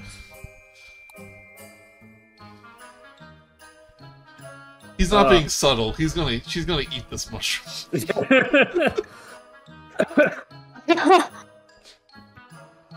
[5.01, 5.29] He's not Uh.
[5.31, 5.93] being subtle.
[5.93, 6.39] He's gonna.
[6.41, 7.89] She's gonna eat this mushroom.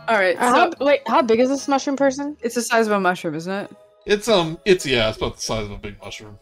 [0.06, 2.36] All right, how, so wait, how big is this mushroom person?
[2.42, 3.70] it's the size of a mushroom, isn't it?
[4.04, 4.58] It's um.
[4.66, 5.08] It's yeah.
[5.08, 6.38] It's about the size of a big mushroom.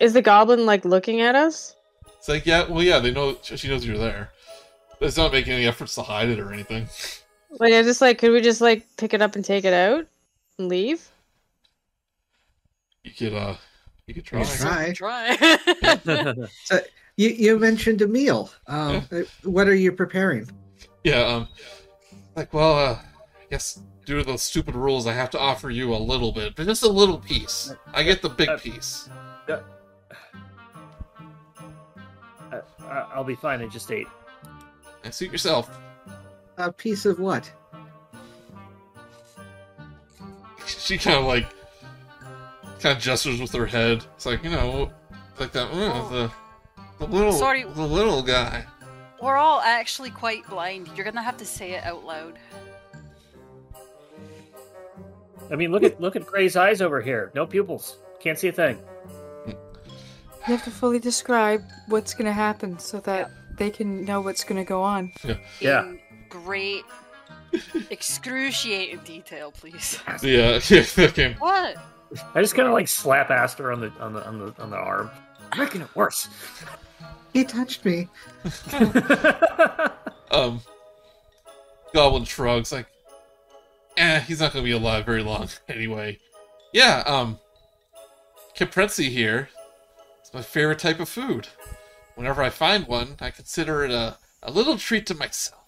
[0.00, 1.76] Is the goblin like looking at us?
[2.18, 2.68] It's like yeah.
[2.68, 2.98] Well, yeah.
[2.98, 3.36] They know.
[3.42, 4.30] She knows you're there.
[4.98, 6.88] But it's not making any efforts to hide it or anything.
[7.60, 10.08] Like, I just like, could we just like pick it up and take it out
[10.58, 11.08] and leave?
[13.04, 13.54] You could uh.
[14.06, 14.86] You could try.
[14.86, 15.36] You try.
[16.66, 16.80] Try.
[17.16, 18.50] You you mentioned a meal.
[18.66, 20.48] Um, uh, what are you preparing?
[21.04, 21.20] Yeah.
[21.22, 21.48] Um.
[22.36, 22.78] Like well.
[22.78, 22.98] uh
[23.40, 26.56] I guess due to those stupid rules, I have to offer you a little bit,
[26.56, 27.72] but just a little piece.
[27.92, 29.08] I get the big Uh, piece.
[29.48, 29.60] Uh,
[32.50, 33.60] I- I'll be fine.
[33.62, 34.06] I just ate.
[35.04, 35.70] And suit yourself.
[36.56, 37.50] A piece of what?
[40.66, 41.46] she kind of like
[42.82, 44.04] kind of gestures with her head.
[44.16, 44.90] It's like you know,
[45.38, 45.68] like that.
[45.70, 46.32] Uh, the
[46.98, 47.62] the little Sorry.
[47.62, 48.64] the little guy.
[49.22, 50.88] We're all actually quite blind.
[50.96, 52.38] You're gonna have to say it out loud.
[55.50, 57.30] I mean, look at look at Gray's eyes over here.
[57.34, 57.98] No pupils.
[58.20, 58.78] Can't see a thing.
[59.46, 59.54] You
[60.56, 64.82] have to fully describe what's gonna happen so that they can know what's gonna go
[64.82, 65.12] on.
[65.60, 65.84] Yeah.
[65.84, 66.82] In great,
[67.90, 70.00] excruciating detail, please.
[70.22, 70.84] Yeah, yeah.
[70.98, 71.36] Okay.
[71.38, 71.76] What?
[72.34, 74.76] I just kind of like slap Aster on the on the on the on the
[74.76, 75.10] arm,
[75.56, 76.28] making it worse.
[77.32, 78.08] He touched me.
[80.32, 80.62] Um,
[81.92, 82.86] Goblin shrugs like,
[83.98, 86.18] eh, he's not gonna be alive very long anyway.
[86.72, 87.02] Yeah.
[87.06, 87.38] Um,
[88.56, 89.50] Campestri here.
[90.20, 91.48] It's my favorite type of food.
[92.14, 95.61] Whenever I find one, I consider it a a little treat to myself.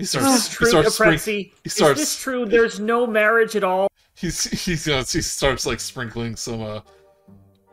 [0.00, 0.32] He Is starts.
[0.32, 0.94] this He true, starts.
[0.94, 1.18] Spring,
[1.62, 2.46] he starts- Is this true?
[2.46, 3.88] There's no marriage at all.
[4.14, 6.80] he's he's uh, he starts like sprinkling some uh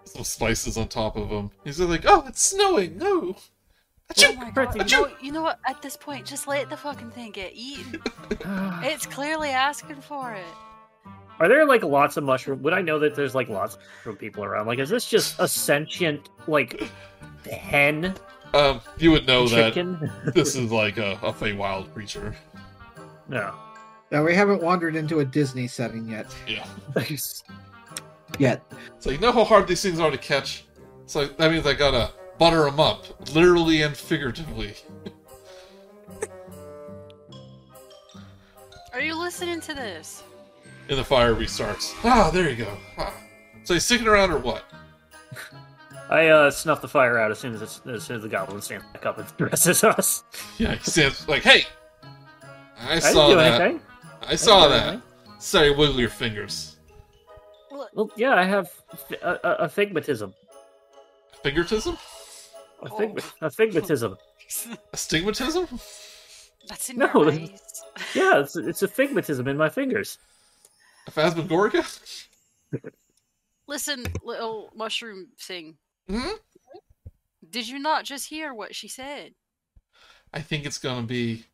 [0.04, 1.50] some spices on top of him.
[1.64, 2.98] He's like, "Oh, it's snowing!
[2.98, 3.38] No."
[4.20, 4.76] Oh my god.
[4.76, 4.92] Achoo!
[4.92, 5.60] No, you know what?
[5.66, 8.02] At this point, just let the fucking thing get eaten.
[8.84, 10.44] It's clearly asking for it.
[11.40, 12.62] Are there like lots of mushroom?
[12.64, 14.68] Would I know that there's like lots of mushroom people around?
[14.68, 16.90] Like, is this just a sentient like
[17.50, 18.14] hen
[18.54, 19.74] Um, you would know that
[20.34, 22.36] this is like a, a Feywild creature.
[23.28, 23.54] no.
[24.10, 26.34] Now we haven't wandered into a Disney setting yet.
[26.48, 26.66] Yeah.
[28.40, 28.64] Yet.
[28.96, 30.64] It's like, you know how hard these things are to catch?
[31.04, 33.06] It's like, that means I gotta butter them up,
[33.36, 34.76] literally and figuratively.
[38.94, 40.24] Are you listening to this?
[40.90, 41.94] And the fire restarts.
[42.04, 42.78] Ah, there you go.
[42.98, 43.14] Ah.
[43.64, 44.64] So he's sticking around or what?
[46.10, 48.62] I uh, snuff the fire out as soon as it's, as soon as the goblin
[48.62, 50.24] stands back up and addresses us.
[50.58, 51.66] Yeah, he stands like, hey!
[52.80, 53.62] I I saw didn't do that.
[53.62, 53.82] anything.
[54.22, 54.88] I saw didn't that.
[54.88, 55.02] anything.
[55.40, 56.78] Sorry, wiggle your fingers.
[57.94, 58.70] Well, yeah, I have
[59.10, 60.34] fi- a, a, a figmatism.
[61.44, 61.98] Fingertism?
[62.84, 64.16] A, fig, a figmatism.
[64.94, 65.68] Astigmatism?
[66.70, 67.62] that's in No, your eyes.
[68.14, 70.18] Yeah, it's, it's a figmatism in my fingers.
[71.08, 71.84] A phasmagorica?
[73.68, 75.76] Listen, little mushroom thing.
[76.10, 76.32] Hmm?
[77.50, 79.34] Did you not just hear what she said?
[80.34, 81.46] I think it's gonna be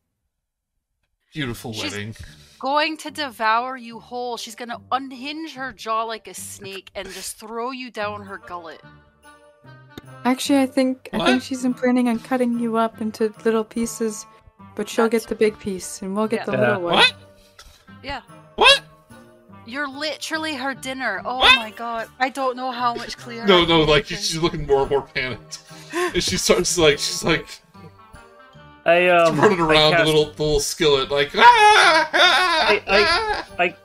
[1.33, 2.15] beautiful She's- wedding.
[2.59, 4.37] Going to devour you whole.
[4.37, 8.81] She's gonna unhinge her jaw like a snake and just throw you down her gullet.
[10.25, 14.25] Actually, I think I think she's planning on cutting you up into little pieces,
[14.75, 16.45] but she'll That's- get the big piece, and we'll get Yeah.
[16.45, 16.59] the Yeah.
[16.67, 16.93] little one.
[16.95, 17.13] What?
[18.01, 18.21] Yeah.
[18.55, 18.81] What?
[19.65, 21.21] You're literally her dinner.
[21.23, 21.55] Oh What?
[21.55, 22.07] my god.
[22.19, 23.45] I don't know how much clearer.
[23.47, 24.27] No, no, like make this.
[24.27, 25.59] she's looking more and more panicked.
[25.93, 27.47] And she starts like she's like
[28.85, 32.83] I um, running I around cast, the little the little skillet like ah, ah, I-
[32.87, 33.75] ah, I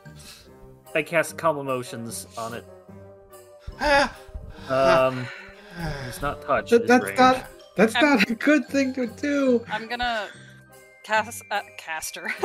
[0.94, 2.64] I cast calm emotions on it.
[3.80, 4.12] ah,
[4.68, 5.26] Um,
[6.08, 6.70] it's not touch.
[6.70, 7.18] Th- it is that's range.
[7.18, 7.46] not
[7.76, 9.64] that's I'm- not a good thing to do.
[9.70, 10.26] I'm gonna
[11.04, 12.32] cast uh, caster.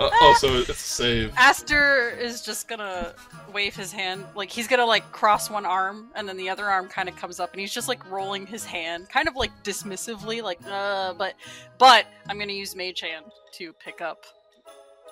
[0.00, 1.32] Uh, oh, so it's a save.
[1.36, 3.14] Aster is just gonna
[3.52, 6.88] wave his hand, like he's gonna like cross one arm, and then the other arm
[6.88, 10.42] kind of comes up, and he's just like rolling his hand, kind of like dismissively,
[10.42, 11.14] like uh.
[11.14, 11.34] But
[11.78, 14.26] but I'm gonna use Mage Hand to pick up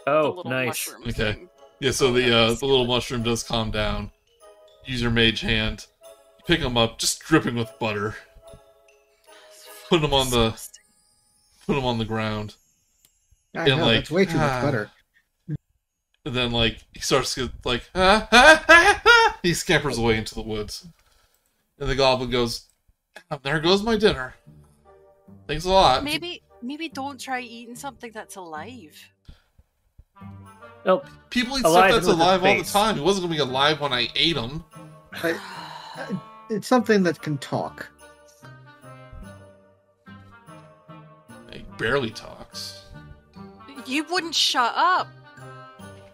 [0.06, 0.92] Oh, little nice.
[1.01, 1.12] Okay.
[1.12, 1.48] thing.
[1.80, 4.10] Yeah, so the uh, the little mushroom does calm down.
[4.84, 5.86] Use your mage hand.
[6.38, 8.14] You pick him up, just dripping with butter.
[9.88, 10.51] Put him on the
[11.66, 12.56] put him on the ground.
[13.55, 14.40] I And, know like, that's way too ah.
[14.40, 14.90] much butter.
[16.26, 19.39] And then like he starts to get like ah, ah, ah, ah.
[19.43, 20.86] he scampers away into the woods.
[21.78, 22.66] And the goblin goes,
[23.31, 24.35] "Ah, There goes my dinner.
[25.47, 26.02] Thanks a lot.
[26.02, 28.97] Maybe maybe don't try eating something that's alive.
[30.86, 31.06] Nope.
[31.31, 32.97] People eat Alive stuff that's with a alive all the time.
[32.98, 34.64] It wasn't gonna be alive when I ate him.
[35.22, 35.39] I-
[36.51, 37.89] It's something that can talk.
[41.52, 42.84] It barely talks.
[43.86, 45.09] You wouldn't shut up.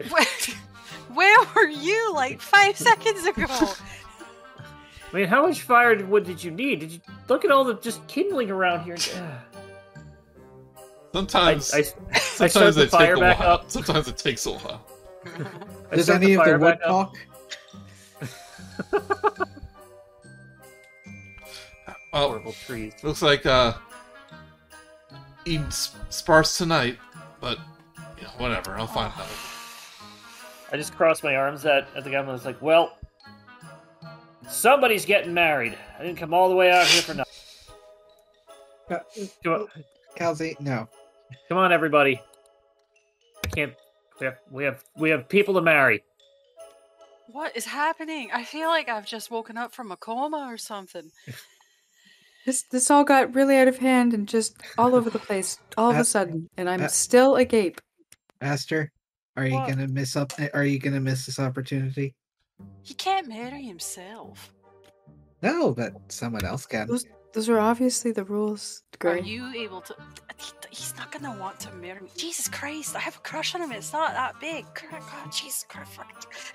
[0.09, 0.25] Where,
[1.15, 3.47] where were you like five seconds ago?
[5.13, 6.81] I mean, how much fire wood did you need?
[6.81, 8.97] Did you look at all the just kindling around here?
[11.13, 11.83] Sometimes I, I
[12.19, 13.53] sometimes the they fire take a while.
[13.55, 13.71] up.
[13.71, 14.87] Sometimes it takes a while.
[15.91, 17.13] I Does start any of the wood up.
[17.13, 17.17] talk?
[22.13, 22.93] Well, Horrible trees.
[23.03, 23.75] looks like uh,
[25.45, 26.99] eating sparse tonight,
[27.41, 27.59] but
[28.17, 28.77] you know, whatever.
[28.77, 29.27] I'll find out.
[30.73, 32.97] I just crossed my arms at, at the guy and was like, well,
[34.49, 35.77] somebody's getting married.
[35.99, 37.33] I didn't come all the way out here for nothing.
[38.91, 38.99] Uh,
[39.45, 39.69] Come on,
[40.17, 40.89] Kelsey, no.
[41.49, 42.21] come on everybody.
[43.45, 43.75] I can't.
[44.19, 46.03] We have, we have we have people to marry.
[47.29, 48.31] What is happening?
[48.35, 51.11] I feel like I've just woken up from a coma or something.
[52.47, 55.91] This this all got really out of hand and just all over the place all
[55.91, 57.81] of a sudden, and I'm uh, still agape.
[58.41, 58.91] Aster,
[59.37, 59.69] are you What?
[59.69, 60.33] gonna miss up?
[60.55, 62.15] Are you gonna miss this opportunity?
[62.83, 64.53] He can't marry himself.
[65.43, 66.87] No, but someone else can.
[66.87, 69.95] Those those are obviously the rules, Are you able to?
[70.71, 72.09] He- He's not gonna want to marry me.
[72.17, 72.95] Jesus Christ!
[72.97, 73.73] I have a crush on him.
[73.73, 74.65] It's not that big.
[74.91, 75.91] God, Jesus Christ!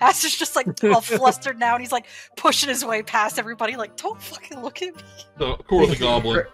[0.00, 2.06] Aster's just like all flustered now, and he's like
[2.36, 3.76] pushing his way past everybody.
[3.76, 5.02] Like, don't fucking look at me.
[5.38, 6.44] The core of the goblin.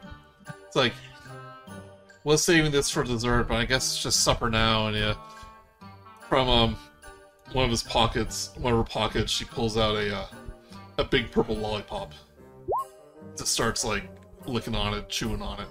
[0.66, 0.92] It's like
[2.24, 4.88] was saving this for dessert, but I guess it's just supper now.
[4.88, 5.14] And yeah,
[6.28, 6.76] from um
[7.52, 10.26] one of his pockets, one of her pockets, she pulls out a uh,
[10.98, 12.12] a big purple lollipop.
[13.36, 14.04] Just starts like
[14.46, 15.68] licking on it, chewing on it.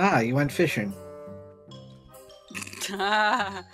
[0.00, 0.12] Nyah.
[0.12, 0.92] Ah, you went fishing.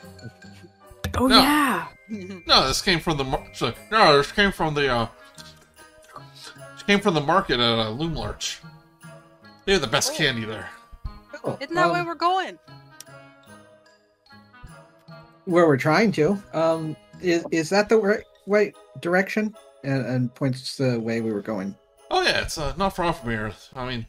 [1.19, 1.39] Oh No.
[1.41, 1.87] yeah.
[2.47, 5.09] No, this came from the mar- so- no, this came from the uh,
[6.75, 8.59] this came from the market at uh, Loomlurch.
[9.65, 10.17] They have the best Oh.
[10.17, 10.69] candy there.
[11.43, 12.59] Oh, Isn't that um, where we're going?
[15.47, 16.37] where we're trying to.
[16.53, 19.55] Um, is is that the right, right direction?
[19.85, 21.75] And, and points the way we were going.
[22.11, 23.53] Oh yeah, it's uh, not far from here.
[23.75, 24.07] I mean,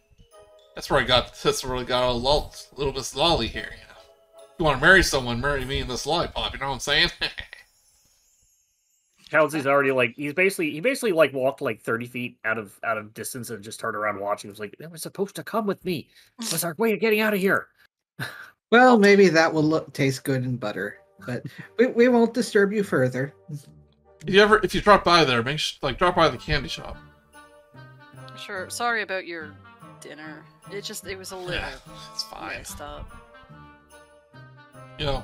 [0.77, 3.71] that's where I got that's where I got a lol, little Miss Lolly here.
[3.71, 6.53] You know, if you want to marry someone, marry me and this lollipop.
[6.53, 7.09] You know what I'm saying?
[9.31, 12.99] Kelsey's already like he's basically he basically like walked like thirty feet out of out
[12.99, 14.49] of distance and just turned around watching.
[14.49, 16.09] He was like, "They were supposed to come with me.
[16.35, 17.69] What's our way of getting out of here?"
[18.69, 21.45] Well, maybe that will look taste good in butter, but
[21.79, 23.33] we, we won't disturb you further.
[23.49, 23.65] if
[24.25, 26.97] you ever if you drop by there, make sure, like drop by the candy shop.
[28.37, 28.69] Sure.
[28.69, 29.55] Sorry about your
[30.01, 30.43] dinner.
[30.71, 31.69] It just it was a little Yeah,
[32.13, 32.57] it's fine.
[32.57, 33.09] messed up.
[34.99, 35.23] You know,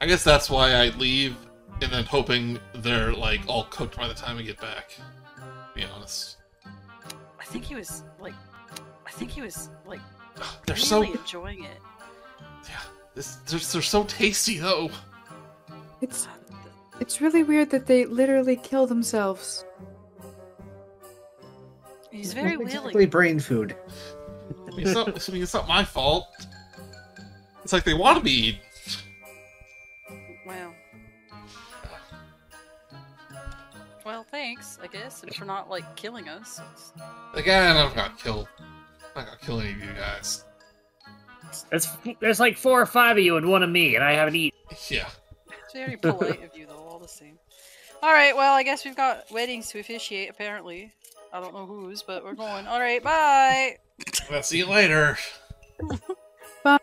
[0.00, 1.36] I guess that's why I leave
[1.82, 4.90] and then hoping they're like all cooked by the time I get back.
[4.96, 5.42] To
[5.74, 6.36] be honest,
[7.38, 8.34] I think he was like,
[9.06, 10.00] I think he was like
[10.66, 11.78] they're really so enjoying it.
[12.68, 12.80] yeah.
[13.14, 14.90] This, they're, they're so tasty though.
[16.00, 16.28] It's
[17.00, 19.64] it's really weird that they literally kill themselves.
[22.16, 22.66] He's very willing.
[22.68, 23.76] exactly brain food.
[24.50, 26.26] I mean, it's not, I mean, it's not my fault.
[27.62, 28.60] It's like they want to be eaten.
[30.46, 30.74] Well.
[34.04, 36.60] Well, thanks, I guess, for not like killing us.
[37.34, 38.48] Again, I'm not kill.
[38.60, 38.66] I'm
[39.16, 40.44] not gonna kill any of you guys.
[41.70, 41.88] There's
[42.20, 44.58] there's like four or five of you and one of me, and I haven't eaten.
[44.88, 45.08] Yeah.
[45.64, 47.38] It's very polite of you, though, all the same.
[48.02, 50.92] Alright, well, I guess we've got weddings to officiate, apparently.
[51.36, 52.66] I don't know whose, but we're going.
[52.66, 53.76] Alright, bye!
[54.30, 55.18] I'll see you later.
[56.64, 56.78] Bye.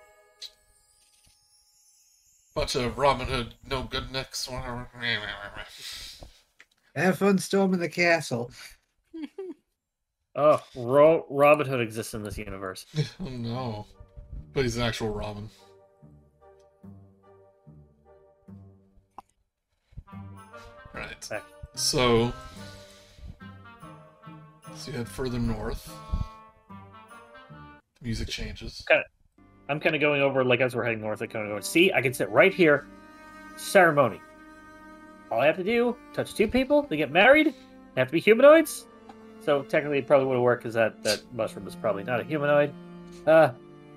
[2.54, 4.88] Bunch of Robin Hood, no good necks, whatever.
[6.96, 8.52] Have fun storming the castle.
[10.36, 12.86] Oh, Ro- Robin Hood exists in this universe.
[13.20, 13.88] oh no.
[14.54, 15.50] But he's an actual Robin.
[20.94, 21.32] Right.
[21.74, 22.32] So,
[24.76, 25.94] so you head further north.
[28.02, 28.86] Music changes.
[29.70, 31.22] I'm kind of going over like as we're heading north.
[31.22, 31.64] I'm kind of going.
[31.64, 32.86] See, I can sit right here.
[33.56, 34.20] Ceremony.
[35.32, 36.84] All I have to do touch two people.
[36.84, 37.48] They get married.
[37.48, 38.88] They have to be humanoids.
[39.40, 42.24] So technically, it probably would have worked because that that mushroom is probably not a
[42.24, 42.74] humanoid.
[43.26, 43.52] Uh,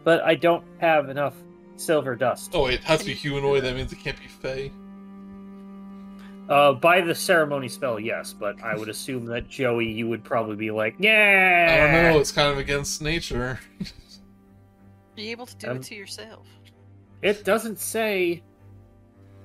[0.05, 1.35] but I don't have enough
[1.77, 2.53] silver dust.
[2.55, 3.65] Oh wait, it has to be humanoid.
[3.65, 4.71] That means it can't be Fey.
[6.49, 10.55] Uh, by the ceremony spell, yes, but I would assume that Joey, you would probably
[10.57, 11.67] be like, yeah.
[11.91, 12.21] I don't know.
[12.21, 13.59] It's kind of against nature.
[15.17, 16.47] Be able to do Um, it to yourself.
[17.23, 18.43] It doesn't say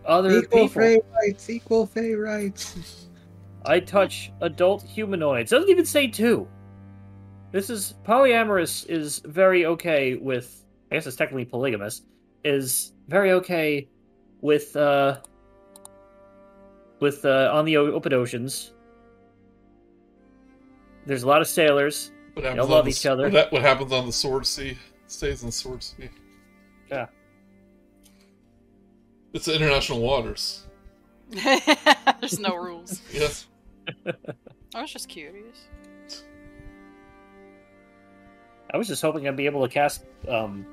[0.05, 0.67] other Equal people.
[0.69, 3.07] fey rights, equal fey rights.
[3.65, 5.49] I touch adult humanoids.
[5.51, 6.47] Doesn't even say two.
[7.51, 12.01] This is polyamorous is very okay with I guess it's technically polygamous,
[12.43, 13.87] is very okay
[14.41, 15.17] with uh
[17.01, 18.71] with uh on the open oceans.
[21.05, 22.11] There's a lot of sailors.
[22.33, 23.29] What They happens love on the, each other.
[23.29, 26.09] What, what happens on the Sword Sea stays in the Sword Sea.
[26.89, 27.07] Yeah.
[29.33, 30.67] It's international waters.
[31.31, 33.01] There's no rules.
[33.13, 33.47] Yes.
[34.73, 35.67] I was just curious.
[38.73, 40.65] I was just hoping I'd be able to cast um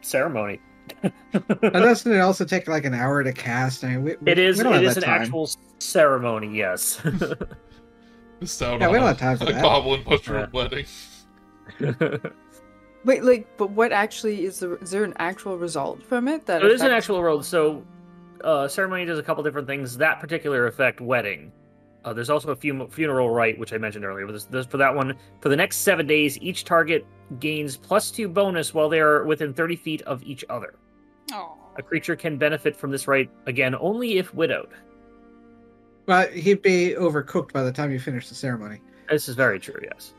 [0.00, 0.58] ceremony.
[1.02, 3.84] And doesn't it also take like an hour to cast?
[3.84, 5.22] I mean, we, It is We don't it have is that an time.
[5.22, 5.48] actual
[5.78, 7.00] ceremony, yes.
[8.40, 9.62] Missed out Yeah, on we don't a, have time for a that.
[9.62, 10.46] goblin mushroom Yeah.
[10.52, 10.86] wedding.
[13.04, 14.74] Wait, like, but what actually is the?
[14.78, 16.62] Is there an actual result from it that?
[16.64, 17.44] It is an actual world.
[17.44, 17.84] So,
[18.44, 19.96] uh, ceremony does a couple different things.
[19.96, 21.50] That particular effect, wedding.
[22.04, 24.26] Uh, there's also a fun- funeral rite, which I mentioned earlier.
[24.26, 27.04] But this, this, for that one, for the next seven days, each target
[27.40, 30.74] gains plus two bonus while they are within 30 feet of each other.
[31.32, 31.56] Oh.
[31.76, 34.70] A creature can benefit from this right again only if widowed.
[36.04, 38.80] But he'd be overcooked by the time you finish the ceremony.
[39.08, 39.80] This is very true.
[39.82, 40.14] Yes.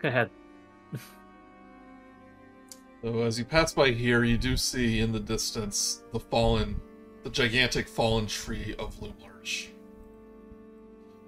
[0.00, 0.30] Go ahead.
[3.02, 6.80] So as you pass by here, you do see in the distance the fallen,
[7.22, 9.68] the gigantic fallen tree of Loomlurch.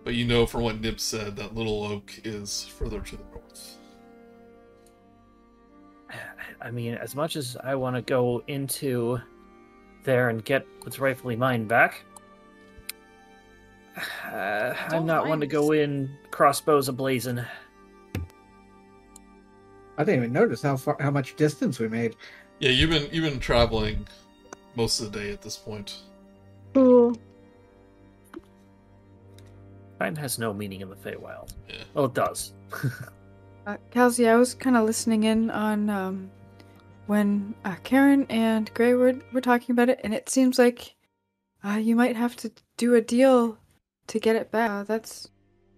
[0.04, 3.76] But you know from what Nib said that Little Oak is further to the north.
[6.60, 9.18] I mean, as much as I want to go into
[10.04, 12.04] there and get what's rightfully mine back,
[14.24, 17.44] uh, I'm Don't not one to go in crossbows ablazing.
[19.98, 22.16] I didn't even notice how far, how much distance we made.
[22.58, 24.06] Yeah, you've been you've been traveling
[24.74, 25.98] most of the day at this point.
[26.74, 27.16] Cool.
[30.02, 31.52] Time has no meaning in the Feywild.
[31.68, 31.76] Yeah.
[31.94, 32.52] Well, it does.
[33.64, 36.28] Uh, Kelsey, I was kind of listening in on um,
[37.06, 40.96] when uh, Kar'yn and Gray were, were talking about it, and it seems like
[41.64, 43.56] uh, you might have to do a deal
[44.08, 44.68] to get it back.
[44.68, 45.30] Uh, that's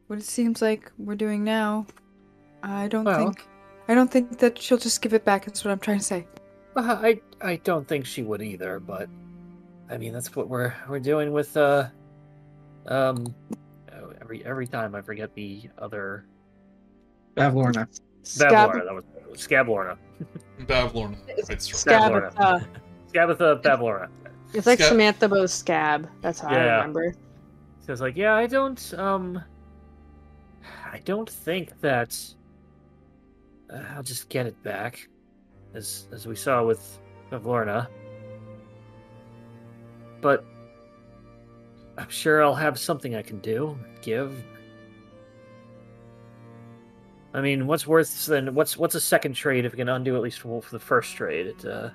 [0.06, 1.84] what it seems like we're doing now.
[2.62, 3.46] I don't Well- think
[3.86, 5.46] I don't think that she'll just give it back.
[5.46, 6.26] Is what I'm trying to say.
[6.72, 9.10] Well, I I don't think she would either, but
[9.90, 11.88] I mean that's what we're we're doing with uh
[12.86, 13.34] um
[14.24, 16.26] every every time I forget the other
[17.36, 17.86] Bavlorna.
[17.86, 18.00] Bablorna.
[18.22, 19.04] Scab- That was
[19.46, 19.96] Scablorna.
[20.62, 21.16] Bavlorna.
[21.28, 21.58] Right, sorry.
[21.60, 22.66] Scab- Skabatha.
[23.12, 24.08] Skabatha Bablorna.
[24.54, 26.08] It's like Scab- Samantha Bo's scab.
[26.22, 26.76] That's how I Yeah.
[26.76, 27.14] remember.
[27.80, 29.42] So it's like, yeah, I don't um
[30.90, 32.18] I don't think that
[33.70, 35.06] uh, I'll just get it back,
[35.74, 36.98] as as we saw with
[37.30, 37.88] Lorna.
[40.22, 40.44] But
[41.96, 44.44] I'm sure I'll have something I can do, give.
[47.32, 50.22] I mean, what's worse than What's what's a second trade if you can undo at
[50.22, 51.46] least for, for the first trade?
[51.48, 51.90] It uh,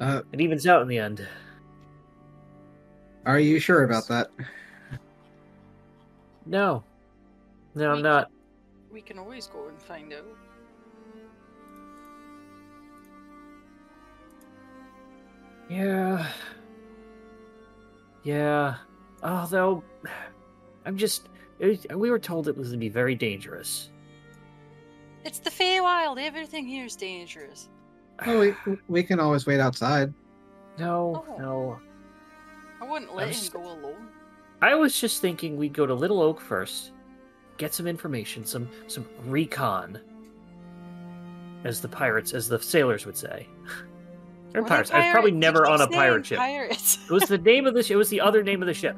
[0.00, 1.26] Uh, it evens out in the end.
[3.26, 4.30] are you sure about that?
[6.46, 6.82] No,
[7.76, 8.30] no, I'm We- not.
[8.92, 10.26] We can always go and find out.
[15.68, 16.26] Yeah.
[18.22, 18.76] Yeah.
[19.22, 19.82] Although,
[20.86, 21.28] I'm just.
[21.58, 23.90] it- we were told it was going to be very dangerous.
[25.24, 26.20] It's the Feywild.
[26.20, 27.68] Everything here is dangerous.
[28.26, 28.54] Oh, we
[28.88, 30.12] we can always wait outside.
[30.78, 31.36] No, Oh.
[31.38, 31.78] no.
[32.80, 34.06] I wouldn't I'm let him st- go alone.
[34.60, 36.92] I was just thinking we'd go to Little Oak first,
[37.56, 39.98] get some information, some some recon,
[41.64, 43.48] as the pirates, as the sailors would say.
[44.54, 44.90] Or We're pirates.
[44.90, 46.38] the I was probably never on a pirate ship.
[46.38, 46.98] Pirates.
[47.04, 47.94] It was the name of the ship.
[47.94, 48.96] It was the other name of the ship.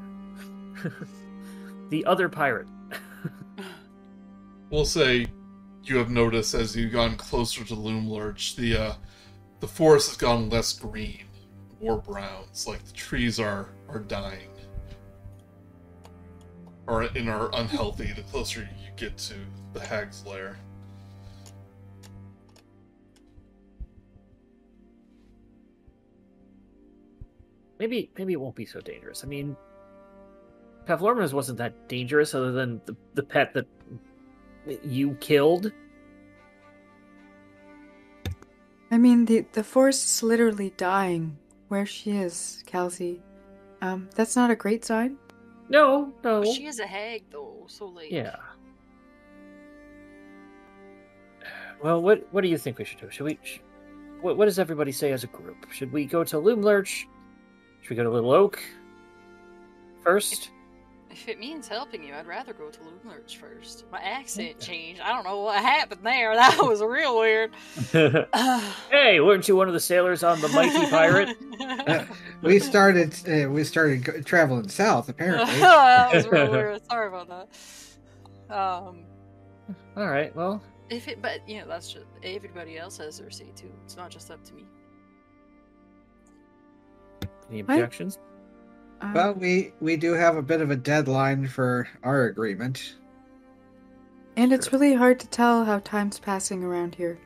[1.91, 2.67] the other pirate.
[4.71, 5.27] We'll say
[5.85, 8.95] you have noticed as you've gotten closer to Loomlurch, the uh,
[9.61, 11.25] the forest has gone less green,
[11.81, 12.67] more browns.
[12.67, 14.49] Like the trees are are dying,
[16.87, 18.13] or and are unhealthy.
[18.13, 19.35] The closer you get to
[19.73, 20.59] the hag's lair.
[27.79, 29.25] Maybe maybe it won't be so dangerous.
[29.25, 29.57] I mean,
[30.87, 33.67] Bavlorna's wasn't that dangerous, other than the the pet that
[34.85, 35.73] you killed.
[38.91, 41.37] I mean, the the forest is literally dying
[41.69, 43.21] where she is, Kelsey.
[43.83, 45.17] Um, that's not a great sign.
[45.69, 46.43] No, no.
[46.43, 48.11] But she is a hag, though, so like.
[48.11, 48.37] Yeah.
[51.83, 53.11] Well, what what do you think we should do?
[53.11, 53.39] Should we?
[53.43, 53.61] Sh-
[54.21, 55.71] what what does everybody say as a group?
[55.71, 57.05] Should we go to Loomlurch?
[57.85, 58.65] Should we go to Little Oak
[60.03, 60.49] first?
[61.11, 63.85] If it means helping you, I'd rather go to Loomlurch first.
[63.93, 65.03] My accent changed.
[65.03, 66.33] I don't know what happened there.
[66.35, 67.53] That was real weird.
[67.93, 71.37] hey, weren't you one of the sailors on the mighty pirate?
[72.43, 75.59] We started uh, we started traveling south apparently.
[75.61, 76.81] that was real weird.
[76.91, 78.55] Sorry about that.
[78.55, 79.05] Um,
[79.95, 80.35] All right.
[80.35, 83.73] Well, if it, but you know, that's just everybody else has their say too.
[83.85, 84.65] It's not just up to me.
[87.51, 88.19] Any I- objections?
[89.01, 92.97] Uh, Well, we we do have a bit of a deadline for our agreement.
[94.37, 97.19] and it's really hard to tell how time's passing around here.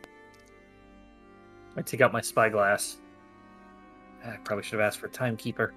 [1.76, 2.98] I take out my spyglass.
[4.24, 5.72] I probably should have asked for a timekeeper.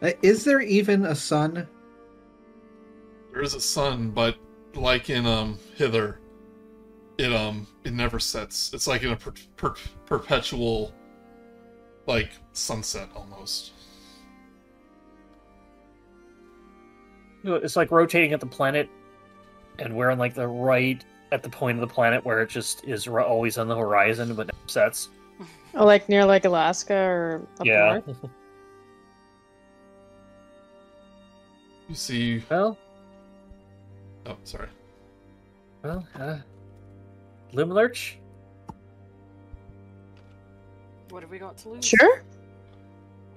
[0.00, 1.66] Uh, Is there even a sun?
[3.32, 4.36] There is a sun, but
[4.74, 6.20] like in um Hither,
[7.18, 8.72] it um it never sets.
[8.72, 9.74] It's like in a per- per-
[10.06, 10.94] perpetual,
[12.06, 13.72] like sunset almost.
[17.42, 18.88] You know, It's like rotating at the planet,
[19.78, 22.84] and we're on like the right at the point of the planet where it just
[22.84, 25.08] is ro- always on the horizon but never sets.
[25.74, 28.00] Oh, like near like Alaska or up yeah.
[28.06, 28.16] north.
[31.88, 32.42] You see.
[32.50, 32.76] Well,
[34.26, 34.68] Oh, sorry.
[35.84, 36.38] well, uh,
[37.52, 38.14] Loomlurch.
[41.16, 41.86] What have we got to lose?
[41.86, 42.22] Sure.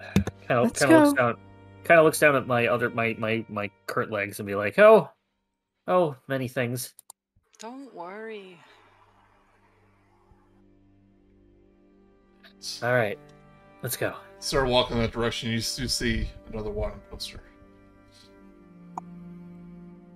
[0.02, 1.28] Kind of, Let's kind of looks go.
[1.28, 1.38] down,
[1.86, 4.78] kind of looks down at my other, my, my, my current legs and be like,
[4.80, 5.10] oh,
[5.88, 6.94] oh, many things.
[7.58, 8.60] Don't worry.
[12.84, 13.18] All right,
[13.82, 14.14] let's go.
[14.40, 15.50] Start walking that direction.
[15.50, 17.40] You, s- you see another wanted poster.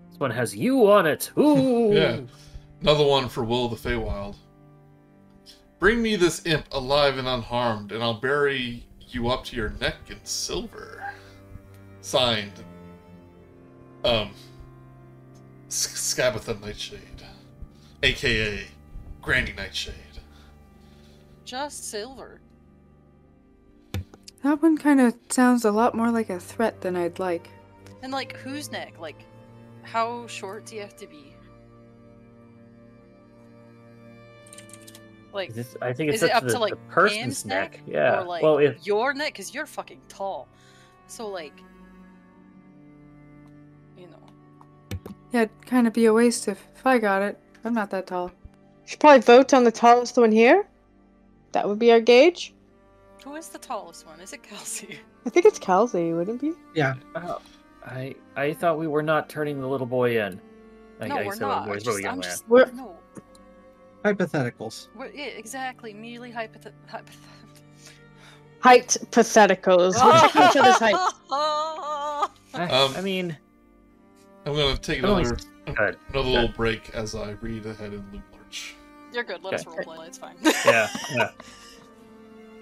[0.09, 1.31] This one has you on it.
[1.37, 1.93] Ooh.
[1.95, 2.19] Yeah.
[2.81, 4.35] Another one for Will of the Feywild.
[5.83, 9.97] Bring me this imp alive and unharmed, and I'll bury you up to your neck
[10.07, 11.13] in silver.
[11.99, 12.53] Signed,
[14.05, 14.31] um,
[15.67, 17.25] S- Skabatha Nightshade,
[18.01, 18.65] aka
[19.21, 20.21] Granny Nightshade.
[21.43, 22.39] Just silver.
[24.41, 27.49] That one kind of sounds a lot more like a threat than I'd like.
[28.01, 28.93] And like, whose neck?
[29.01, 29.25] Like,
[29.81, 31.32] how short do you have to be?
[35.33, 37.71] Like, Is this- I think it's is it up the, to like the person's neck.
[37.73, 37.81] neck?
[37.87, 38.21] Yeah.
[38.21, 39.33] Or like well, if your neck?
[39.33, 40.47] Because you're fucking tall.
[41.07, 41.53] So like,
[43.97, 44.99] you know.
[45.31, 47.39] Yeah, it'd kind of be a waste if, if I got it.
[47.65, 48.31] I'm not that tall.
[48.85, 50.67] Should probably vote on the tallest one here.
[51.53, 52.53] That would be our gauge.
[53.23, 54.19] Who is the tallest one?
[54.19, 54.99] Is it Kelsey?
[55.25, 56.83] I think it's Kelsey, wouldn't it be?
[57.15, 57.41] oh,
[57.85, 60.39] I I thought we were not turning the little boy in.
[60.99, 61.67] I, no, I we're not.
[61.67, 62.95] boys, Just- we I'm just We're- no.
[64.03, 64.87] Hypotheticals.
[64.95, 65.93] We're, yeah, exactly.
[65.93, 66.73] Merely hypothet.
[66.91, 67.91] hypoth-
[68.59, 69.95] Height patheticals.
[70.03, 70.95] We're checking each other's height.
[71.31, 72.29] I,
[72.69, 73.35] Um, I mean,
[74.45, 75.35] I'm gonna take another
[75.65, 75.97] good.
[76.09, 78.75] another little break as I read ahead in Loot Lurch.
[79.13, 79.43] You're good.
[79.43, 79.83] Let us Okay.
[79.83, 80.07] roleplay.
[80.07, 80.35] It's fine.
[80.43, 81.29] yeah, yeah.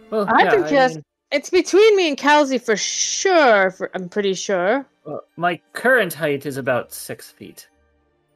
[0.10, 3.72] Well, I yeah, can just- mean, It's between me and Kelsey for sure.
[3.72, 4.86] For, I'm pretty sure.
[5.06, 7.70] well, my current height is about six feet.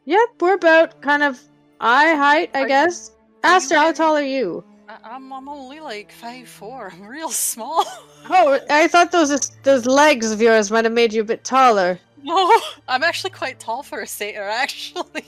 [0.05, 1.41] Yep, we're about kind of
[1.79, 3.11] eye height, I Are guess.
[3.13, 4.63] you Aster, how tall are you?
[4.89, 6.91] I, I'm I'm only like five four.
[6.93, 7.83] I'm real small.
[8.29, 11.99] Oh, I thought those those legs of yours might have made you a bit taller.
[12.23, 12.51] no,
[12.87, 14.41] I'm actually quite tall for a satyr.
[14.49, 15.23] Actually.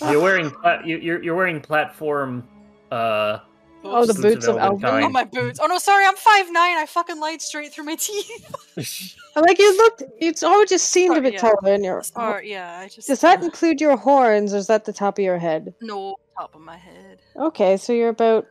[0.00, 2.46] You're wearing pla- you, you're you're wearing platform.
[2.90, 3.38] Uh,
[3.84, 5.04] Oh, the Boots of boots of Elven Elven.
[5.04, 5.58] Oh my boots.
[5.62, 6.04] Oh no, sorry.
[6.04, 6.78] I'm five nine.
[6.78, 9.16] I fucking lied straight through my teeth.
[9.34, 11.38] Like you looked, it's always just seemed a bit yeah.
[11.40, 12.02] taller in your.
[12.02, 12.50] Sorry.
[12.50, 13.08] Yeah, I just.
[13.08, 15.74] Does that uh, include your horns, or is that the top of your head?
[15.80, 17.18] no top of my head?
[17.36, 18.46] Okay, so you're about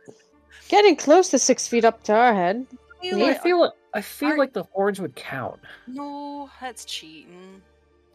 [0.68, 2.66] getting close to six feet up to our head.
[3.00, 5.60] You Yeah, I feel like I feel Are- like the horns would count.
[5.86, 7.62] No, that's cheating.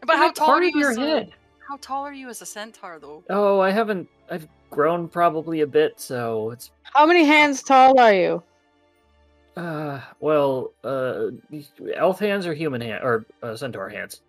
[0.00, 1.32] But They're how tall are you your as a, head?
[1.66, 3.24] How tall are you as a centaur, though?
[3.30, 4.08] Oh, I haven't.
[4.30, 8.42] I've grown probably a bit, so it's How many hands tall are you?
[9.56, 11.30] uh well uh
[11.96, 14.20] elf hands or human hand or uh, centaur hands.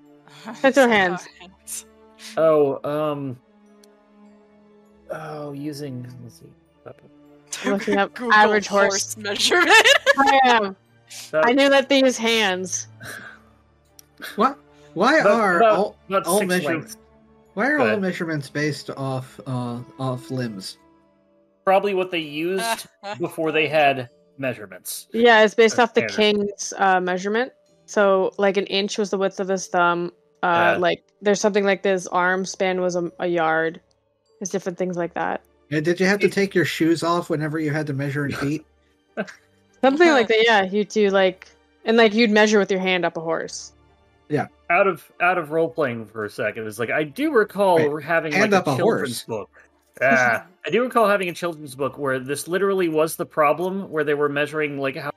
[0.56, 1.26] Centaur hands.
[1.40, 1.86] hands.
[2.36, 3.38] Oh, um.
[5.10, 7.64] Oh, using let's see.
[7.70, 9.16] Looking up Google average horse.
[9.16, 9.70] measurement.
[10.18, 10.76] I am.
[11.30, 12.88] About, I knew that they use hands.
[14.36, 14.58] What?
[14.92, 16.96] Why About- are about- all about all six measure- lengths.
[17.58, 18.00] Why are Go all ahead.
[18.02, 20.78] measurements based off uh off limbs?
[21.64, 22.86] Probably what they used
[23.18, 24.08] before they had
[24.38, 25.08] measurements.
[25.12, 26.46] Yeah, it's based That's off the standard.
[26.48, 27.52] king's uh, measurement.
[27.86, 30.12] So, like an inch was the width of his thumb.
[30.42, 30.76] Uh, Yeah.
[30.78, 33.80] Like there's something like this arm span was a, a yard.
[34.38, 35.42] There's different things like that.
[35.70, 38.32] And did you have to take your shoes off whenever you had to measure in
[38.32, 38.64] feet?
[39.82, 40.42] Something like that.
[40.44, 41.48] Yeah, you do like,
[41.84, 43.72] and like you'd measure with your hand up a horse.
[44.28, 47.76] Yeah out of out of role playing for a second, it's like I do recall
[47.76, 49.24] Wait, having like up a a children's horse.
[49.24, 49.50] book.
[50.02, 54.04] Ah, I do recall having a children's book where this literally was the problem, where
[54.04, 55.10] they were measuring like how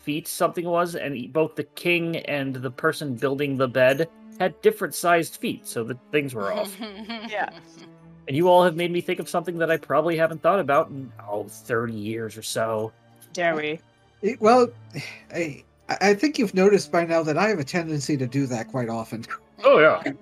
[0.00, 4.08] feet something was, and both the king and the person building the bed
[4.38, 6.74] had different sized feet, so the things were off.
[7.28, 7.50] Yeah.
[8.28, 10.88] And you all have made me think of something that I probably haven't thought about
[10.90, 12.92] in oh 30 years or so.
[13.32, 13.80] Dare we?
[14.38, 14.68] Well,
[15.34, 15.64] I
[16.00, 18.88] I think you've noticed by now that I have a tendency to do that quite
[18.88, 19.24] often.
[19.64, 20.12] Oh yeah.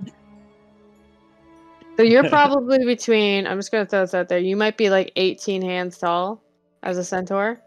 [1.96, 3.46] So you're probably between.
[3.46, 4.38] I'm just gonna throw this out there.
[4.38, 6.42] You might be like 18 hands tall
[6.82, 7.60] as a centaur.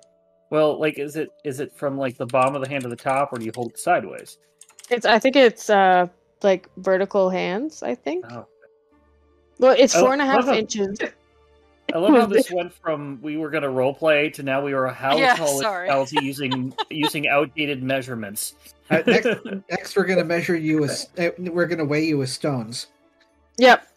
[0.49, 2.95] Well, like, is it is it from like the bottom of the hand to the
[2.95, 4.37] top, or do you hold it sideways?
[4.89, 5.05] It's.
[5.05, 6.07] I think it's uh
[6.43, 7.83] like vertical hands.
[7.83, 8.25] I think.
[8.31, 8.47] Oh.
[9.59, 10.97] Well, it's Oh, four and a half inches.
[11.93, 14.87] I love how this went from we were gonna role play to now we were
[14.87, 15.89] how Yeah, tall is sorry.
[16.11, 18.55] Using using outdated measurements.
[18.89, 19.27] Uh, next,
[19.69, 22.87] next, we're gonna measure you as uh, we're gonna weigh you as stones.
[23.57, 23.87] Yep.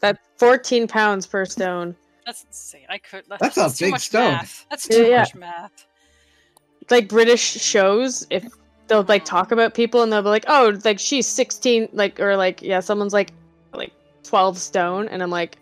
[0.00, 1.94] That's 14 pounds per stone.
[2.26, 2.86] That's insane.
[2.88, 3.24] I could.
[3.28, 4.32] That's a big much stone.
[4.32, 4.66] Math.
[4.70, 5.18] That's Yeah, too yeah.
[5.20, 5.86] much math.
[6.90, 8.44] like British shows, if
[8.88, 12.36] they'll like talk about people and they'll be like, "Oh, like she's 16," like or
[12.36, 13.32] like yeah, someone's like
[13.72, 13.92] like
[14.24, 15.56] 12 stone, and I'm like,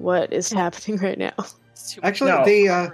[0.00, 1.34] "What is happening right now?"
[1.72, 2.44] It's too much Actually, No.
[2.44, 2.90] the uh,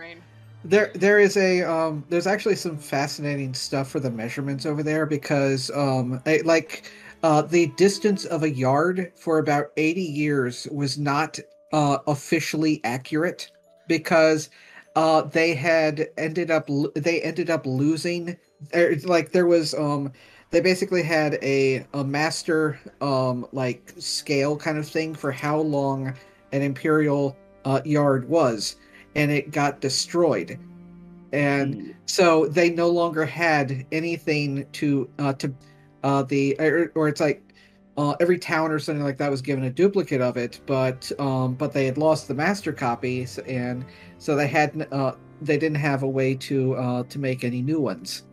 [0.64, 5.06] there there is a um there's actually some fascinating stuff for the measurements over there
[5.06, 6.90] because um I- like
[7.22, 11.38] uh the distance of a yard for about 80 years was not
[11.72, 13.50] uh officially accurate
[13.86, 14.50] because
[14.96, 18.36] uh they had ended up they ended up losing
[18.74, 20.12] er, like there was um
[20.50, 26.14] they basically had a a master um like scale kind of thing for how long
[26.52, 28.76] an imperial uh, yard was,
[29.14, 30.58] and it got destroyed,
[31.32, 35.52] and so they no longer had anything to uh to
[36.04, 37.42] uh the or, or it's like
[37.98, 41.54] uh, every town or something like that was given a duplicate of it, but um,
[41.54, 43.84] but they had lost the master copies, and
[44.18, 47.80] so they had uh, they didn't have a way to uh, to make any new
[47.80, 48.24] ones.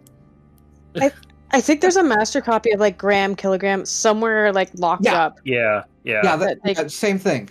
[1.00, 1.12] I
[1.52, 5.24] I think there's a master copy of like gram kilogram somewhere like locked Yeah.
[5.26, 5.40] up.
[5.46, 6.22] Yeah, yeah.
[6.24, 7.50] Yeah, that, They- yeah, same thing.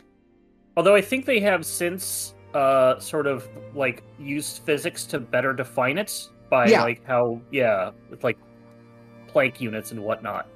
[0.76, 5.96] Although I think they have since uh sort of like used physics to better define
[5.98, 6.82] it by Yeah.
[6.82, 8.38] like how yeah, with like
[9.32, 10.46] Planck units and whatnot.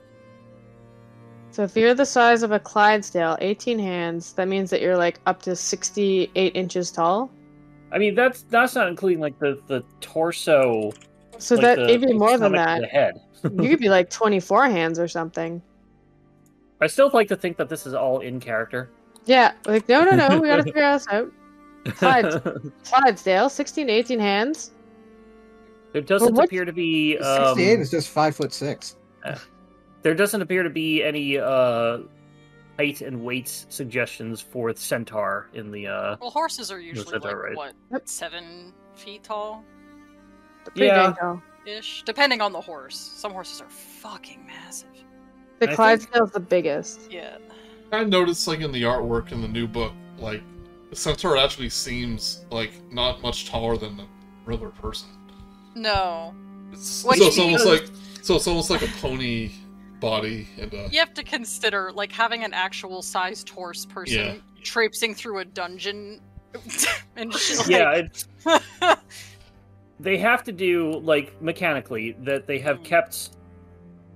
[1.50, 5.20] So if you're the size of a Clydesdale, 18 hands, that means that you're like
[5.24, 7.30] up to 68 inches tall.
[7.92, 10.92] I mean that's that's not including like the the torso.
[11.38, 12.80] So like, that the- even the more than that.
[12.80, 13.20] The head.
[13.44, 15.62] you could be like 24 hands or something.
[16.80, 18.90] I still like to think that this is all in character.
[19.26, 21.30] Yeah, like no, no, no, we gotta figure this out.
[21.84, 24.72] Clydes- Clydesdale, 16, 18 hands.
[25.92, 28.96] there doesn't what- appear to be um, Sixty-eight is just five foot six.
[30.02, 31.98] there doesn't appear to be any uh
[32.78, 37.24] height and weight suggestions for the centaur in the uh Well, horses are usually that
[37.24, 37.56] like right?
[37.88, 39.64] what seven feet tall
[40.74, 41.14] Yeah.
[41.18, 41.42] tall.
[41.66, 42.96] ish, depending on the horse.
[42.96, 44.88] Some horses are fucking massive.
[45.58, 47.10] The I think- Clydesdale's the biggest.
[47.10, 47.38] Yeah.
[47.96, 50.42] I noticed like in the artwork in the new book, like
[50.90, 54.06] the centaur actually seems like not much taller than a
[54.44, 55.08] regular person.
[55.74, 56.34] No,
[56.72, 57.74] It's, What so it's almost mean?
[57.74, 57.84] like
[58.22, 59.50] so it's almost like a pony
[60.00, 64.62] body and uh you have to consider like having an actual sized horse person Yeah.
[64.62, 66.20] traipsing through a dungeon
[67.16, 67.68] and shit.
[67.68, 68.28] yeah, like- it's
[70.00, 72.82] they have to do like mechanically that they have Hmm.
[72.84, 73.30] kept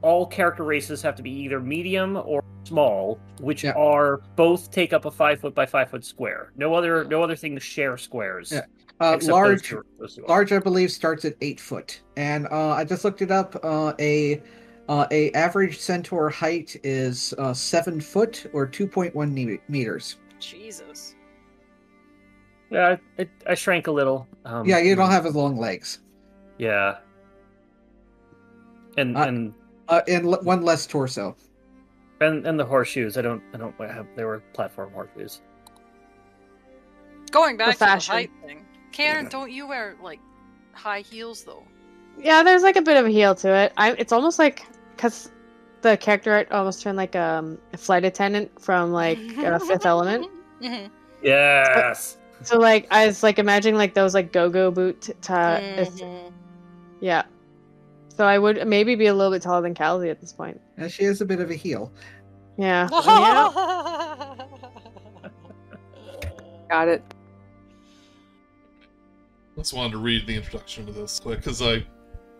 [0.02, 3.72] all character races have to be either medium or small, which Yeah.
[3.72, 6.52] are both take up a five foot by five foot square.
[6.56, 8.52] No other no other thing to share squares.
[8.52, 8.60] Yeah.
[9.00, 12.46] Uh, except those large, two- those two large, I believe, starts at eight foot, and
[12.48, 13.56] uh, I just looked it up.
[13.64, 14.42] Uh, a
[14.88, 19.32] uh, a average centaur height is uh, seven foot or two point one
[19.68, 20.16] meters.
[20.38, 21.14] Jesus.
[22.70, 24.28] Yeah, it, I shrank a little.
[24.44, 26.00] Um, yeah, you don't have as long legs,
[26.58, 26.98] Yeah.
[28.96, 29.54] And Uh, and
[29.90, 31.36] uh, and l- one less torso.
[32.20, 33.16] and and the horseshoes.
[33.18, 34.06] I don't I don't have.
[34.16, 35.40] They were platform horseshoes.
[37.30, 38.64] Going back to the height thing.
[38.92, 39.28] Kar'yn, Yeah.
[39.28, 40.20] don't you wear like
[40.72, 41.64] high heels though?
[42.18, 43.72] Yeah, there's like a bit of a heel to it.
[43.76, 45.30] I it's almost like because
[45.82, 50.26] the character art almost turned like um, a flight attendant from like uh, Fifth Element.
[50.60, 50.86] hmm
[51.22, 52.18] Yes.
[52.42, 56.32] So like I was like imagining like those like go-go boot t- t- it's- Mhm.
[57.00, 57.22] yeah.
[58.20, 60.60] So I would maybe be a little bit taller than Kal'zi at this point.
[60.76, 61.90] And she is a bit of a heel.
[62.58, 62.86] Yeah.
[62.92, 64.34] yeah.
[66.68, 67.02] Got it.
[69.56, 71.82] I just wanted to read the introduction to this quick because I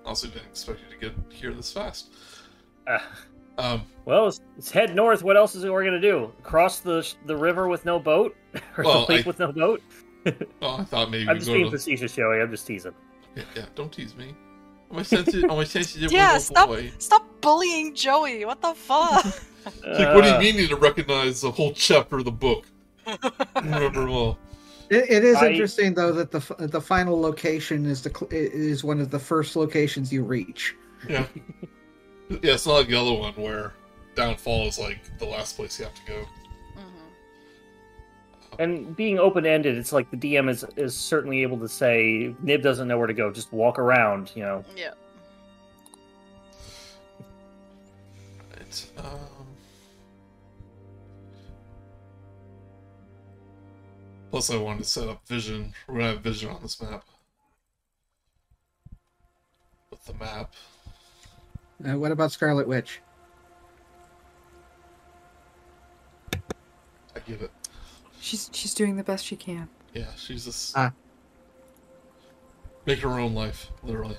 [0.04, 2.12] also didn't expect you to get here this fast.
[2.86, 3.02] Ah.
[3.56, 5.22] Um, Well, let's, let's head north.
[5.22, 6.30] What else is it we're gonna do?
[6.42, 8.36] Cross the the river with no boat,
[8.76, 9.80] or Well, the lake I- with no boat?
[10.60, 11.70] oh, I thought maybe I'm just go being to.
[11.70, 12.42] facetious, Joey.
[12.42, 12.92] I'm just teasing.
[13.34, 14.34] Yeah, yeah, don't tease me.
[14.90, 16.90] I'm a sensitive, I'm a sensitive Yeah, stop- boy.
[16.98, 18.44] Stop bullying Joey.
[18.44, 19.24] What the fuck?
[19.66, 22.24] It's like, what do you Uh, mean you need to recognize the whole chapter of
[22.24, 22.64] the book?
[23.56, 24.38] Remember well.
[24.88, 29.00] It, it is I- interesting though that the the final location is the is one
[29.02, 30.74] of the first locations you reach.
[31.06, 31.26] Yeah.
[32.30, 33.74] yeah, it's not like the other one where
[34.16, 36.24] Downfall is like the last place you have to go.
[38.60, 42.60] And being open ended, it's like the DM is is certainly able to say Nib
[42.60, 43.32] doesn't know where to go.
[43.32, 44.62] Just walk around, you know.
[44.76, 44.90] Yeah.
[48.54, 48.90] Right.
[48.98, 49.46] Um...
[54.30, 55.72] Plus, I wanted to set up vision.
[55.88, 57.02] We're gonna have vision on this map.
[59.90, 60.52] With the map.
[61.82, 63.00] Uh, what about Scarlet Witch?
[66.34, 67.50] I give it.
[68.20, 69.68] She's she's doing the best she can.
[69.94, 70.92] Yeah, she's just Ah.
[72.86, 74.16] make her own life, literally.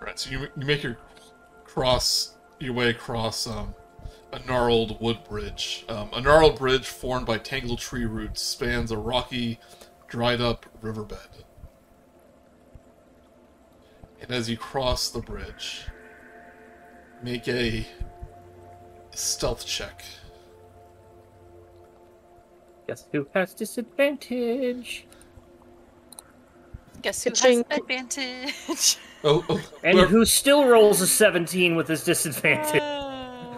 [0.00, 0.96] Right, so you, you make your
[1.64, 3.74] cross your way across um,
[4.32, 5.84] a gnarled wood bridge.
[5.88, 9.58] Um, a gnarled bridge formed by tangled tree roots spans a rocky,
[10.08, 11.44] dried up riverbed.
[14.20, 15.86] And as you cross the bridge,
[17.22, 17.86] make a
[19.14, 20.04] stealth check.
[22.86, 25.06] Guess who has disadvantage?
[27.02, 27.64] Guess who has Ka-ching.
[27.70, 28.98] advantage?
[29.24, 32.80] Oh, oh And whoever, who still rolls a 17 with his disadvantage?
[32.80, 33.56] Uh,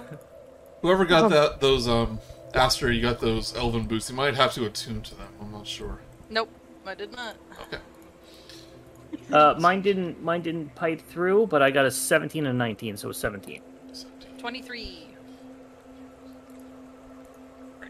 [0.81, 1.28] whoever got Oh.
[1.28, 2.19] that those um
[2.55, 4.09] Aster, you got those elven boots.
[4.09, 5.28] You might have to attune to them.
[5.39, 6.01] I'm not sure.
[6.31, 6.49] nope,
[6.87, 7.37] I did not.
[7.66, 7.77] Okay.
[9.32, 10.23] Uh, mine didn't.
[10.23, 13.61] Mine didn't pipe through, but I got a 17 and 19, so it was 17.
[13.93, 14.39] 17.
[14.39, 15.07] 23.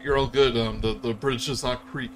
[0.03, 0.57] You're all good.
[0.57, 2.11] Um, the the bridge does not creak.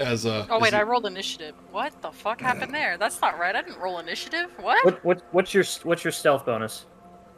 [0.00, 0.46] As uh.
[0.50, 1.54] Oh wait, you- I rolled initiative.
[1.70, 2.96] What the fuck happened there?
[2.98, 3.54] That's not right.
[3.54, 4.50] I didn't roll initiative.
[4.60, 4.84] What?
[4.84, 6.86] What, what what's your what's your stealth bonus?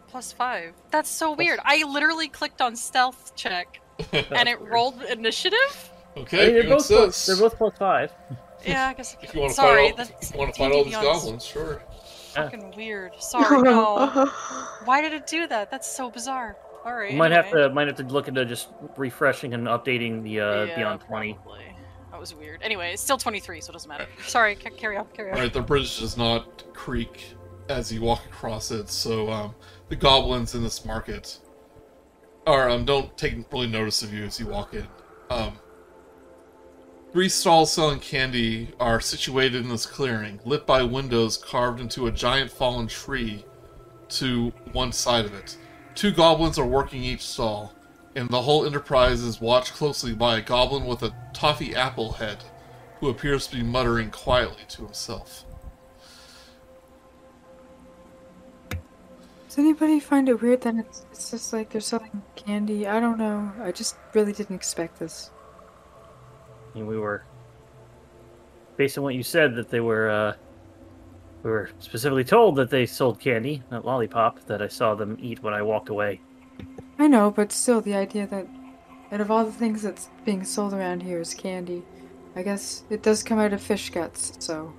[0.08, 0.74] Plus five.
[0.90, 1.60] That's so weird.
[1.64, 3.80] I literally clicked on stealth check
[4.12, 5.90] and it rolled initiative.
[6.16, 8.12] Okay, I mean, they're both plus, they're both plus five.
[8.64, 9.16] Yeah, I guess.
[9.22, 10.94] If you want to Sorry, fight all, that's if you want to fight all these
[10.94, 11.82] goblins, sure.
[12.34, 13.12] fucking weird.
[13.20, 14.26] Sorry, no.
[14.84, 15.70] Why did it do that?
[15.70, 16.56] That's so bizarre.
[16.84, 17.12] All right.
[17.12, 20.64] You might have to might have to look into just refreshing and updating the uh,
[20.64, 21.34] Yeah, Beyond 20.
[21.34, 21.64] probably.
[22.10, 22.60] That was weird.
[22.62, 24.06] Anyway, it's still 23, so it doesn't matter.
[24.26, 25.36] Sorry, ca- carry on, carry on.
[25.36, 27.34] All right, the bridge does not creak
[27.68, 28.88] as you walk across it.
[28.90, 29.54] So um,
[29.88, 31.38] the goblins in this market
[32.46, 34.86] are um, don't take really notice of you as you walk in.
[35.30, 35.52] Um,
[37.12, 42.12] three stalls selling candy are situated in this clearing, lit by windows carved into a
[42.12, 43.44] giant fallen tree
[44.08, 45.56] to one side of it.
[45.94, 47.74] Two goblins are working each stall,
[48.14, 52.38] and the whole enterprise is watched closely by a goblin with a toffee apple head,
[53.00, 55.44] who appears to be muttering quietly to himself.
[59.48, 62.86] Does anybody find it weird that it's, it's just like they're selling candy?
[62.86, 63.50] I don't know.
[63.60, 65.32] I just really didn't expect this.
[66.72, 67.24] I mean, we were
[68.76, 70.10] based on what you said that they were.
[70.10, 70.34] Uh,
[71.42, 75.42] we were specifically told that they sold candy, not lollipop, that I saw them eat
[75.42, 76.20] when I walked away.
[76.98, 78.46] I know, but still, the idea that
[79.10, 81.82] out of all the things that's being sold around here is candy,
[82.36, 84.72] I guess it does come out of fish guts, so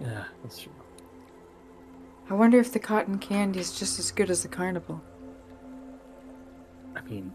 [0.00, 0.72] Yeah, that's true.
[2.30, 5.02] I wonder if the cotton candy is just as good as the carnival.
[6.94, 7.32] I mean,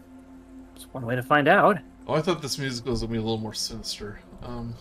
[0.74, 1.78] it's one way to find out.
[2.08, 4.18] Oh, I thought this music was gonna be a little more sinister.
[4.42, 4.74] Um,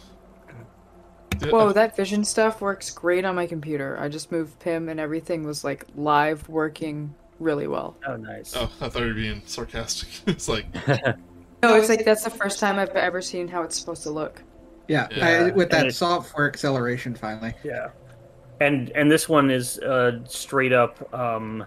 [1.38, 3.98] did- Whoa, that vision stuff works great on my computer.
[4.00, 7.96] I just moved PIM and everything was like live working really well.
[8.08, 8.56] Oh, nice.
[8.56, 10.10] Oh, I thought you were being sarcastic.
[10.28, 10.66] it's like,
[11.64, 14.42] No, it's like that's the first time I've ever seen how it's supposed to look.
[14.88, 15.28] Yeah, Yeah.
[15.28, 17.54] I, with that it- software acceleration finally.
[17.64, 17.90] Yeah,
[18.62, 21.66] and and this one is uh, straight up um,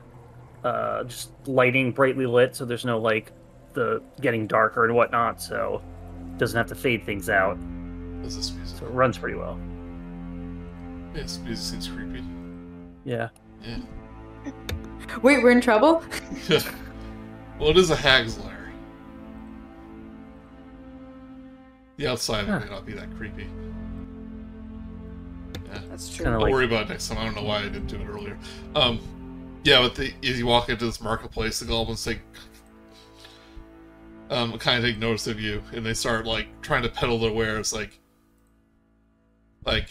[0.65, 3.31] uh, just lighting brightly lit, so there's no like
[3.75, 5.81] the getting darker and whatnot, so
[6.33, 7.57] it doesn't have to fade things out.
[8.21, 8.79] what's this music?
[8.79, 9.59] So it runs pretty well.
[11.15, 12.25] Yeah, this music seems creepy.
[13.05, 13.29] Yeah.
[13.65, 13.79] Yeah.
[15.23, 16.03] Wait, we're in trouble?
[17.59, 18.73] well, it is a hag's lair.
[21.97, 22.61] The outside Huh.
[22.61, 23.47] may not be that creepy.
[25.67, 25.81] Yeah.
[25.91, 26.25] That's true.
[26.25, 27.19] Kinda I'll like- worry about it next time.
[27.19, 28.39] I don't know why I didn't do it earlier.
[28.75, 29.01] Um,
[29.65, 32.21] yeah, but the, as you walk into this marketplace, the goblins take
[34.31, 37.33] um kind of take notice of you, and they start like trying to peddle their
[37.33, 37.99] wares, like
[39.65, 39.89] like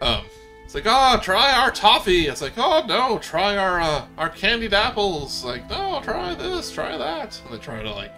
[0.00, 0.24] um.
[0.64, 2.28] It's like, oh, try our toffee.
[2.28, 5.44] It's like, oh no, try our uh, our candied apples.
[5.44, 7.42] Like, no, try this, try that.
[7.44, 8.12] And they try to like,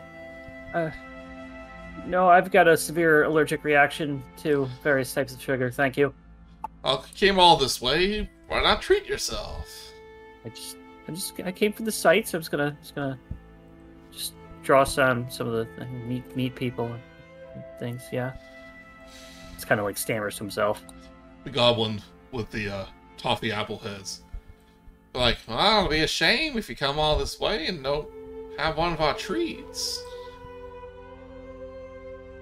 [0.75, 0.91] Uh,
[2.07, 5.71] no, I've got a severe allergic reaction to various types of sugar.
[5.71, 6.13] Thank you.
[6.85, 8.29] you came all this way.
[8.49, 9.67] Why not treat yourself?
[10.45, 10.77] I just,
[11.09, 13.19] I just, I came from the site, so I'm just gonna, just gonna,
[14.63, 18.03] draw some, some of the meet, meet people and things.
[18.13, 18.33] Yeah.
[19.55, 20.83] It's kind of like stammers to himself.
[21.45, 22.01] the goblin
[22.33, 22.87] with the uh,
[23.17, 24.23] toffee apple heads.
[25.15, 28.09] Like, well, it'll be a shame if you come all this way and don't
[28.59, 30.03] have one of our treats.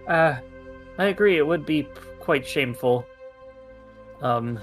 [0.07, 0.37] Uh,
[0.99, 1.37] I agree.
[1.39, 1.91] It would be p-
[2.21, 3.05] quite shameful.
[4.23, 4.59] Um,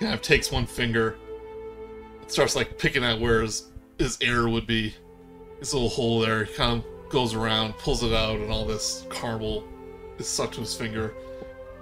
[0.00, 1.16] Kind of takes one finger,
[2.20, 4.94] and starts like picking at where his, his ear would be.
[5.60, 6.44] His little hole there.
[6.44, 9.64] He kind of goes around, pulls it out, and all this caramel
[10.18, 11.14] is sucked to his finger.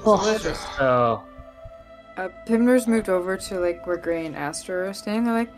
[0.05, 0.39] oh,
[0.81, 1.25] oh,
[2.17, 5.25] Uh, Pimner's moved over to like where Gray and Aster are staying.
[5.25, 5.51] They're like,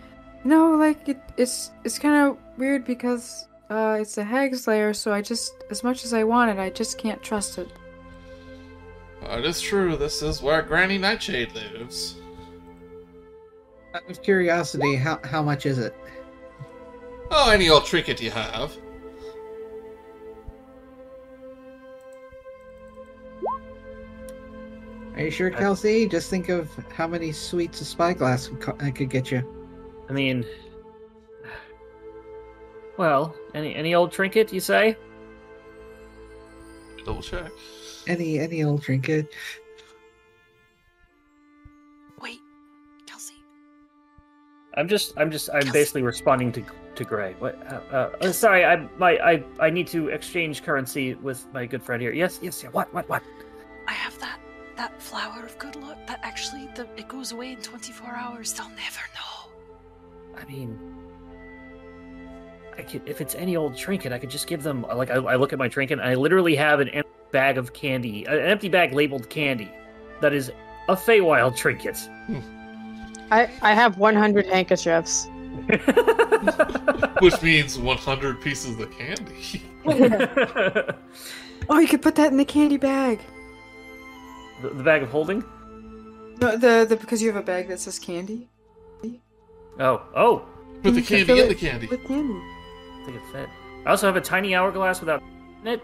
[0.45, 4.95] no, like it, it's it's kind of weird because uh, it's a hag's lair.
[4.95, 7.69] So I just, as much as I want it, I just can't trust it.
[9.27, 9.97] Uh, it is true.
[9.97, 12.17] This is where Granny Nightshade lives.
[13.95, 15.95] Out of curiosity, how how much is it?
[17.31, 18.77] Oh, any old trinket you have.
[25.15, 26.11] Are you sure, Kal'zi?
[26.11, 29.43] Just think of how many sweets a spyglass could could get you.
[30.09, 30.45] I mean,
[32.97, 34.97] well, any any old trinket you say?
[37.05, 37.51] Double check.
[38.09, 39.33] any any old trinket.
[42.21, 42.41] Wait,
[43.07, 43.39] Kal'zi.
[44.77, 46.65] I'm just, I'm just, I'm basically responding to
[46.97, 47.35] to Gray.
[47.39, 47.61] What?
[47.67, 51.83] Uh, uh, uh, sorry, I, my, I, I need to exchange currency with my good
[51.83, 52.13] friend here.
[52.13, 52.71] Yes, yes, yeah.
[52.71, 53.23] What, what, what?
[53.87, 54.39] I have that
[54.77, 58.53] that flower of good luck that actually the, it goes away in 24 hours.
[58.53, 60.41] They'll never know.
[60.41, 60.79] I mean,
[62.77, 64.83] I could, if it's any old trinket, I could just give them.
[64.83, 67.73] Like, I, I look at my trinket, and I literally have an empty bag of
[67.73, 69.71] candy, an empty bag labeled candy,
[70.21, 70.51] that is
[70.89, 71.99] a Feywild trinket.
[73.31, 75.29] I I have 100 handkerchiefs.
[77.21, 79.63] Which means 100 pieces of candy.
[81.71, 83.21] Oh, you could put that in the candy bag.
[84.61, 85.43] the, the bag of holding.
[86.41, 88.49] No, the, the because you have a bag that says candy.
[89.81, 90.47] Oh, oh,
[90.83, 91.87] Put the candy in the candy.
[91.87, 92.35] With candy.
[92.35, 93.49] I think it fit.
[93.87, 95.23] I also have a tiny hourglass without
[95.65, 95.83] it.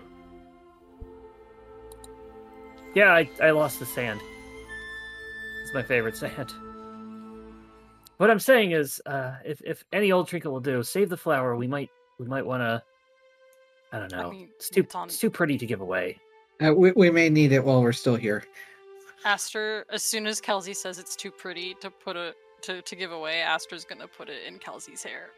[2.94, 4.20] Yeah, I, I lost the sand.
[5.62, 6.52] It's my favorite sand.
[8.20, 11.56] What I'm saying is, uh, if if any old trinket will do, save the flower.
[11.56, 11.88] We might
[12.18, 12.82] we might want to.
[13.92, 14.30] I don't know.
[14.30, 16.18] mean, it's too it's on- it's too pretty to give away.
[16.62, 18.44] Uh, we, we may need it while we're still here.
[19.24, 23.10] Aster, as soon as Kal'zi says it's too pretty to put it to, to give
[23.10, 25.30] away, Aster's gonna put it in Kal'zi's hair.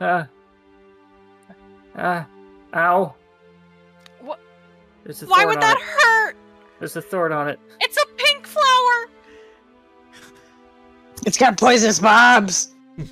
[0.00, 0.26] Ah.
[1.94, 2.26] Ah.
[2.74, 3.14] Ow.
[4.22, 4.40] What?
[5.04, 5.82] A Why would that it.
[5.82, 6.36] hurt?
[6.78, 7.60] There's a thorn on it.
[7.82, 9.10] It's a pink flower.
[11.24, 12.74] It's got poisonous bobs.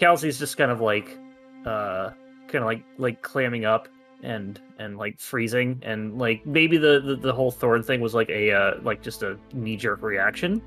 [0.00, 1.18] Kal'zi's just kind of like,
[1.66, 2.10] uh,
[2.46, 3.88] kind of like like clamming up
[4.22, 8.28] and and like freezing and like maybe the the, the whole thorn thing was like
[8.30, 10.62] a uh, like just a knee jerk reaction.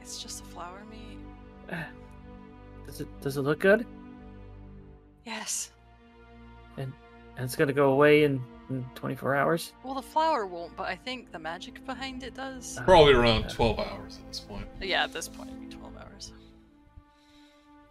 [0.00, 1.18] It's just a flower, meat.
[2.86, 3.86] Does it does it look good?
[5.24, 5.70] Yes.
[6.76, 6.92] And
[7.36, 8.42] and it's gonna go away in, in
[8.94, 9.72] 24 hours.
[9.84, 12.78] Well, the flower won't, but I think the magic behind it does.
[12.84, 14.66] Probably around 12 hours at this point.
[14.80, 16.32] Yeah, at this point, it'd be 12 hours.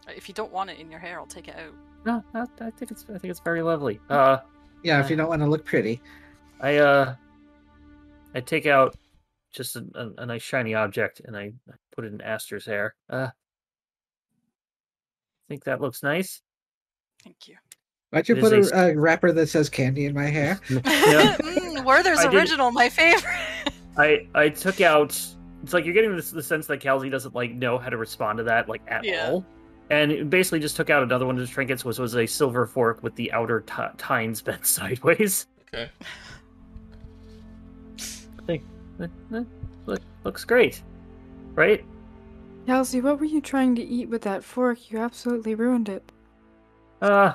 [0.08, 1.74] Uh, If you don't want it in your hair, I'll take it out.
[2.06, 4.00] No, no, I think it's I think it's very lovely.
[4.10, 4.40] Uh,
[4.84, 6.02] Yeah, if you don't want to look pretty.
[6.60, 7.16] I uh,
[8.34, 8.96] I take out
[9.52, 12.96] just a, a, a nice shiny object and I I put it in Aster's hair.
[13.10, 13.30] Uh,
[15.52, 16.42] think that looks nice.
[17.24, 17.58] Thank you.
[18.12, 20.60] Why'd you put is a, a wrapper that says candy in my hair?
[20.70, 20.80] Yeah.
[21.38, 23.34] mm, Werther's I did- original, my favorite.
[23.98, 25.12] I I took out.
[25.64, 28.38] It's like you're getting this the sense that Kal'zi doesn't like know how to respond
[28.38, 29.30] to that like at Yeah.
[29.32, 29.46] all,
[29.90, 33.02] and basically just took out another one of his trinkets, which was a silver fork
[33.04, 35.48] with the outer t- tines bent sideways.
[35.74, 35.90] Okay.
[38.50, 39.44] Eh, eh,
[39.86, 40.82] Look, looks great,
[41.56, 41.84] right?
[42.68, 44.92] Kal'zi, what were you trying to eat with that fork?
[44.92, 46.12] You absolutely ruined it.
[47.02, 47.34] Uh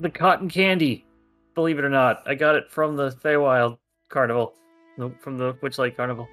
[0.00, 1.06] the cotton candy.
[1.54, 3.76] Believe it or not, I got it from the Feywild
[4.08, 4.54] Carnival,
[4.96, 6.26] no, from the Witchlight Carnival.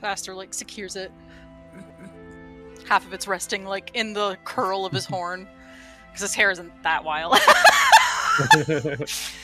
[0.00, 1.12] Faster, like, secures it.
[2.88, 5.46] Half of it's resting, like, in the curl of his horn.
[6.06, 7.34] Because his hair isn't that wild.
[8.58, 9.34] it's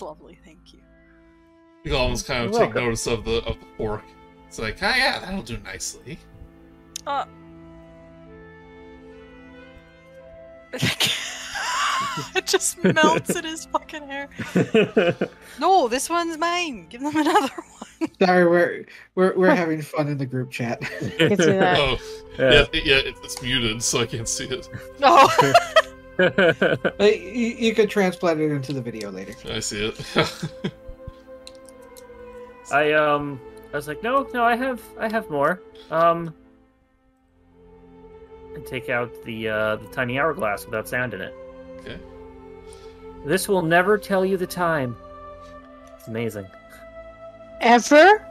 [0.00, 0.80] lovely, thank you.
[1.84, 2.84] You almost kind of You're take welcome.
[2.84, 4.04] notice of the of the fork.
[4.46, 6.18] It's like, ah, yeah, that'll do nicely.
[7.06, 7.24] Uh.
[12.36, 14.28] it just melts in his fucking hair.
[15.60, 16.86] No, this one's mine.
[16.88, 17.48] Give them another
[17.98, 18.10] one.
[18.20, 18.84] Sorry, we're
[19.14, 20.80] we're we're having fun in the group chat.
[20.80, 21.78] can see that.
[21.78, 21.96] Oh,
[22.38, 22.64] Yeah.
[22.72, 24.68] yeah, yeah, it's muted, so I can't see it.
[24.98, 25.28] No.
[26.16, 29.34] But you, you could transplant it into the video later.
[29.48, 30.72] I see it.
[32.72, 33.40] I um
[33.72, 35.62] I was like, no, no, I have I have more.
[35.92, 36.34] Um
[38.54, 41.34] and take out the uh the tiny hourglass without sound in it.
[41.80, 41.98] okay.
[43.26, 44.96] This will never tell you the time.
[45.96, 46.46] It's amazing.
[47.60, 48.26] Ever?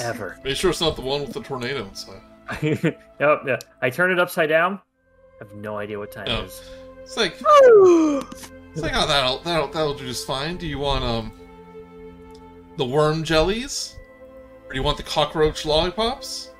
[0.00, 0.38] Ever.
[0.44, 2.20] Make sure it's not the one with the tornado inside.
[2.62, 3.58] yep, yeah.
[3.80, 4.74] I turn it upside down.
[5.40, 6.42] I have no idea what time Oh.
[6.42, 6.62] it is.
[7.02, 10.56] It's like, it's like, oh, that'll that'll that'll do just fine.
[10.58, 11.32] Do you want um
[12.76, 13.96] the worm jellies,
[14.66, 16.50] or do you want the cockroach lollipops,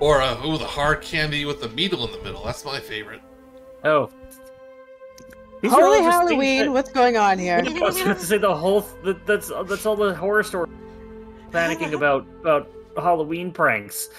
[0.00, 2.44] or uh, ooh, the hard candy with the beetle in the middle?
[2.44, 3.20] That's my favorite.
[3.84, 4.10] Oh.
[5.62, 6.66] These Holy Halloween!
[6.66, 7.56] that- What's going on here?
[7.66, 10.68] I was about to say the whole th- that's that's all the horror story
[11.50, 14.10] panicking about about Halloween pranks.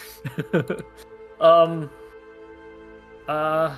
[1.39, 1.89] um
[3.27, 3.75] uh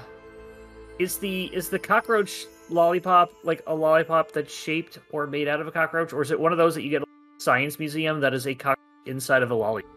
[1.00, 5.68] is the is the cockroach lollipop like a lollipop that's shaped or made out of
[5.68, 8.20] a cockroach or is it one of those that you get at a science museum
[8.20, 8.78] that is a cockroach
[9.08, 9.92] inside of a lollipop?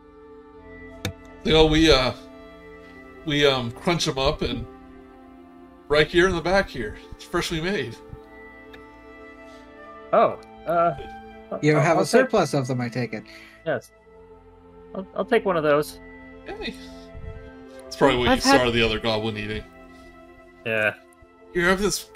[1.45, 2.13] You know, we uh
[3.25, 4.67] we um crunch them up and
[5.89, 7.97] right here in the back here, it's freshly made.
[10.13, 10.95] Oh, uh,
[11.63, 13.25] You have I'll a take- surplus of them, I take it.
[13.67, 13.91] Yes,
[14.95, 15.99] I'll, I'll take one of those.
[16.47, 16.75] Hey.
[17.87, 19.65] It's probably what I've you had- saw the other goblin eating.
[20.67, 20.95] Yeah.
[21.55, 22.09] You have this.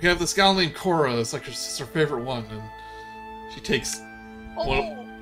[0.00, 1.14] We have this gal named Cora.
[1.16, 2.62] It's like her, it's her favorite one, and
[3.54, 4.00] she takes
[4.56, 4.66] Oh,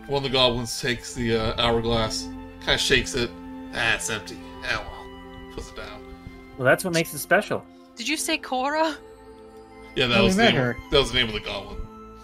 [0.06, 2.24] one of the goblins takes the uh, hourglass,
[2.60, 3.30] kind of shakes it.
[3.74, 4.38] Ah, it's empty.
[4.64, 5.06] Ah, well,
[5.54, 6.02] puts it down.
[6.58, 7.64] Well, that's what makes it special.
[7.96, 8.96] did you say Cora?
[9.96, 10.76] Yeah, that Oh, we was the met name, her.
[10.90, 11.78] that was the name of the goblin.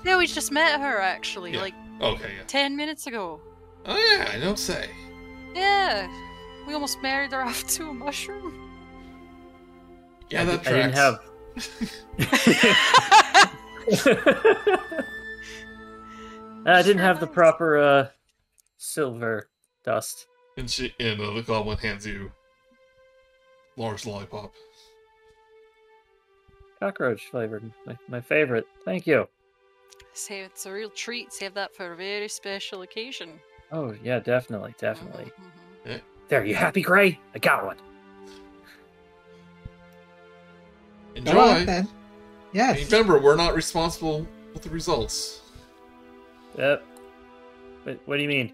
[0.05, 1.61] Yeah, we just met her actually, Yeah.
[1.61, 2.43] like Okay, yeah.
[2.47, 3.41] ten minutes ago.
[3.87, 4.91] Oh yeah, I don't say.
[5.55, 6.09] Yeah,
[6.67, 8.53] we almost married her off to a mushroom.
[10.31, 11.21] Yeah, I, that di- I didn't tracks.
[12.19, 13.53] have.
[16.67, 18.09] I didn't have the proper uh,
[18.77, 19.49] silver
[19.85, 20.27] dust.
[20.57, 22.31] And she and uh, the goblin hands you
[23.77, 24.55] large lollipop.
[26.81, 28.67] Cockroach flavored, my, my favorite.
[28.85, 29.29] Thank you.
[30.13, 31.33] Say it's a real treat.
[31.33, 33.31] Save that for a very special occasion.
[33.73, 35.25] Oh yeah, definitely, definitely.
[35.87, 36.01] Mhm, mhm.
[36.29, 37.19] There, you happy, Gray?
[37.35, 37.77] I got one.
[41.15, 41.33] Enjoy.
[41.33, 41.79] Go on, then.
[41.87, 41.89] And
[42.53, 42.91] Yes.
[42.91, 45.43] remember, we're not responsible with the results.
[46.57, 46.85] Yep.
[47.85, 48.53] What, what do you mean?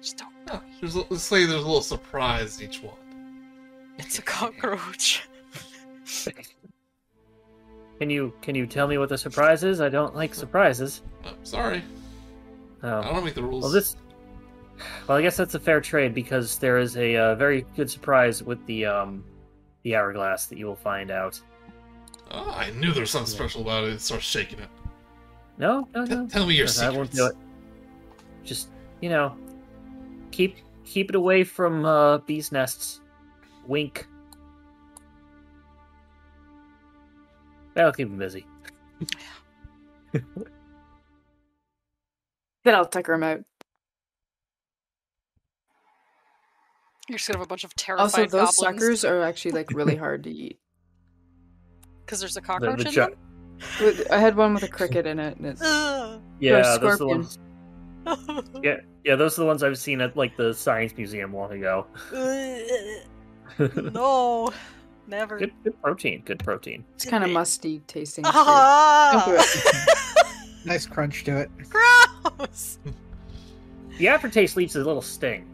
[0.00, 0.29] Just don't.
[0.52, 2.94] Yeah, there's let's say there's a little surprise each one.
[3.98, 5.28] It's a cockroach.
[7.98, 9.80] Can you can you tell me what the surprise is?
[9.80, 11.02] I don't like surprises.
[11.24, 11.82] Oh, sorry,
[12.82, 13.02] I Oh.
[13.02, 13.62] don't make the rules.
[13.62, 13.96] Well, this.
[15.06, 18.42] Well, I guess that's a fair trade because there is a uh, very good surprise
[18.42, 19.22] with the um,
[19.82, 21.38] the hourglass that you will find out.
[22.30, 23.38] Oh, I knew there was something Yeah.
[23.38, 23.92] special about it.
[23.92, 24.68] It starts shaking it.
[25.58, 26.26] No, no, T- no.
[26.26, 26.96] tell me your I secrets.
[26.96, 27.36] won't do it.
[28.44, 28.70] Just
[29.02, 29.36] you know,
[30.30, 33.00] keep keep it away from uh, bees' nests.
[33.66, 34.06] Wink.
[37.74, 38.46] That'll keep him busy.
[42.62, 43.40] Then I'll tucker him out.
[47.08, 48.56] You're just gonna have a bunch of terrified Also, those goblins.
[48.56, 50.58] suckers are actually like really hard to eat.
[52.04, 54.04] Because there's a cockroach the in jo- them.
[54.10, 56.20] I had one with a cricket in it, and it's Ugh.
[56.38, 57.18] yeah, those are the scorpion.
[57.18, 57.38] ones.
[58.62, 61.86] Yeah, yeah, those are the ones I've seen at like the science museum long ago.
[62.10, 64.50] good, no,
[65.06, 65.38] never.
[65.38, 65.52] good
[65.82, 66.22] protein.
[66.24, 66.84] Good protein.
[66.94, 68.24] it's kind of musty tasting.
[68.24, 68.32] shit.
[68.34, 69.76] Ah,
[70.66, 71.50] Nice crunch to it.
[71.70, 72.78] gross.
[73.98, 75.46] The aftertaste leaves a little sting.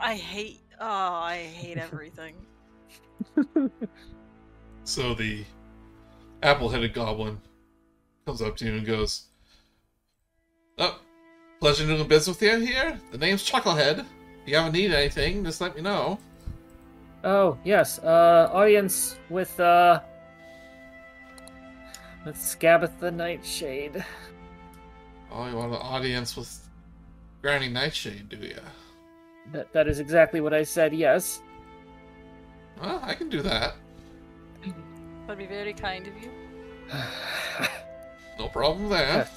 [0.00, 0.60] I hate.
[0.80, 2.34] Oh, I hate everything.
[4.84, 5.44] So the
[6.42, 7.40] apple-headed goblin
[8.24, 9.24] comes up to you and goes,
[10.78, 10.98] "Oh,
[11.60, 12.98] pleasure doing business with you here.
[13.10, 14.00] The name's Chucklehead.
[14.00, 14.06] If
[14.46, 16.18] you ever need anything, just let me know."
[17.24, 20.00] Oh yes, uh, audience with uh,
[22.24, 24.04] with Skabatha the Nightshade.
[25.30, 26.68] Oh, you want an audience with
[27.42, 28.60] Granny Nightshade, do you?
[29.52, 30.94] That that is exactly what I said.
[30.94, 31.42] Yes.
[32.80, 33.74] Well, I can do that.
[35.26, 36.30] That'd be very kind of you.
[38.38, 39.28] No problem there.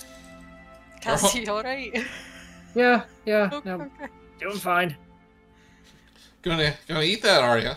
[1.01, 2.05] Cassie, alright?
[2.75, 3.49] yeah, yeah.
[3.51, 4.07] Okay, No, okay.
[4.39, 4.95] doing fine.
[6.41, 7.71] Gonna gonna eat that, are you?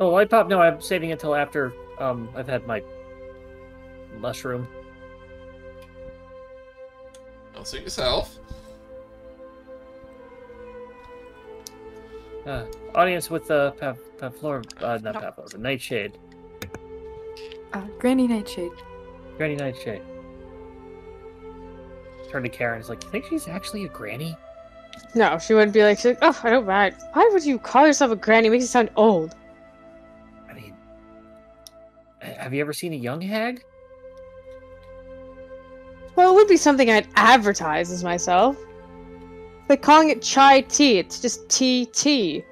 [0.00, 0.48] Oh, lollipop?
[0.48, 2.82] No, I'm saving it till after um I've had my
[4.18, 4.66] mushroom.
[7.54, 8.38] Don't suit yourself.
[12.46, 12.64] Uh,
[12.94, 15.20] audience with uh, Pav- Pavlor, uh, not No.
[15.20, 16.16] Pavlor, the Nightshade,
[17.74, 18.70] Uh, Granny Nightshade.
[19.36, 20.00] Granny Nightshade.
[22.30, 22.80] Turn to Kar'yn.
[22.80, 24.36] Is like, you think she's actually a granny?
[25.14, 26.94] No, she wouldn't be like, she's like, oh, I don't mind.
[27.12, 28.48] Why would you call yourself a granny?
[28.48, 29.34] It makes you sound old.
[30.48, 30.74] I mean,
[32.20, 33.64] have you ever seen a young hag?
[36.16, 38.56] Well, it would be something I'd advertise as myself.
[39.60, 40.98] It's like calling it chai tea.
[40.98, 42.44] It's just tea tea.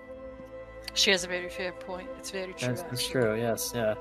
[0.94, 2.08] She has a very fair point.
[2.18, 2.68] It's very true.
[2.68, 3.36] That's, that's true.
[3.36, 3.94] Yes, yeah.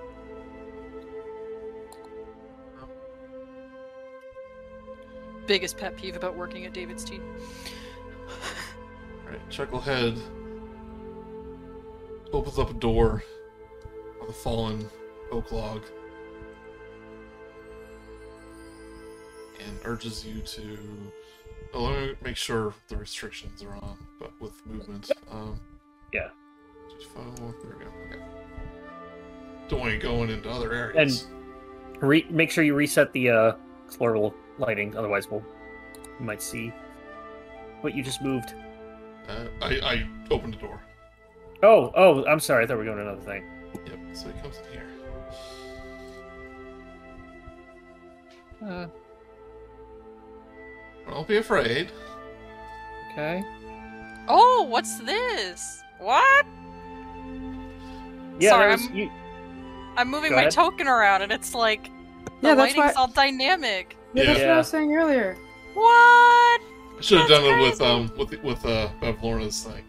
[5.48, 7.24] Biggest pet peeve about working at David's team.
[9.26, 10.20] Alright, Chucklehead
[12.34, 13.24] opens up a door
[14.22, 14.88] on the fallen
[15.32, 15.82] oak log
[19.60, 20.78] and urges you to.
[21.74, 25.12] Oh, let me make sure the restrictions are on, but with movement.
[25.32, 25.60] Um,
[26.14, 26.30] Yeah.
[26.98, 27.92] just follow- there we go.
[28.10, 28.26] Okay.
[29.68, 31.28] Don't want you going into other areas.
[32.00, 33.56] Re- make sure you reset the uh,
[33.90, 35.44] floral lighting, otherwise we'll
[36.20, 36.72] you might see
[37.82, 38.54] what you just moved.
[39.28, 40.82] Uh, I, I opened the door.
[41.64, 42.64] Oh, oh, I'm sorry.
[42.64, 43.44] I thought we were going to another thing.
[43.88, 44.00] Yep.
[44.16, 44.86] So he comes in here.
[48.66, 48.88] Uh,
[51.10, 51.92] Don't be afraid.
[53.12, 53.44] okay.
[54.28, 55.82] Oh, what's this?
[56.00, 56.46] What?
[58.40, 59.12] Yeah, Sorry, was- I'm- you-
[59.98, 60.52] I'm moving Go my ahead.
[60.52, 61.84] token around and it's like
[62.42, 63.96] the Yeah, that's lighting's why- all dynamic.
[64.16, 65.38] Yeah, that's what I was saying earlier.
[65.74, 66.62] What?
[66.98, 69.84] I should have That's done it with um with with uh Bavlorna's thing.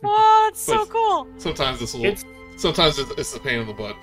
[0.00, 0.52] What?
[0.52, 1.26] It's so cool.
[1.38, 2.58] Sometimes it's a It's little.
[2.58, 3.96] Sometimes it's, it's a pain in the butt.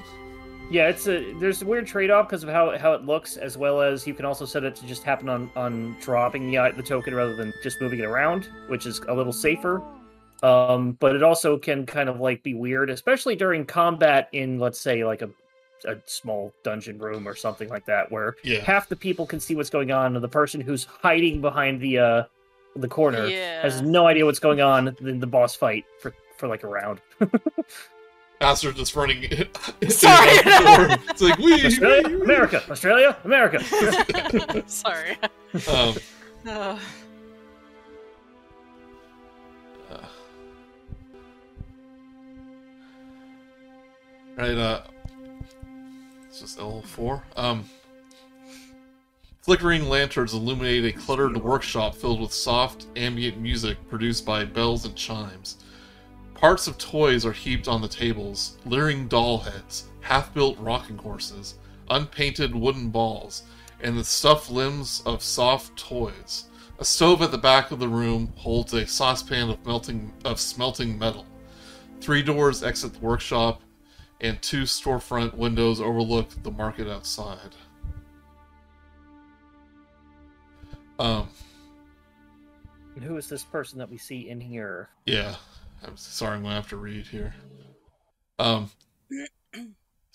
[0.72, 3.58] yeah, it's a there's a weird trade off because of how how it looks, as
[3.58, 6.82] well as you can also set it to just happen on on dropping the the
[6.84, 9.84] token rather than just moving it around, which is a little safer.
[10.44, 14.80] Um, but it also can kind of like be weird, especially during combat in let's
[14.80, 15.30] say like a
[15.88, 18.60] a small dungeon room or something like that, where Yeah.
[18.62, 22.00] half the people can see what's going on, and the person who's hiding behind the
[22.00, 22.24] uh
[22.76, 23.62] the corner Yeah.
[23.62, 27.00] has no idea what's going on in the boss fight for for like a round.
[28.42, 29.22] Aster just running.
[29.88, 30.28] Sorry.
[31.10, 31.66] it's like we.
[31.66, 33.64] Australia, America, Australia, America.
[34.68, 35.18] Sorry.
[35.70, 35.96] Um,
[36.46, 36.80] Ugh.
[39.90, 39.98] uh,
[44.38, 44.58] right.
[44.58, 44.82] Uh,
[46.36, 47.24] it's just L four.
[47.38, 47.64] Um.
[49.42, 54.96] Flickering lanterns illuminate a cluttered workshop filled with soft, ambient music produced by bells and
[54.96, 55.58] chimes.
[56.34, 61.56] Parts of toys are heaped on the tables leering doll heads, half built rocking horses,
[61.90, 63.44] unpainted wooden balls,
[63.82, 66.50] and the stuffed limbs of soft toys.
[66.80, 71.00] A stove at the back of the room holds a saucepan of melting of smelting
[71.00, 71.26] metal.
[72.02, 73.62] Three doors exit the workshop,
[74.22, 77.56] and two storefront windows overlook the market outside.
[80.98, 81.30] Um,
[82.96, 84.90] And who is this person that we see in here?
[85.06, 85.36] Yeah,
[85.84, 87.36] I'm sorry, I'm gonna have to read here.
[88.40, 88.72] Um,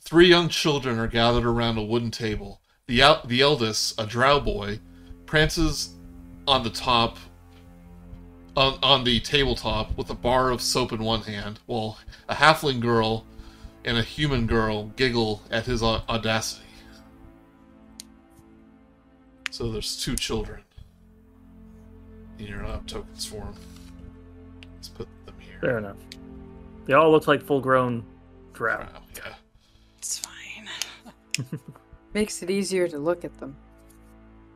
[0.01, 2.63] three young children are gathered around a wooden table.
[2.87, 4.81] The el- the eldest, a drow boy,
[5.27, 5.95] prances
[6.49, 7.19] on the top
[8.57, 11.99] on, on the tabletop with a bar of soap in one hand, while
[12.29, 13.25] a halfling girl
[13.85, 16.65] and a human girl giggle at his audacity.
[19.51, 20.61] So there's two children.
[22.39, 23.55] And you're not tokens for them.
[24.77, 25.59] Let's put them here.
[25.61, 25.97] Fair enough.
[26.87, 28.05] They all look like full-grown
[28.53, 28.79] drow.
[28.79, 29.35] Wow, yeah.
[29.99, 30.69] It's fine.
[32.15, 33.57] Makes it easier to look at them.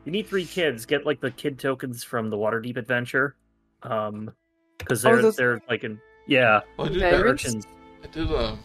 [0.05, 0.85] You need three kids.
[0.85, 3.35] Get like the kid tokens from the Waterdeep adventure,
[3.83, 4.31] um,
[4.77, 7.67] because Oh, they're those- they're like in yeah Well, I did, Okay, that, urchins.
[8.03, 8.59] I did um,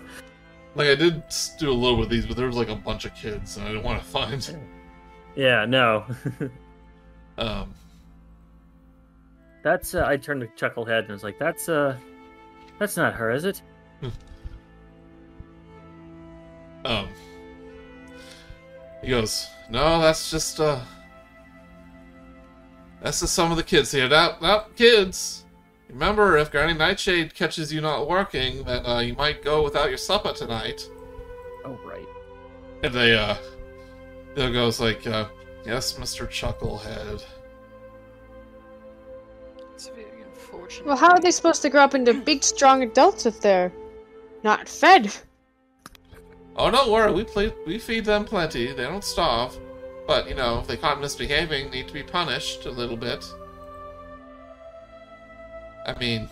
[0.76, 1.24] like I did
[1.58, 3.70] do a little with these, but there was like a bunch of kids, and I
[3.70, 4.58] didn't want to find.
[5.36, 6.06] yeah, no,
[7.38, 7.74] Um,
[9.64, 11.98] that's uh, I turned to Chucklehead and was like, "That's uh,
[12.78, 13.62] that's not her, is it?"
[16.86, 17.08] um,
[19.02, 20.80] he goes, "No, that's just uh,
[23.02, 24.08] that's just some of the kids here.
[24.08, 25.41] Now, now, kids,
[25.92, 29.98] remember if Granny Nightshade catches you not working, then uh, you might go without your
[29.98, 30.90] supper tonight."
[31.66, 32.08] Oh right.
[32.84, 33.36] And they uh,
[34.36, 35.28] they goes like, uh,
[35.66, 37.24] "Yes, Mister Chucklehead."
[39.76, 40.86] It's very unfortunate.
[40.86, 43.72] Well, how are they supposed to grow up into big, strong adults if they're
[44.44, 45.14] not fed?
[46.56, 47.11] Oh, don't worry.
[47.14, 48.68] We play, we feed them plenty.
[48.74, 49.58] They don't starve.
[50.08, 53.24] But you know, if they caught misbehaving, need to be punished a little bit.
[55.85, 56.30] I mean,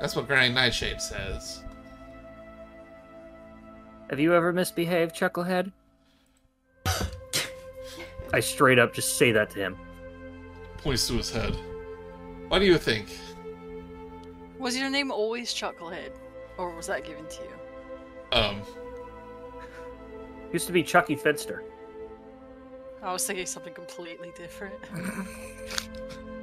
[0.00, 1.62] that's what Granny Nightshade says.
[4.10, 5.72] Have you ever misbehaved, Chucklehead?
[8.32, 9.76] I straight up just say that to him.
[10.78, 11.56] Points to his head.
[12.48, 13.06] What do you think?
[14.58, 16.10] Was your name always Chucklehead?
[16.58, 18.38] Or was that given to you?
[18.38, 18.62] Um,
[20.52, 21.64] Used to be Chucky Finster.
[23.02, 24.74] I was thinking something completely different.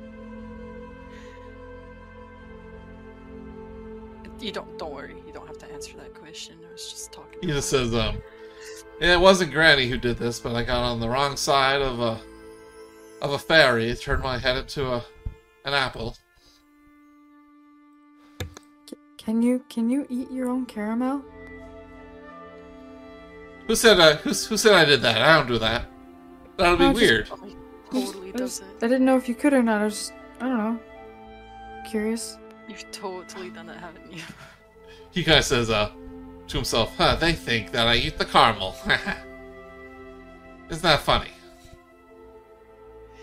[4.41, 6.55] you don't don't worry, you don't have to answer that question.
[6.67, 7.39] I was just talking.
[7.41, 8.17] he just says, um,
[8.99, 12.19] it wasn't Granny who did this, but I got on the wrong side of a
[13.21, 15.03] of a fairy, turned my head into a
[15.65, 16.17] an apple.
[19.17, 21.23] Can you can you eat your own caramel?
[23.67, 24.15] Who said I?
[24.15, 25.21] who, who said I did that?
[25.21, 25.85] I don't do that.
[26.57, 27.27] That'll be just- weird.
[27.27, 27.55] Probably
[27.91, 28.83] totally I, does just- it.
[28.85, 29.81] I didn't know if you could or not.
[29.81, 30.79] I was just I don't know.
[31.89, 32.37] Curious.
[32.71, 34.21] You've totally done it, haven't you?
[35.11, 35.91] He kind of says, uh,
[36.47, 38.77] to himself, huh, they think that I eat the caramel.
[40.69, 41.31] Isn't that funny?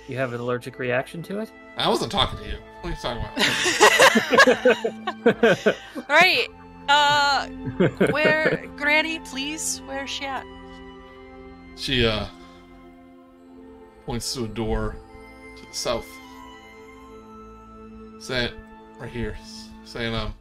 [0.07, 1.51] You have an allergic reaction to it?
[1.79, 2.59] I wasn't talking to you.
[2.83, 3.25] What are you talking
[5.57, 5.77] about?
[6.11, 6.49] right.
[6.91, 7.47] Uh,
[8.11, 9.81] where, Granny, please?
[9.87, 10.45] Where's she at?
[11.77, 12.27] She uh
[14.05, 14.97] points to a door
[15.57, 16.07] to the south.
[18.21, 18.53] Saying
[18.99, 19.37] right here,
[19.85, 20.35] saying um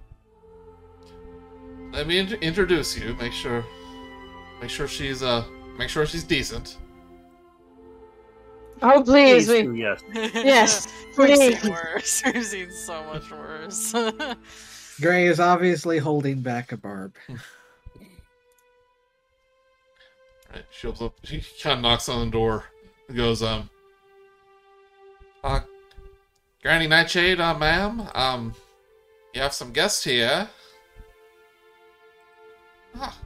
[1.91, 3.15] let me int- introduce you.
[3.15, 3.63] Make sure
[4.61, 5.45] make sure she's uh
[5.77, 6.77] make sure she's decent.
[8.79, 10.03] Oh, please, Please we, do, yes.
[10.35, 10.87] yes,
[11.17, 11.61] We've please.
[11.61, 12.21] seen worse.
[12.31, 13.91] We've seen so much worse.
[15.01, 17.15] Gray is obviously holding back a barb.
[20.53, 22.65] Right, she opens up she kinda knocks on the door
[23.07, 23.69] and goes, um
[25.43, 25.61] Uh
[26.67, 28.53] Granny Nightshade, uh ma'am, um
[29.33, 30.49] you have some guests here.
[32.99, 33.17] Ah,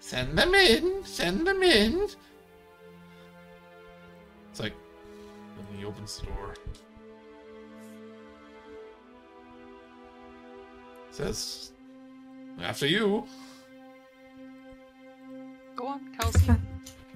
[0.00, 2.08] send them in, send them in.
[4.50, 4.74] It's like
[5.56, 6.54] and he opens the door.
[11.10, 11.72] Says
[12.60, 13.24] after you.
[15.74, 16.60] Go on, Kal'zi.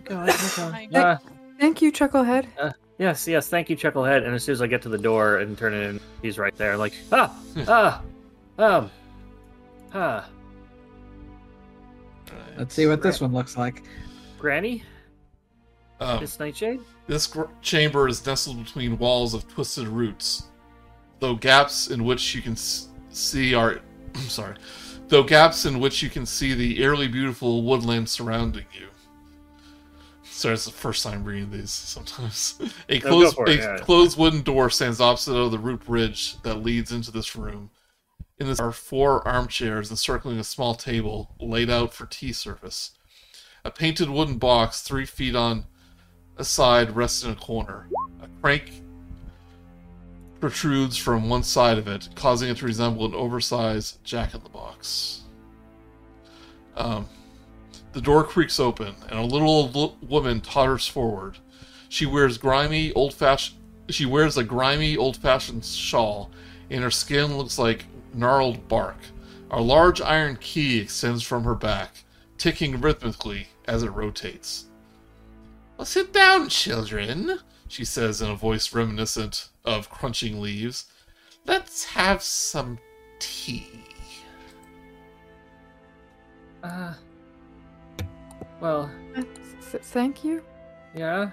[0.04, 0.96] Go ahead, go Fine.
[0.96, 1.18] Uh,
[1.60, 2.46] Thank you, Chucklehead.
[2.98, 4.24] Yes, yes, thank you, Chucklehead.
[4.24, 6.55] And as soon as I get to the door and turn it in, he's right
[6.56, 6.76] there.
[6.76, 7.36] Like, ah,
[7.68, 8.02] ah,
[8.58, 8.90] um,
[9.92, 10.28] ah,
[12.56, 13.82] Let's see what this one looks like.
[14.39, 14.84] Granny,
[16.00, 16.81] Um, Miss Nightshade.
[17.06, 20.44] This gr- chamber is nestled between walls of twisted roots,
[21.20, 23.81] though gaps in which you can s- see are
[24.14, 24.55] I'm sorry,
[25.08, 28.86] though gaps in which you can see the eerily beautiful woodland surrounding you.
[30.34, 31.70] Sorry, it's the first time reading these.
[31.70, 33.78] Sometimes a closed, it, a yeah.
[33.78, 37.70] closed wooden door stands opposite of the root bridge that leads into this room.
[38.38, 42.90] In this are four armchairs encircling a small table laid out for tea service.
[43.64, 45.66] A painted wooden box three feet on
[46.36, 47.88] a side rests in a corner.
[48.20, 48.82] A crank
[50.40, 54.50] protrudes from one side of it, causing it to resemble an oversized jack in the
[54.50, 55.22] box.
[56.76, 57.06] Um,
[57.94, 61.39] the door creaks open, and a little old woman totters forward.
[61.89, 63.58] She wears grimy, old-fashioned.
[63.89, 66.31] She wears a grimy, old-fashioned shawl,
[66.70, 68.97] and her skin looks like gnarled bark.
[69.50, 72.02] A large iron key extends from her back,
[72.36, 74.64] ticking rhythmically as it rotates.
[75.76, 80.86] Well, sit down, children, she says in a voice reminiscent of crunching leaves.
[81.47, 82.78] Let's have some
[83.18, 83.68] tea.
[86.62, 86.94] Uh,
[88.65, 89.23] well, Uh,
[89.70, 90.43] th- thank you.
[90.94, 91.31] yeah.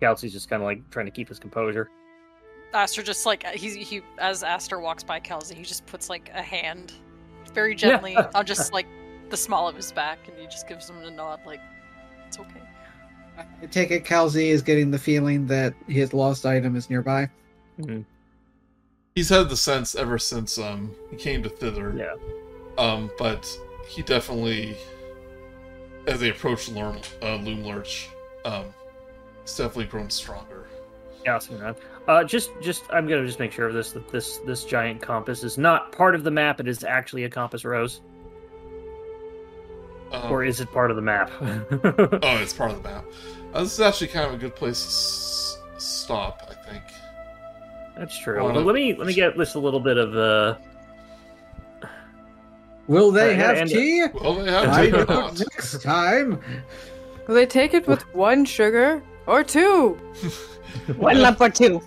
[0.00, 1.90] Kal'zi's just kind of like trying to keep his composure.
[2.72, 6.42] Aster just like he he as Aster walks by Kal'zi, he just puts like a
[6.42, 6.92] hand
[7.52, 8.86] very gently on just like
[9.28, 11.60] the small of his back, and he just gives him a nod, like
[12.26, 12.62] it's okay.
[13.62, 17.28] I take it Kal'zi is getting the feeling that his lost item is nearby.
[19.14, 21.94] He's had the sense ever since um he came to Thither.
[21.96, 22.14] Yeah.
[22.82, 23.46] Um, but
[23.86, 24.76] he definitely,
[26.06, 28.06] as they approach Lurm, uh, Loomlurch,
[28.44, 28.66] um,
[29.42, 30.66] he's definitely grown stronger.
[31.24, 31.76] Yeah, I'll see that.
[32.08, 35.44] Uh, just, just, I'm gonna just make sure of this that this this giant compass
[35.44, 36.58] is not part of the map.
[36.60, 38.00] It is actually a compass rose,
[40.12, 41.30] Um, or is it part of the map?
[41.42, 43.04] oh, it's part of the map.
[43.52, 46.59] Uh, this is actually kind of a good place to s- stop, I think.
[47.96, 48.42] That's true.
[48.42, 50.56] Well, But let me let me get this a little bit of uh.
[52.86, 54.06] Will they Alright, have and- tea?
[54.14, 55.38] Well, they have tea or not.
[55.38, 56.40] next time.
[57.28, 59.90] Will they take it with one sugar or two?
[60.96, 61.80] One lump or two.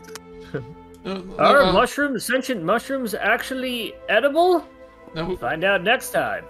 [1.06, 4.66] No, no, Are no, mushrooms, sentient mushrooms, actually edible?
[5.16, 6.46] no, we- Find out next time.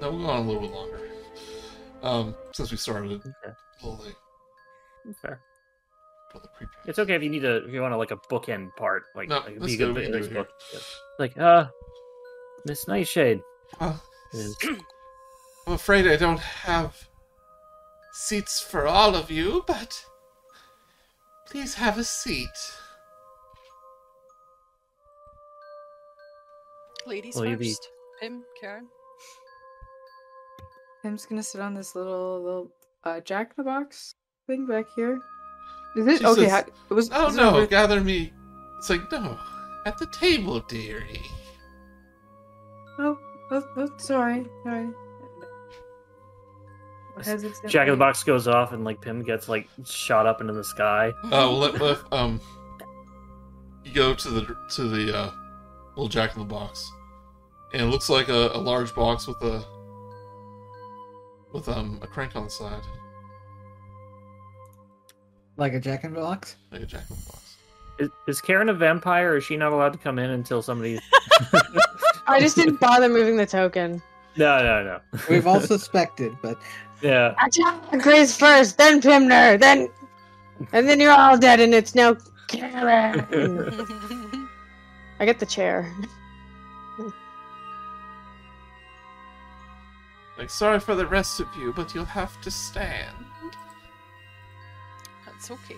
[0.00, 1.00] no, we'll go on a little bit longer.
[2.02, 3.30] Um, since we started Okay.
[3.82, 4.14] a little late
[5.20, 5.40] Fair.
[6.62, 8.16] For the pre It's okay if you need to if you want to like a
[8.16, 9.04] bookend part.
[9.14, 9.94] Like, No, like it'd be do a it.
[9.94, 10.42] good We can do nice it here.
[10.42, 10.50] book.
[10.72, 10.80] Yeah.
[11.18, 11.66] Like, uh,
[12.66, 13.40] Miss Nightshade
[13.80, 13.96] Uh,
[14.32, 14.56] is
[15.66, 17.08] I'm afraid I don't have
[18.12, 20.04] seats for all of you, but
[21.48, 22.48] please have a seat.
[27.06, 27.88] Ladies Will you be- first.
[28.20, 28.86] Him, Kar'yn.
[31.02, 32.68] Tim's gonna sit on this little little
[33.04, 34.14] uh, Jack in the Box
[34.46, 35.18] thing back here.
[35.96, 36.42] Is it She okay?
[36.42, 36.58] says, how,
[36.90, 37.10] it was.
[37.12, 38.32] Oh is it no, over- gather me.
[38.78, 39.38] It's like, no,
[39.86, 41.22] at the table, dearie.
[42.98, 43.18] Oh,
[43.50, 44.88] oh, oh, sorry, sorry.
[47.22, 50.52] Hesitant- Jack in the Box goes off and like Pim gets like shot up into
[50.54, 51.12] the sky.
[51.30, 52.40] Uh, let, let, um,
[53.84, 55.30] you go to the to the uh,
[55.90, 56.90] little Jack in the Box,
[57.74, 59.62] and it looks like a, a large box with a
[61.52, 62.82] with um a crank on the side.
[65.56, 66.56] Like a Jack in the Box?
[66.70, 67.56] like a jack in the box.
[67.98, 69.32] Is, is Kar'yn a vampire?
[69.32, 70.98] Or is she not allowed to come in until somebody?
[72.26, 74.02] I just didn't bother moving the token.
[74.36, 75.00] no, no, no.
[75.28, 76.58] We've all suspected, but
[77.02, 77.34] Yeah.
[77.44, 79.88] Attack Grace first, then Pimner, then
[80.72, 82.14] and then you're all dead, and it's now
[82.48, 83.26] Kar'yn.
[85.20, 85.92] I get the chair.
[90.38, 93.14] Like, sorry for the rest of you, but you'll have to stand.
[95.42, 95.76] That's okay.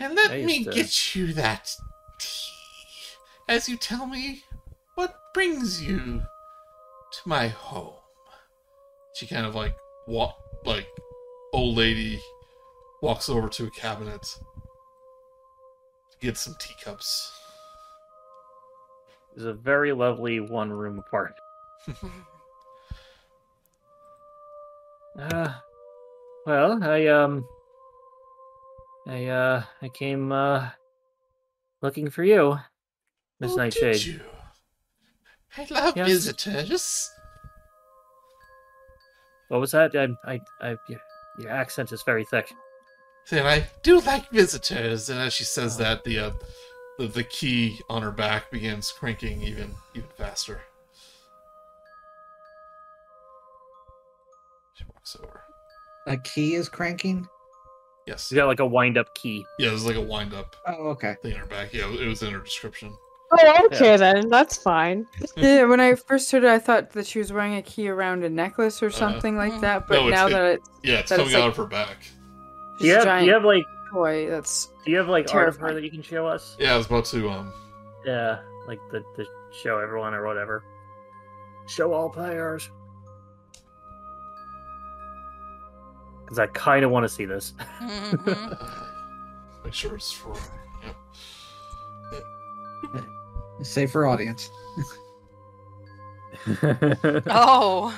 [0.00, 1.72] And let me to- get you that
[2.18, 2.52] tea.
[3.48, 4.42] As you tell me
[4.96, 5.98] what brings you
[7.12, 7.94] to my home.
[9.14, 9.76] She kind of like
[10.08, 10.88] walk like
[11.52, 12.20] old lady
[13.02, 17.32] walks over to a cabinet to get some teacups.
[19.36, 21.38] It's a very lovely one room apartment.
[25.16, 25.52] Uh,
[26.46, 27.46] well, I um,
[29.08, 30.68] I uh, I came uh,
[31.82, 32.58] looking for you,
[33.40, 33.92] Miss Oh, Nightshade.
[33.94, 34.20] did you?
[35.56, 36.08] I love Yes.
[36.08, 37.10] visitors.
[39.48, 39.94] What was that?
[39.94, 40.76] I, I, I,
[41.38, 42.52] your, accent is very thick.
[43.30, 45.82] Then I do like visitors, and as she says Oh.
[45.82, 46.30] that, the, uh,
[46.98, 50.60] the the key on her back begins cranking even even faster.
[54.74, 55.43] She walks over.
[56.06, 57.26] A key is cranking.
[58.06, 58.28] Yes.
[58.28, 59.46] She's got like a wind-up key.
[59.58, 61.16] Yeah, it was like a wind up Oh, okay.
[61.22, 61.72] thing in her back.
[61.72, 62.94] Yeah, it was in her description.
[63.32, 64.28] Oh, okay then.
[64.28, 65.06] That's fine.
[65.36, 68.22] Yeah, when I first heard it, I thought that she was wearing a key around
[68.22, 69.88] a necklace or something like that.
[69.88, 70.08] But Uh-huh.
[70.08, 71.66] No, it's- now it- that it's Yeah, it's That coming it's out like- of her
[71.66, 71.96] back.
[72.78, 75.32] Do you a have, giant do you have like, toy, that's do you have like
[75.34, 75.74] art of her Terrifying.
[75.76, 76.56] that you can show us?
[76.58, 77.52] Yeah, I was about to um
[78.04, 79.26] Yeah, like the the
[79.62, 80.62] show everyone or whatever.
[81.66, 82.68] Show all players.
[86.24, 87.52] Because I kind of want to see this.
[87.80, 88.84] Mhm.
[89.64, 90.34] make sure it's for
[90.82, 90.96] yep.
[93.62, 94.50] Safe for audience.
[97.26, 97.94] oh,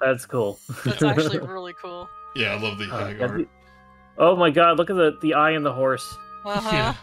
[0.00, 0.58] That's cool.
[0.84, 2.08] that's actually really cool.
[2.36, 3.48] Yeah, I love the Uh, hag art.
[4.18, 6.16] Oh my god, look at the, the eye and the horse.
[6.44, 6.70] Uh-huh.
[6.72, 6.94] Yeah.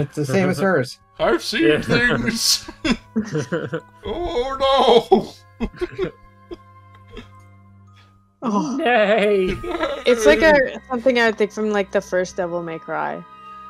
[0.00, 0.98] It's the same as hers.
[1.18, 1.80] I've seen Yeah.
[1.82, 2.70] things.
[4.06, 5.34] oh
[8.42, 9.56] Oh, Nay!
[10.06, 13.22] it's like a something I would think from like the first Devil May Cry.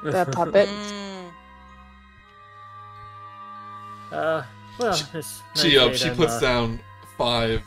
[0.04, 0.68] The puppet.
[0.68, 1.30] Mm.
[4.12, 4.42] Uh,
[4.78, 6.80] well, this She uh, Nightshade, she I'm, puts uh, down
[7.18, 7.62] five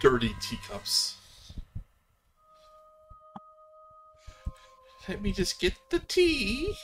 [0.00, 1.16] dirty teacups.
[5.08, 6.74] Let me just get the tea.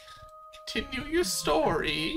[0.67, 2.15] Continue your story.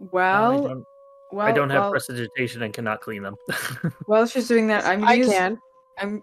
[0.00, 0.84] I well, don't,
[1.32, 1.46] well.
[1.46, 3.36] I don't have well, prestidigitation and cannot clean them.
[4.06, 5.58] While she's doing that, I'm I use- can.
[6.02, 6.22] I'm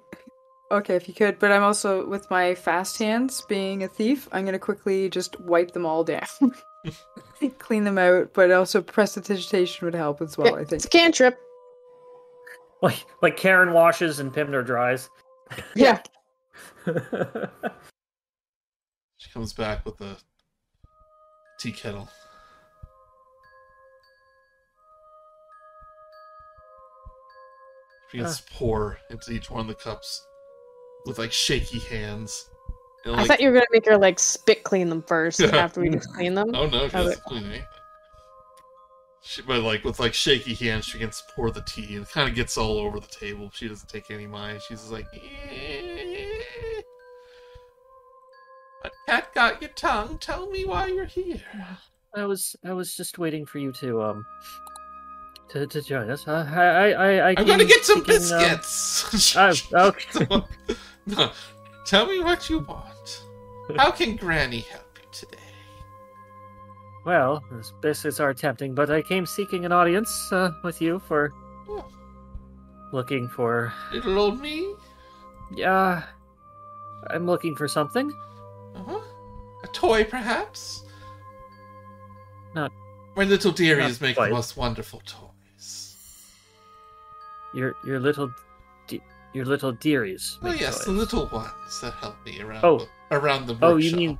[0.71, 4.27] okay if you could, but I'm also with my fast hands, being a thief.
[4.31, 6.27] I'm gonna quickly just wipe them all down,
[7.59, 8.33] clean them out.
[8.33, 10.55] But also prestidigitation would help as well.
[10.55, 11.39] I think It's a cantrip.
[12.81, 15.09] like like Kar'yn washes and Pimner dries.
[15.75, 16.01] Yeah.
[19.19, 20.15] She comes back with a
[21.59, 22.07] tea kettle.
[28.11, 30.25] Begins to pour into each one of the cups
[31.05, 32.49] with like shaky hands.
[33.05, 35.89] And, I thought you were gonna make her like spit clean them first after we
[35.89, 36.53] just clean them.
[36.53, 37.65] Oh no, she doesn't clean anything.
[39.21, 42.29] She, but like with like shaky hands, she begins to pour the tea and kind
[42.29, 43.51] of gets all over the table.
[43.53, 44.61] She doesn't take any mind.
[44.67, 46.81] She's just like, "Eh.
[48.81, 50.17] "What cat got your tongue?
[50.19, 51.41] Tell me why you're here."
[52.15, 54.25] I was I was just waiting for you to um
[55.49, 56.27] to, to join us.
[56.27, 59.35] Uh, I I I, I I'm came gonna get some seeking, um, biscuits.
[59.35, 59.53] oh,
[59.87, 60.43] okay.
[61.05, 61.31] no,
[61.85, 63.23] tell me what you want.
[63.77, 65.37] How can Granny help you today?
[67.05, 71.31] Well, those biscuits are tempting, but I came seeking an audience uh, with you for
[71.69, 71.85] Oh,
[72.91, 73.71] looking for.
[73.93, 74.73] little old me.
[75.55, 76.03] Yeah,
[77.09, 78.11] I'm looking for something.
[78.75, 78.99] Uh-huh.
[79.63, 80.83] A toy, perhaps?
[82.55, 82.71] Not-
[83.15, 84.29] My little not dearies make quite.
[84.29, 85.28] the most wonderful toys.
[87.53, 88.31] Your your little
[88.87, 89.01] de-
[89.33, 90.37] your little dearies.
[90.43, 92.63] Oh yes, the little ones that help me around.
[92.63, 92.79] Oh.
[92.79, 92.87] the,
[93.17, 93.69] around the workshop.
[93.71, 94.19] Oh, you mean-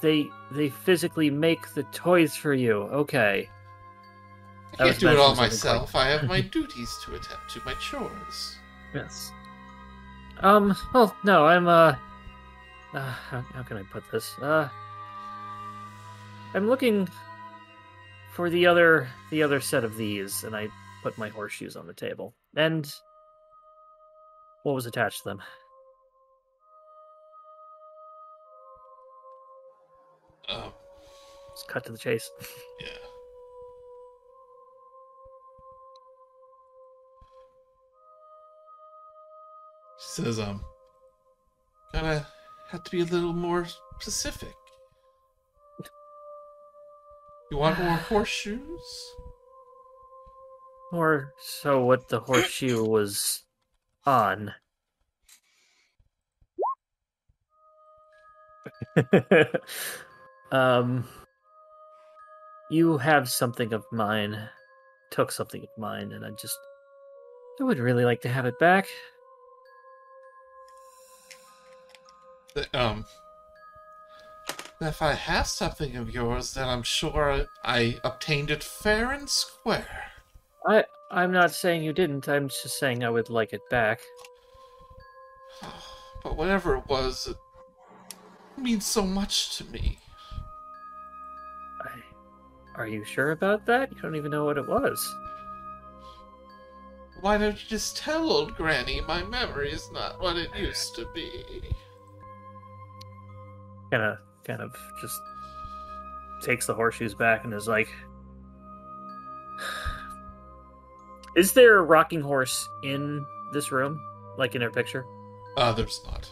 [0.00, 2.82] They they physically make the toys for you.
[2.82, 3.48] Okay.
[4.78, 5.94] I I can't do it all myself.
[5.96, 8.56] I have my duties to attend to, my chores.
[8.94, 9.32] Yes.
[10.40, 10.76] Um.
[10.94, 11.46] Well, no.
[11.46, 11.66] I'm.
[11.66, 11.96] Uh.
[12.94, 14.34] uh how, how can I put this?
[14.40, 14.68] Uh.
[16.54, 17.08] I'm looking
[18.34, 20.68] for the other the other set of these, and I
[21.02, 22.34] put my horseshoes on the table.
[22.56, 22.92] And
[24.62, 25.42] what was attached to them?
[30.48, 30.54] Oh.
[30.54, 30.72] Um,
[31.48, 32.30] Let's cut to the chase.
[32.80, 32.88] Yeah.
[39.98, 40.64] She says, um,
[41.92, 42.24] gotta
[42.70, 43.66] have to be a little more
[43.98, 44.54] specific.
[47.50, 49.14] You want more horseshoes?
[50.92, 53.44] Or so what the horseshoe was
[54.06, 54.54] on.
[60.52, 61.04] um
[62.70, 64.48] you have something of mine.
[65.10, 66.58] Took something of mine and I just
[67.60, 68.86] I would really like to have it back.
[72.72, 73.04] Um,
[74.80, 80.07] if I have something of yours, then I'm sure I obtained it fair and square.
[80.68, 82.28] I I'm not saying you didn't.
[82.28, 84.00] I'm just saying I would like it back.
[86.20, 87.36] But whatever it was, it
[88.60, 90.00] means so much to me.
[91.80, 91.90] I,
[92.74, 93.92] are you sure about that?
[93.92, 95.00] You don't even know what it was.
[97.20, 101.06] Why don't you just tell old Granny my memory is not what it used to
[101.14, 101.30] be?
[103.92, 105.20] Kind of, kind of just
[106.42, 107.88] takes the horseshoes back and is like,
[111.36, 114.00] "Is there a rocking horse in this room,
[114.36, 115.04] like in her picture?"
[115.56, 116.30] Uh, there's not.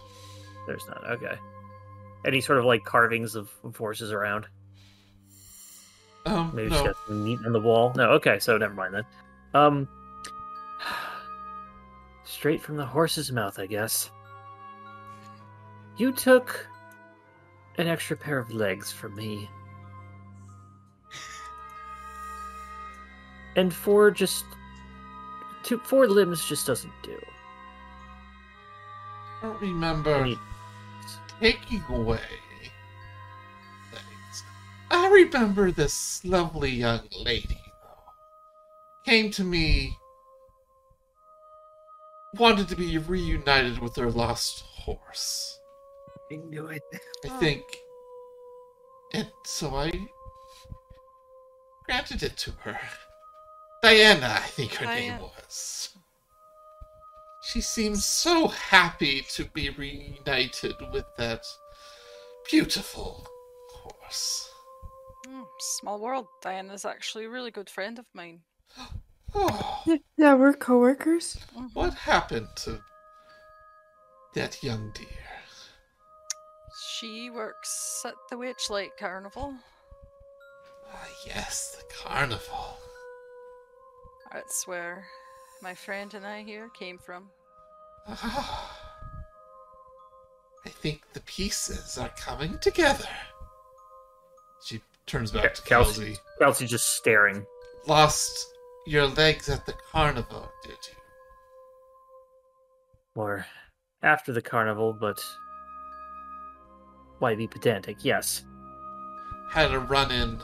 [0.66, 1.04] There's not.
[1.12, 1.38] Okay.
[2.24, 4.46] Any sort of like carvings of, of horses around?
[6.24, 6.76] Um, Maybe no.
[6.76, 7.92] she's got some meat on the wall.
[7.96, 8.10] No.
[8.12, 8.38] Okay.
[8.38, 9.04] So never mind then.
[9.54, 9.88] Um.
[12.24, 14.10] Straight from the horse's mouth, I guess.
[15.96, 16.66] You took
[17.78, 19.48] an extra pair of legs from me.
[23.56, 24.44] And four just
[25.66, 27.18] two four limbs just doesn't do.
[29.42, 30.38] I don't remember I need-
[31.40, 32.20] taking away
[33.90, 34.44] things.
[34.90, 38.12] I remember this lovely young lady, though.
[39.04, 39.98] Came to me,
[42.34, 45.58] wanted to be reunited with her lost horse.
[46.30, 46.82] I knew it.
[47.24, 47.64] I think.
[49.12, 49.92] And so I
[51.84, 52.78] granted it to her.
[53.86, 55.90] Diana, I think her name was.
[57.44, 61.44] She seems so happy to be reunited with that
[62.50, 63.24] beautiful
[63.70, 64.50] horse.
[65.28, 66.26] Hmm, small world.
[66.42, 68.40] Diana's actually a really good friend of mine.
[69.38, 71.36] Oh, Yeah, yeah, we're coworkers.
[71.54, 71.74] Mhm.
[71.74, 72.80] what happened to
[74.34, 75.28] that young dear?
[76.90, 79.54] She works at the Witch Witchlight Carnival.
[80.90, 82.78] Ah, yes, the carnival.
[84.36, 85.06] That's where
[85.62, 87.30] my friend and I here came from.
[88.06, 88.76] Ah,
[90.66, 93.08] I think the pieces are coming together.
[94.62, 96.18] She turns back to Kal'zi.
[96.18, 96.18] Kal'zi.
[96.38, 97.46] Kal'zi just staring.
[97.86, 98.46] Lost
[98.86, 100.98] your legs at the carnival, did you?
[103.14, 103.46] Or
[104.02, 105.18] after the carnival, but
[107.20, 108.04] why be pedantic?
[108.04, 108.44] Yes.
[109.50, 110.38] Had a run in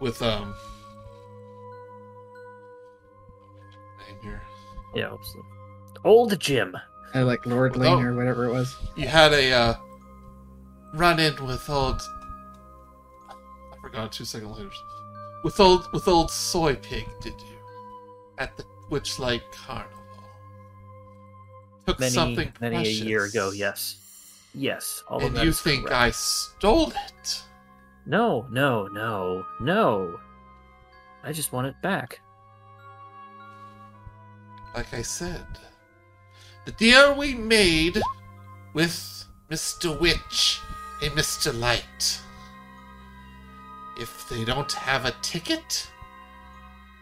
[0.00, 0.52] with um
[4.22, 4.42] here.
[4.94, 5.10] Yeah.
[5.22, 5.44] so-
[6.04, 6.76] Old Jim.
[7.14, 7.80] I like Lord Oh.
[7.80, 8.74] Lane or whatever it was.
[8.96, 9.74] You had a uh
[10.94, 12.00] run in with old
[13.30, 14.70] I forgot two second later.
[15.44, 17.56] With old with old soy pig, did you?
[18.38, 19.98] At the Witchlight Carnival.
[21.86, 23.50] Took Many, something many a year ago.
[23.50, 23.98] Yes.
[24.54, 25.02] Yes.
[25.08, 25.96] All of And that you think correct.
[25.96, 27.42] I stole it?
[28.06, 30.18] No, no, no, no.
[31.24, 32.20] I just want it back.
[34.74, 35.46] Like I said,
[36.64, 38.00] the deal we made
[38.72, 39.98] with Mr.
[40.00, 40.60] Witch
[41.02, 41.56] and Mr.
[41.58, 42.20] Light.
[43.98, 45.90] If they don't have a ticket,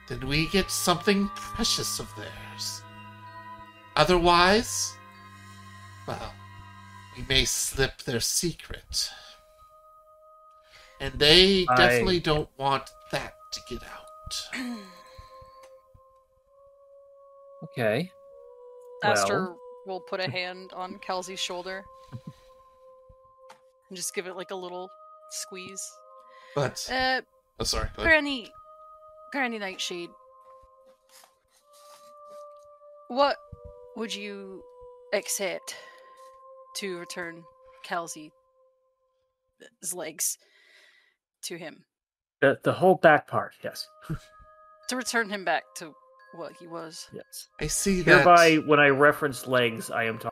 [0.08, 2.82] then we get something precious of theirs.
[3.94, 4.94] Otherwise,
[6.08, 6.32] well,
[7.16, 9.10] we may slip their secret.
[11.00, 14.78] And they I- definitely don't want that to get out.
[17.64, 18.10] Okay.
[19.04, 19.54] Aster
[19.86, 21.84] will put a hand on Kal'zi's shoulder
[23.88, 24.90] and just give it like a little
[25.30, 25.82] squeeze.
[26.54, 27.20] But, Uh,
[27.58, 27.88] oh, sorry.
[27.96, 28.10] go ahead.
[28.12, 28.50] Granny,
[29.32, 30.10] Granny Nightshade,
[33.08, 33.36] what
[33.96, 34.62] would you
[35.12, 35.76] accept
[36.76, 37.42] to return
[37.84, 38.30] Kal'zi's
[39.92, 40.38] legs
[41.42, 41.84] to him?
[42.40, 43.54] The the whole back part.
[43.62, 43.86] Yes.
[44.88, 45.94] To return him back to
[46.32, 47.08] what he was.
[47.12, 47.48] Yes.
[47.60, 48.18] I see that.
[48.18, 50.30] Hereby, when I reference legs, I am talking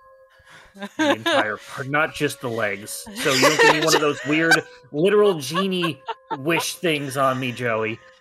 [0.97, 3.07] the entire part, not just the legs.
[3.17, 4.55] So you don't give me one of those weird
[4.93, 6.01] literal genie
[6.39, 7.99] wish things on me, Joey.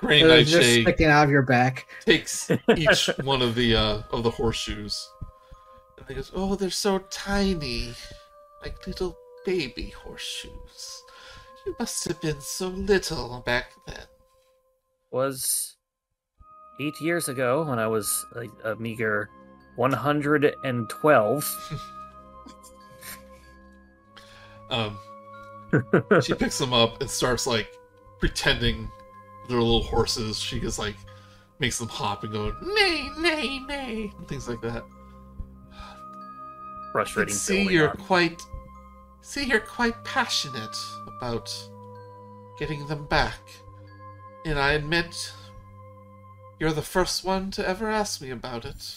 [0.00, 1.86] Gray They're just sticking out of your back.
[2.04, 5.08] takes each one of the uh, of the horseshoes,
[5.96, 7.94] and he goes, "Oh, they're so tiny,
[8.62, 9.16] like little
[9.46, 11.02] baby horseshoes.
[11.64, 14.06] You must have been so little back then."
[15.12, 15.71] Was
[16.80, 19.30] eight years ago when I was a, a meager
[19.76, 21.80] 112.
[24.72, 24.98] Um,
[26.22, 27.78] she picks them up and starts like
[28.18, 28.90] pretending
[29.48, 30.38] they're little horses.
[30.38, 30.96] She just like
[31.58, 34.82] makes them hop and go nay, nay, nay, and things like that.
[36.92, 37.34] Frustrating.
[37.34, 37.96] see you're on.
[37.96, 38.42] quite
[39.20, 40.76] see you're quite passionate
[41.18, 41.54] about
[42.58, 43.40] getting them back.
[44.46, 45.32] And I admit
[46.62, 48.94] you're the first one to ever ask me about it.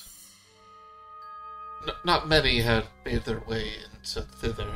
[1.88, 4.72] N- not many had made their way into Thither,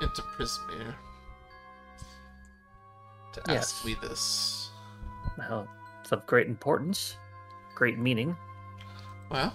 [0.00, 0.94] into Prismeer.
[3.32, 3.72] To Yes.
[3.72, 4.70] ask me this.
[5.38, 5.66] Well,
[6.00, 7.16] it's of great importance,
[7.74, 8.36] great meaning,
[9.28, 9.52] Well,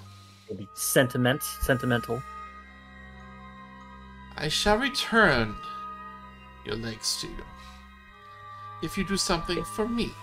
[0.49, 2.21] maybe sentiment, sentimental.
[4.35, 5.55] I shall return
[6.65, 7.45] your legs to you.
[8.83, 10.13] If you do something for me.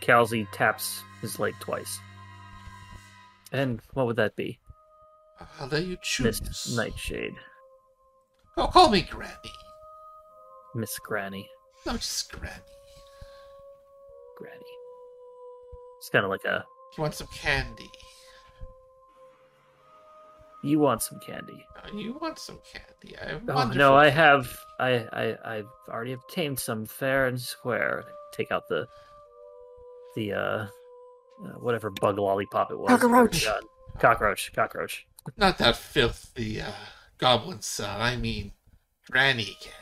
[0.00, 1.98] Kal'zi taps his leg twice.
[3.52, 4.58] And what would that be?
[5.60, 6.42] I'll let you choose.
[6.42, 7.34] Miss Nightshade.
[8.56, 9.52] Oh, call me Granny.
[10.74, 11.48] Miss Granny.
[11.86, 12.52] No, just Granny.
[14.36, 14.56] Granny.
[15.98, 16.64] It's kind of like a.
[16.96, 17.90] You want some candy?
[20.62, 21.64] You want some candy?
[21.76, 23.16] Uh, you want some candy?
[23.16, 24.58] I have Oh no, I have.
[24.80, 28.04] I I I've already obtained some fair and square.
[28.32, 28.88] Take out the
[30.14, 30.68] the uh, uh
[31.60, 32.88] whatever bug lollipop it was.
[32.88, 33.44] Cockroach.
[33.44, 33.62] God.
[33.98, 34.52] Cockroach.
[34.54, 35.06] Cockroach.
[35.36, 36.70] Not that filthy uh,
[37.18, 38.00] goblin son.
[38.00, 38.52] I mean,
[39.10, 39.74] Granny candy.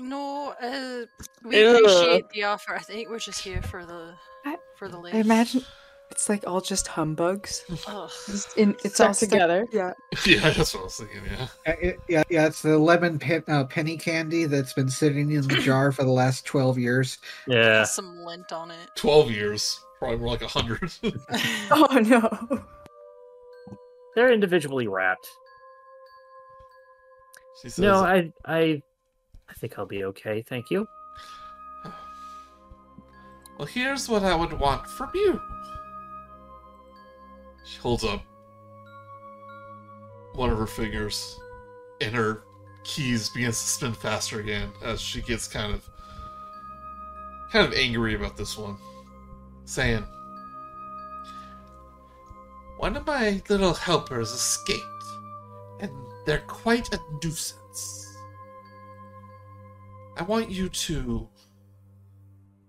[0.00, 1.06] No, uh,
[1.44, 1.76] we Ew.
[1.78, 2.74] appreciate the offer.
[2.74, 5.64] I think we're just here for the I- for the I imagine
[6.10, 7.64] it's like all just humbugs.
[8.26, 9.66] Just in, it's Stuck all stuck- together.
[9.72, 9.92] Yeah.
[10.26, 11.20] yeah, that's what I was thinking.
[11.30, 11.46] Yeah.
[11.66, 15.46] Uh, it- yeah, yeah, it's the lemon pen, uh, penny candy that's been sitting in
[15.46, 17.18] the jar for the last twelve years.
[17.46, 17.80] Yeah.
[17.80, 18.88] Has some lint on it.
[18.96, 20.90] Twelve years, probably more like a hundred.
[21.70, 22.62] Oh no.
[24.14, 25.28] They're individually wrapped.
[27.62, 28.82] she says, No, I I
[29.48, 30.42] I think I'll be okay.
[30.42, 30.88] Thank you.
[33.58, 35.40] Well, here's what I would want from you.
[37.68, 38.22] She holds up
[40.32, 41.38] one of her fingers,
[42.00, 42.44] and her
[42.82, 45.86] keys begins to spin faster again as she gets kind of
[47.52, 48.78] kind of angry about this one,
[49.66, 50.02] saying,
[52.78, 55.04] "One of my little helpers escaped,
[55.80, 55.92] and
[56.24, 58.16] they're quite a nuisance.
[60.16, 61.28] I want you to."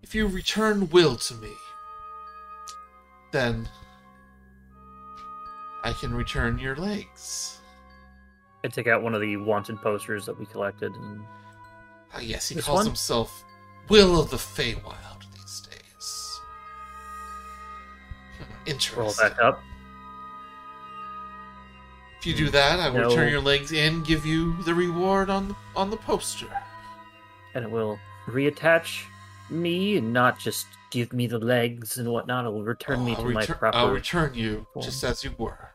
[0.02, 1.54] If you return will to me,
[3.32, 3.70] then
[5.84, 7.58] I can return your legs.
[8.64, 11.22] I take out one of the wanted posters that we collected and
[12.14, 12.86] Ah, yes, he This calls one?
[12.88, 13.46] himself
[13.88, 16.40] Will of the Feywild these days.
[18.66, 19.60] Hmm, roll back up.
[22.20, 23.10] If you do that, I will No.
[23.10, 26.48] return your legs and give you the reward on the, on the poster.
[27.56, 29.04] and it will reattach
[29.50, 32.46] me and not just give me the legs and whatnot.
[32.46, 34.84] It will return me Oh, to I'll my proper I'll return you form.
[34.84, 35.72] just as you were.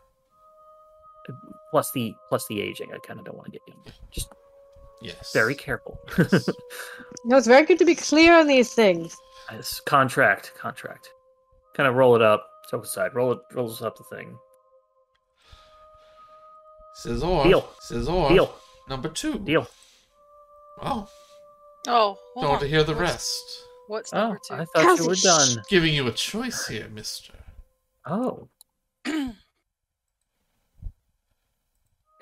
[1.71, 2.91] plus the plus the aging.
[2.95, 3.75] I kind of don't want to get you.
[4.11, 4.33] Just
[5.03, 5.33] Yes.
[5.33, 5.99] very careful.
[6.19, 6.49] Yes.
[7.27, 9.17] No, it's very good to be clear on these things.
[9.51, 11.09] Yes, contract, contract.
[11.75, 12.47] Kind of roll it up.
[12.69, 14.37] So aside, roll it, rolls up the thing.
[16.95, 17.43] Scissor.
[17.45, 17.69] Deal.
[17.81, 18.29] Scissor.
[18.29, 18.55] Deal,
[18.89, 19.39] Number two.
[19.39, 19.67] deal.
[20.83, 21.09] Oh,
[21.87, 23.63] Oh, don't want to hear the What's- rest.
[23.89, 24.55] What's Oh, number two?
[24.55, 25.65] I thought you were Kal'zi, done.
[25.69, 27.35] Giving you a choice here, mister.
[28.07, 28.49] Oh,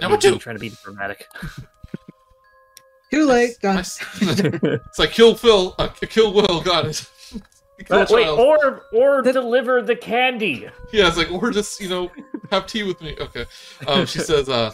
[0.01, 0.39] Number Maybe two.
[0.39, 1.29] Trying to be dramatic.
[3.13, 3.53] Too late.
[3.63, 3.77] Done.
[3.77, 3.81] My-
[4.21, 6.61] it's like kill Phil, uh, kill Will.
[6.63, 7.09] Got it.
[7.87, 8.39] Kill wait, child.
[8.39, 10.69] or or deliver the candy.
[10.93, 12.13] Yeah, it's like, or just, you know,
[12.53, 13.17] have tea with me.
[13.19, 13.45] Okay.
[13.89, 14.73] Um, she says, uh,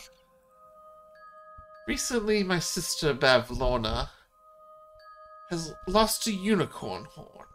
[1.87, 4.11] recently my sister Bavlorna
[5.51, 7.47] has lost a unicorn horn.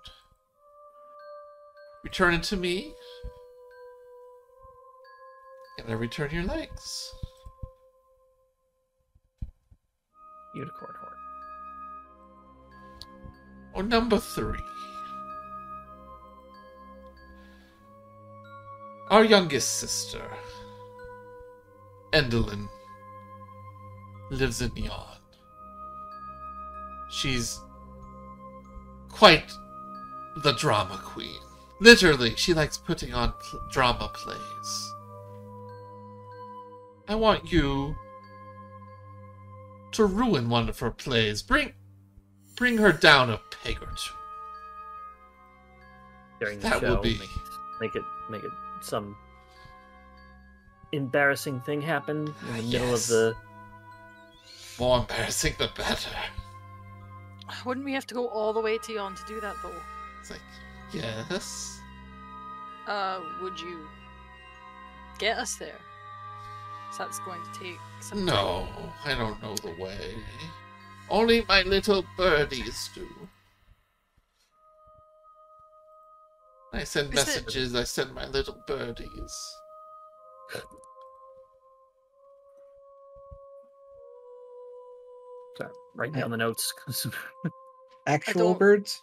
[2.03, 2.93] Return it to me,
[5.79, 7.13] and I return your legs.
[10.55, 11.13] Unicorn horn.
[13.73, 14.59] Or number three.
[19.09, 20.23] Our youngest sister,
[22.11, 22.67] Endelyn,
[24.31, 25.19] lives in Yon.
[27.11, 27.59] She's
[29.13, 29.51] quite
[30.37, 31.39] the drama queen.
[31.79, 34.91] Literally, she likes putting on pl- drama plays.
[37.07, 37.95] I want you
[39.91, 41.41] to ruin one of her plays.
[41.41, 41.73] Bring
[42.55, 44.13] bring her down a peg or two.
[46.39, 46.95] during the That show.
[46.95, 47.29] will be- make,
[47.81, 48.51] make it make it
[48.81, 49.15] some
[50.91, 53.35] embarrassing thing happen in the middle of the.
[54.79, 56.09] More embarrassing the better.
[57.65, 59.81] Wouldn't we have to go all the way to Yon to do that, though?
[60.21, 60.41] It's like,
[60.91, 61.79] yes.
[62.87, 63.87] Uh, would you
[65.19, 65.79] get us there?
[66.89, 68.67] 'Cause that's going to take some No,
[69.05, 70.15] I don't know the way.
[71.09, 73.07] Only my little birdies do.
[76.71, 79.55] I send Is it- messages, I send my little birdies.
[85.57, 86.71] Sorry, write down the notes.
[86.73, 87.07] 'cause-
[88.07, 89.01] Actual birds?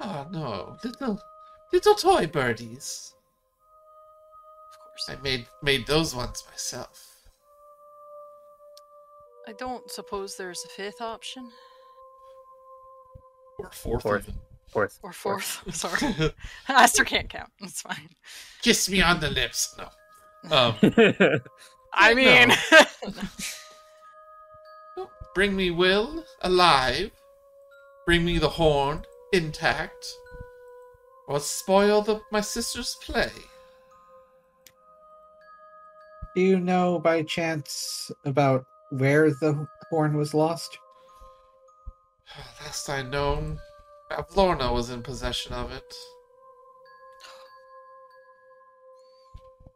[0.00, 1.20] Oh no, little
[1.72, 3.12] little toy birdies.
[4.72, 5.18] Of course.
[5.18, 7.12] I made made those ones myself.
[9.48, 11.50] I don't suppose there's a fifth option
[13.58, 14.28] Or fourth, Fourth.
[14.28, 14.40] even.
[14.68, 14.98] Fourth.
[15.02, 15.62] or fourth.
[15.74, 16.32] Sorry,
[16.68, 17.50] Aster can't count.
[17.60, 18.08] It's fine.
[18.62, 19.74] Kiss me on the lips.
[19.78, 19.88] No.
[20.56, 20.74] Um
[21.94, 22.56] I Yeah, mean,
[25.36, 27.10] Bring me Will alive.
[28.06, 30.06] Bring me the horn intact.
[31.28, 33.30] Or spoil the my sister's play.
[36.34, 40.78] Do you know by chance about where the horn was lost?
[42.62, 43.58] Last I known,
[44.34, 45.94] Lorna was in possession of it.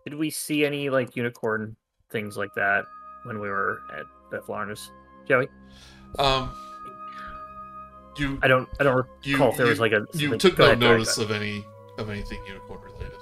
[0.06, 1.76] Did we see any like unicorn
[2.10, 2.86] things like that
[3.24, 4.90] when we were at Bavlorna's?
[5.31, 5.49] Joey,
[6.18, 6.50] Um,
[8.17, 8.68] you I don't.
[8.81, 10.05] I don't You- recall if there you- was like a.
[10.12, 11.65] you took no ahead, notice of any
[11.99, 13.12] of anything unicorn related.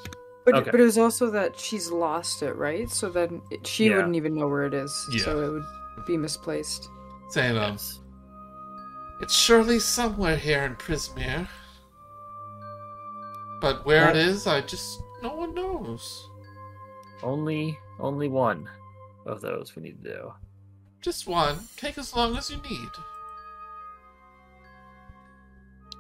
[0.46, 0.70] But, Okay.
[0.70, 2.88] but it was also that she's lost it, right?
[2.88, 3.96] So then it, she Yeah.
[3.96, 5.06] wouldn't even know where it is.
[5.12, 5.24] Yeah.
[5.24, 5.50] So it
[5.96, 6.88] would be misplaced.
[7.28, 7.68] Saying ahead.
[7.68, 8.00] um, Yes.
[9.20, 11.46] it's surely somewhere here in Prismeer.
[13.60, 16.26] But where it Well- is, I just no one knows.
[17.22, 18.66] Only, only one
[19.26, 20.32] of those we need to do.
[21.00, 21.58] Just one.
[21.76, 22.90] Take as long as you need.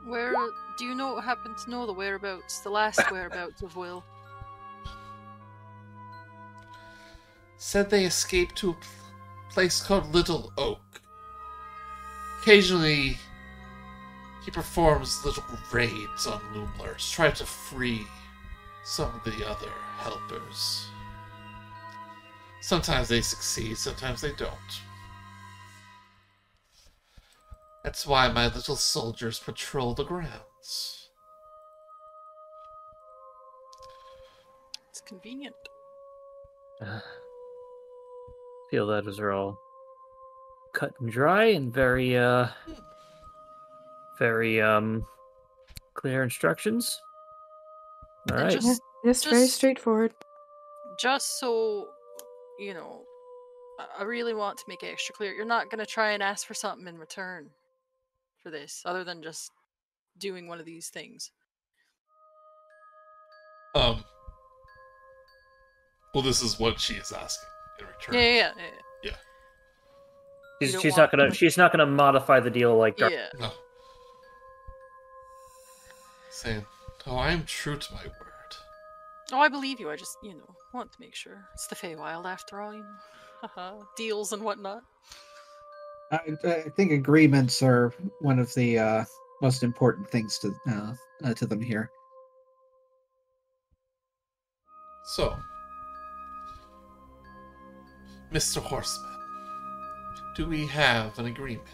[0.08, 0.32] where
[0.78, 1.20] do you know?
[1.20, 4.04] Happen to know the whereabouts, the last whereabouts of Will?
[7.58, 8.82] Said they escaped to a pl-
[9.50, 10.80] place called Little Oak.
[12.40, 13.18] Occasionally,
[14.44, 18.06] he performs little raids on Loomlurch, try to free
[18.84, 20.86] some of the other helpers.
[22.60, 24.80] Sometimes they succeed, sometimes they don't.
[27.88, 31.08] That's why my little soldiers patrol the grounds.
[34.90, 35.54] It's convenient.
[36.82, 37.00] Uh,
[38.70, 39.58] feel that those are all
[40.74, 42.48] cut and dry and very, uh,
[44.18, 45.06] very um,
[45.94, 47.00] clear instructions.
[48.30, 48.52] All And right.
[48.52, 50.12] just- Yeah, yes, very straightforward.
[51.00, 51.88] Just so
[52.58, 53.00] you know,
[53.78, 55.32] I- I really want to make it extra clear.
[55.32, 57.48] You're not going to try and ask for something in return
[58.42, 59.50] for this, other than just
[60.18, 61.30] doing one of these things.
[63.74, 64.04] Um.
[66.14, 67.48] Well, this is what she is asking
[67.80, 68.14] in return.
[68.14, 68.50] Yeah, yeah,
[69.04, 69.10] yeah.
[70.60, 71.34] You She's, don't she's want- not gonna.
[71.34, 72.98] She's not gonna modify the deal like.
[72.98, 73.08] Yeah.
[73.08, 73.28] Dar- yeah.
[73.40, 73.50] No.
[76.30, 76.64] Saying,
[77.06, 78.12] "Oh, I am true to my word."
[79.32, 79.90] Oh, I believe you.
[79.90, 81.44] I just, you know, want to make sure.
[81.52, 83.84] It's the Feywild after all, you know.
[83.96, 84.82] Deals and whatnot.
[86.10, 89.04] I, I think agreements are one of the uh,
[89.42, 91.90] most important things to uh, uh, to them here.
[95.16, 95.36] So,
[98.32, 98.60] Mr.
[98.62, 99.10] Horseman,
[100.36, 101.64] do we have an agreement?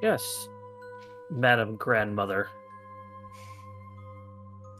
[0.00, 0.48] yes,
[1.30, 2.48] Madam Grandmother.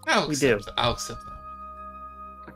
[0.07, 0.65] I'll We accept do.
[0.67, 0.75] that.
[0.78, 2.55] I'll accept that.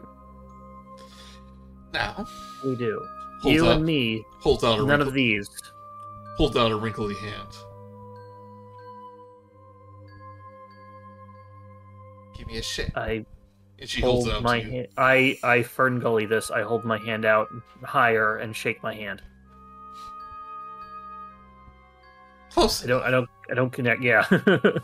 [1.92, 2.26] Now,
[2.64, 3.04] We do.
[3.44, 3.76] You up.
[3.76, 4.24] and me.
[4.40, 5.48] hold out a None of these.
[6.36, 7.48] hold out a wrinkly hand.
[12.36, 12.90] Give me a shit.
[12.96, 13.24] I
[13.78, 14.88] and she holds out my hand.
[14.96, 16.50] I I ferngully this.
[16.50, 17.48] I hold my hand out
[17.82, 19.22] higher and shake my hand.
[22.50, 22.84] Close.
[22.84, 23.02] I don't.
[23.02, 23.28] I don't.
[23.50, 24.02] I don't connect.
[24.02, 24.26] Yeah.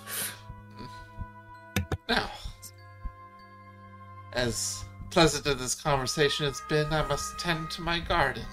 [2.09, 2.31] Now,
[4.33, 4.83] As
[5.19, 8.45] pleasant as this conversation has been, I must tend to my garden.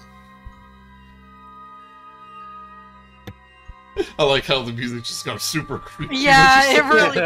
[4.18, 6.16] I like how the music just got super creepy.
[6.16, 7.20] Yeah, it like, really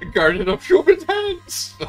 [0.00, 0.12] did.
[0.14, 1.74] Garden of human hands.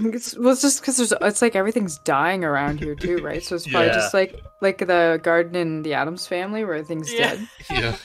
[0.00, 3.42] It's, well, it's just because there's it's like everything's dying around here too, right?
[3.42, 3.94] So it's probably Yeah.
[3.94, 7.36] just like like the garden in the Addams family where everything's Yeah.
[7.36, 7.48] dead.
[7.70, 7.96] yeah.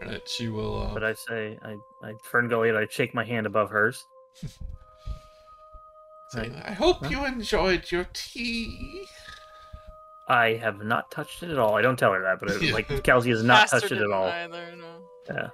[0.00, 0.82] Alright, she will.
[0.82, 4.04] Uh, But I say, I, I Ferngully, I shake my hand above hers.
[6.32, 9.04] say, I hope you enjoyed your tea.
[10.28, 11.76] I have not touched it at all.
[11.76, 14.10] I don't tell her that, but it, like Kal'zi has not Master touched it at
[14.10, 14.28] all.
[14.28, 15.02] Either, no.
[15.28, 15.48] Yeah.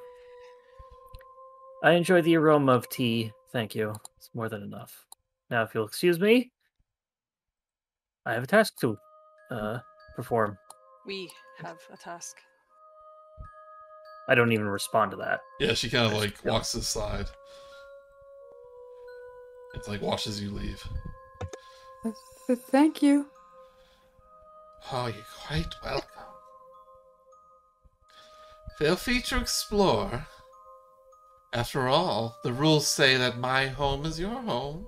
[1.83, 3.33] I enjoy the aroma of tea.
[3.53, 3.95] Thank you.
[4.17, 5.05] It's more than enough.
[5.51, 6.53] Now, if you'll excuse me,
[8.27, 8.97] I have a task to
[9.51, 9.79] uh,
[10.17, 10.59] perform.
[11.07, 12.37] We have a task.
[14.29, 15.41] I don't even respond to that.
[15.59, 16.53] Yeah, she kind of like cool.
[16.53, 17.27] walks aside.
[19.75, 20.83] It's like watches you leave.
[22.71, 23.27] Thank you.
[24.93, 26.09] Oh, you're quite welcome.
[28.79, 30.27] Feel free to explore.
[31.53, 34.87] After all, the rules say that my home is your home.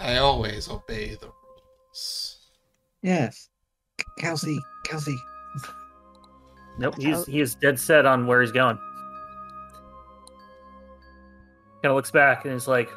[0.00, 2.38] I always obey the rules.
[3.02, 3.48] Yes.
[4.20, 5.16] Kal'zi, Kal'zi.
[6.78, 8.78] Nope, he's he is dead set on where he's going.
[11.82, 12.88] Kind of looks back and is like,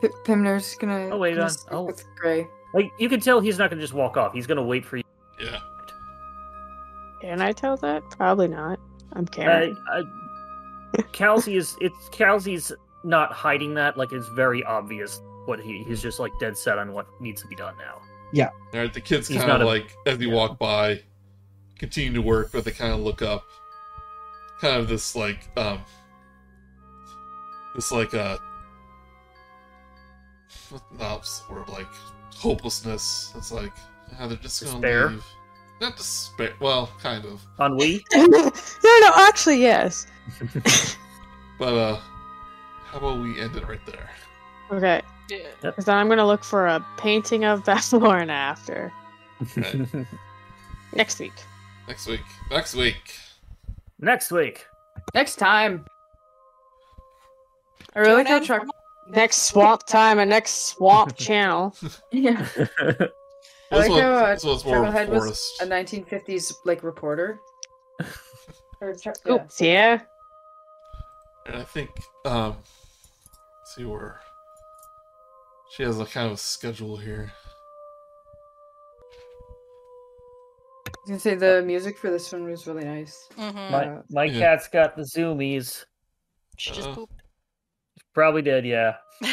[0.00, 1.08] P- Pimner's gonna.
[1.10, 1.82] Oh, wait gonna on- stick oh.
[1.82, 2.46] with Gray.
[2.74, 4.32] like you can tell he's not gonna just walk off.
[4.32, 5.02] He's gonna wait for you.
[5.40, 5.60] Yeah.
[7.20, 8.02] Can I tell that?
[8.10, 8.78] Probably not.
[9.14, 9.76] I'm Kar'yn.
[9.90, 10.02] Uh, uh,
[11.12, 12.72] Kal'zi is it's Kal'zi's
[13.04, 13.96] not hiding that.
[13.96, 17.48] Like it's very obvious what he he's just like dead set on what needs to
[17.48, 18.00] be done now.
[18.32, 18.50] Yeah.
[18.74, 20.34] All right, the kids He's kind not of a- like as you yeah.
[20.34, 21.02] walk by,
[21.82, 23.44] continue to work, but they kind of look up,
[24.60, 25.80] kind of this like um,
[27.74, 28.38] this like uh,
[30.70, 31.88] what what's the word like
[32.36, 33.32] hopelessness.
[33.36, 33.72] It's like
[34.12, 35.08] yeah, they're just gonna Despair?
[35.10, 35.24] leave.
[35.80, 36.52] Not despair.
[36.60, 38.04] Well, kind of, Ennui.
[38.14, 40.06] no, no, actually, yes.
[41.58, 41.96] but uh,
[42.84, 44.08] how about we end it right there?
[44.70, 45.38] Okay, Yeah.
[45.60, 48.92] because then I'm gonna look for a painting of Bavlorna after
[49.56, 50.06] Right.
[50.94, 51.32] next week.
[51.88, 52.20] Next week.
[52.50, 53.14] Next week.
[53.98, 54.66] Next week.
[55.14, 55.84] Next time.
[57.94, 58.66] I really like how Tune Chuck.
[59.08, 61.74] Next swamp time and next swamp channel.
[62.10, 62.46] Yeah.
[62.58, 63.08] I
[63.72, 65.62] This like one, how uh, this one's more of Chucklehead was forest.
[65.62, 67.38] a 1950s like reporter.
[68.82, 69.32] or Chuck, yeah.
[69.32, 70.00] Oops, yeah.
[71.46, 71.88] And I think,
[72.26, 72.56] um,
[73.60, 74.20] let's see where
[75.70, 77.32] she has a kind of schedule here.
[80.94, 83.28] I was gonna say the music for this one was really nice.
[83.36, 83.70] Mhm.
[83.70, 84.38] my my Yeah.
[84.56, 85.84] cat's got the zoomies.
[86.58, 86.94] She just Uh-oh.
[86.94, 87.22] pooped.
[88.14, 88.96] Probably did, yeah.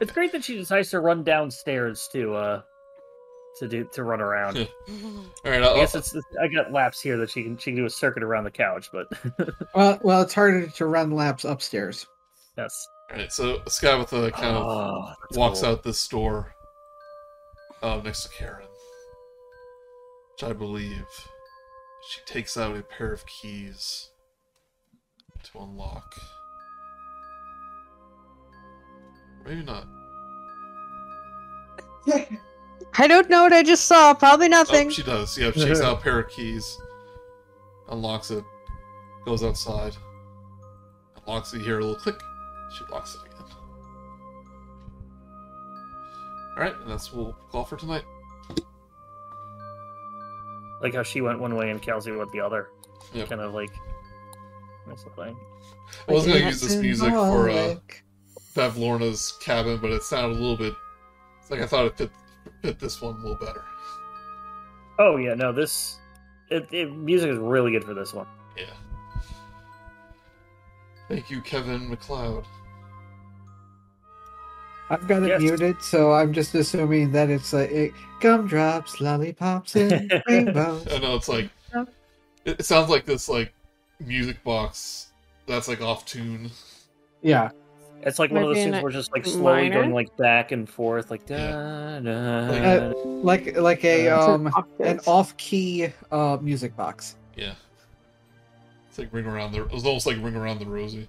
[0.00, 2.62] It's great that she decides to run downstairs to uh
[3.58, 4.56] to do to run around.
[4.88, 7.76] All right, I'll, I guess it's I got laps here that she can she can
[7.76, 9.08] do a circuit around the couch, but
[9.74, 12.06] Well, well, it's harder to run laps upstairs.
[12.56, 12.86] yes.
[13.10, 13.32] All right.
[13.32, 15.70] So Skabatha kind of Oh, that's walks cool.
[15.70, 16.54] out this door,
[17.82, 18.66] uh, next to Kar'yn,
[20.32, 21.06] which I believe
[22.10, 24.10] she takes out a pair of keys
[25.44, 26.14] to unlock.
[29.46, 29.86] Maybe not.
[32.98, 34.14] I don't know what I just saw.
[34.14, 34.90] Probably Oh, nothing.
[34.90, 35.36] she does.
[35.38, 36.76] Yeah, she takes out a pair of keys,
[37.90, 38.44] unlocks it,
[39.24, 39.96] goes outside,
[41.26, 41.58] unlocks it.
[41.58, 42.16] You hear a little click.
[42.76, 43.46] She locks it again.
[46.56, 48.04] All right, and that's what we'll call for tonight.
[50.80, 52.68] like how she went one way and Kal'zi went the other.
[53.14, 53.28] Yep.
[53.28, 53.70] Kind of like
[54.86, 55.36] nice thing.
[56.08, 57.76] I was gonna use this music for uh.
[58.54, 60.74] Bavlorna's cabin, but it sounded a little bit.
[61.40, 62.10] It's like I thought it fit
[62.62, 63.64] fit this one a little better.
[64.98, 65.98] Oh yeah, no, this
[66.50, 68.26] it, it music is really good for this one.
[68.56, 68.64] Yeah.
[71.08, 72.44] Thank you, Kevin MacLeod.
[74.90, 75.40] I've got it Yes.
[75.40, 80.86] muted, so I'm just assuming that it's like it, gumdrops, lollipops, and rainbows.
[80.92, 81.88] I know it's like it,
[82.60, 83.52] it sounds like this like
[84.00, 85.08] music box
[85.46, 86.50] that's like off tune.
[87.22, 87.50] Yeah,
[88.02, 89.82] It's like one of those things where it's just like slowly minor?
[89.82, 92.00] going like back and forth, like da, Yeah.
[92.00, 92.62] da, Like-
[92.94, 92.98] da.
[93.04, 97.16] like like a Uh, an um an off-key uh music box.
[97.36, 97.54] Yeah.
[98.88, 99.62] It's like ring around the.
[99.64, 101.08] It was almost like ring around the rosy.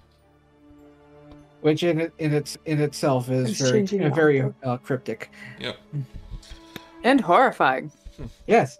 [1.62, 5.30] Which in it in its in itself is It's very uh, very uh, cryptic.
[5.60, 5.76] Yep.
[7.04, 7.90] And horrifying.
[8.46, 8.78] Yes.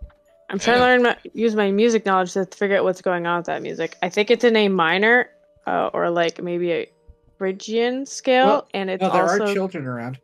[0.50, 3.38] I'm trying to learn my, use my music knowledge to figure out what's going on
[3.38, 3.96] with that music.
[4.02, 5.30] I think it's in a minor,
[5.66, 6.90] uh, or like maybe a
[7.38, 10.18] Phrygian scale, Well, and it's No, there also are children around.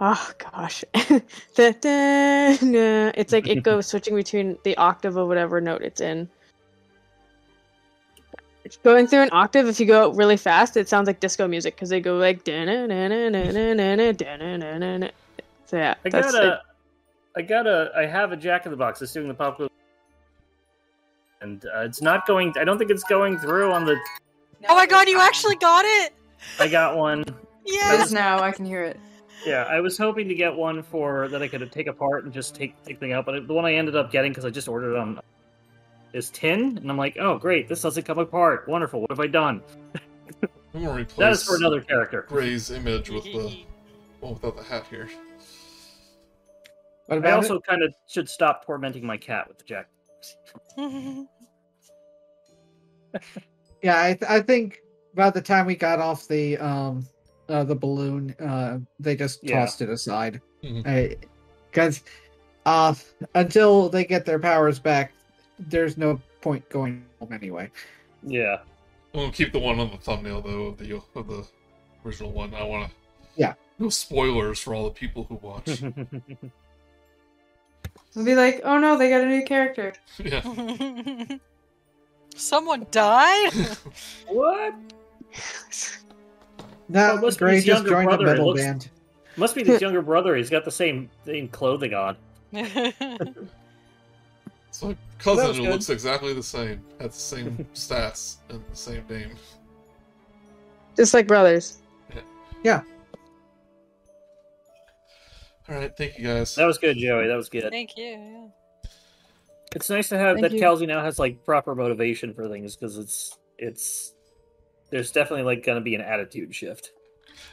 [0.00, 0.84] oh gosh,
[1.54, 3.12] Da- da- na.
[3.14, 6.28] it's like it goes switching between the octave of whatever note it's in.
[8.70, 11.74] It's Going through an octave, if you go really fast, it sounds like disco music
[11.74, 12.42] because they go like.
[12.46, 12.76] So yeah,
[16.04, 16.44] I that's got it.
[16.44, 16.62] a,
[17.34, 19.68] I got a, I have a Jack in the Box that's doing the pop quiz,
[21.40, 22.54] and uh, it's not going.
[22.56, 23.98] I don't think it's going through on the.
[24.68, 26.12] Oh my god, you actually got it!
[26.60, 27.22] I got one.
[27.22, 27.34] It
[27.66, 28.12] Yes!
[28.12, 28.40] now.
[28.40, 29.00] I can hear it.
[29.44, 32.54] Yeah, I was hoping to get one for that I could take apart and just
[32.54, 34.92] take take thing out, but the one I ended up getting because I just ordered
[34.92, 35.18] it on
[36.12, 38.68] is tin, and I'm like, oh great, this doesn't come apart.
[38.68, 39.00] Wonderful.
[39.00, 39.62] What have I done?
[40.74, 42.26] I'm gonna replace That is for another character.
[42.28, 43.64] Gray's image with the
[44.20, 45.08] one without the hat here.
[47.06, 47.66] What I also it?
[47.66, 49.88] kind of should stop tormenting my cat with the Jack.
[53.82, 54.82] Yeah, I, th- I think
[55.14, 57.06] by the time we got off the um
[57.48, 59.60] uh, the balloon, uh, they just Yeah.
[59.60, 60.40] tossed it aside.
[60.62, 62.02] Because
[62.66, 62.94] uh,
[63.34, 65.12] until they get their powers back,
[65.68, 67.70] there's no point going home anyway.
[68.22, 68.58] Yeah.
[69.14, 71.46] I'm gonna keep the one on the thumbnail though of the of the
[72.04, 72.54] original one.
[72.54, 72.94] I want to.
[73.36, 73.54] Yeah.
[73.78, 75.68] No spoilers for all the people who watch.
[78.12, 79.92] It'll be like, oh no, they got a new character.
[80.18, 80.42] yeah.
[82.34, 83.52] Someone died?
[84.28, 84.74] what?
[86.88, 88.90] Now, Well, it must be Gray his just younger joined brother, a metal looks- band.
[89.36, 90.34] Must be his younger brother.
[90.36, 92.16] He's got the same same clothing on.
[94.70, 95.72] It's my cousin was who good.
[95.72, 99.32] looks exactly the same, has the same stats and the same name.
[100.96, 101.78] Just like brothers.
[102.62, 102.82] Yeah.
[105.68, 106.54] All right, thank you guys.
[106.54, 107.26] That was good, Joey.
[107.26, 107.68] That was good.
[107.70, 108.04] Thank you.
[108.04, 108.46] yeah.
[109.74, 110.60] It's nice to have Thank that you.
[110.60, 114.14] Kal'zi now has like proper motivation for things because it's it's
[114.90, 116.90] there's definitely like gonna be an attitude shift.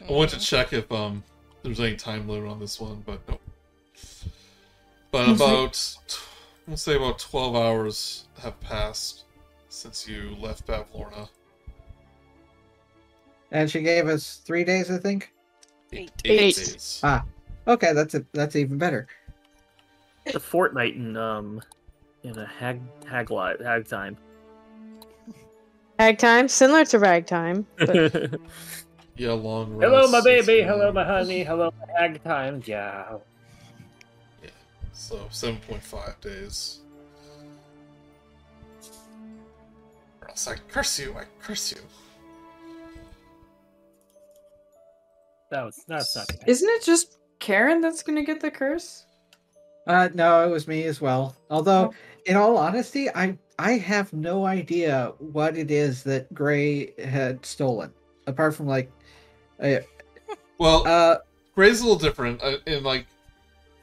[0.08, 1.24] I wanted to check if um
[1.64, 3.40] there's any time limit on this one, but no.
[5.12, 6.18] But about
[6.68, 9.26] let's say about twelve hours have passed
[9.70, 11.30] since you left Bavlorna.
[13.52, 15.34] And she gave us three days, I think.
[15.94, 16.12] Eight.
[16.26, 16.56] Eight.
[16.56, 17.00] days.
[17.04, 17.24] Ah,
[17.68, 19.08] okay, that's a, that's even better.
[20.34, 21.62] A fortnight in um
[22.24, 24.18] in a hag hag live hag time.
[26.00, 27.66] Ragtime, similar to ragtime.
[27.78, 28.28] But Hello,
[29.18, 29.92] Yeah, long Rest.
[29.92, 30.62] Hello, my baby.
[30.62, 31.44] Hello, my honey.
[31.44, 32.62] Hello, my hag time.
[32.66, 33.18] Yeah.
[34.98, 36.80] So seven point five days.
[40.22, 41.78] Or else I curse you, I curse you.
[45.52, 46.28] That was that's not.
[46.28, 46.40] Good.
[46.48, 49.06] Isn't it just Kar'yn that's gonna get the curse?
[49.86, 51.36] Uh, no, it was me as well.
[51.50, 51.94] Although, Oh.
[52.26, 57.94] in all honesty, I I have no idea what it is that Gray had stolen,
[58.26, 58.92] apart from like,
[59.62, 59.78] uh,
[60.58, 61.20] Well, uh
[61.56, 62.42] Gray's a little different.
[62.44, 63.06] I, in like,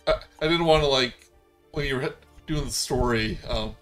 [0.06, 1.30] I, I didn't want to like
[1.72, 2.14] when you were
[2.46, 3.38] doing the story.
[3.48, 3.74] Um,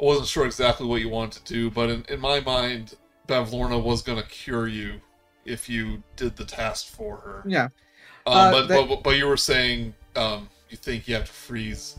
[0.00, 2.94] I wasn't sure exactly what you wanted to do, but in, in my mind,
[3.28, 5.00] Bavlorna was going to cure you
[5.44, 7.42] if you did the task for her.
[7.46, 7.64] yeah.
[8.26, 11.32] Um, Uh, but, that- but but you were saying um, you think you have to
[11.32, 11.98] freeze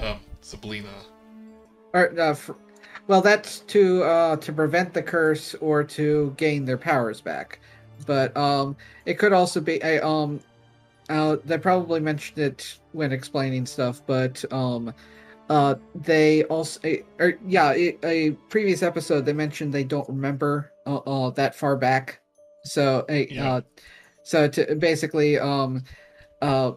[0.00, 0.88] um, Zybilna.
[1.92, 2.52] Or, uh, fr-
[3.06, 7.58] well, that's to uh to prevent the curse or to gain their powers back.
[8.06, 10.40] But um, it could also be a um,
[11.12, 14.92] uh, they probably mentioned it when explaining stuff, but um,
[15.48, 20.72] uh, they also a- or yeah, a, a previous episode they mentioned they don't remember
[20.86, 22.20] uh, uh that far back,
[22.64, 23.54] so uh, Yeah.
[23.54, 23.60] uh
[24.24, 25.84] so to basically um,
[26.40, 26.72] uh,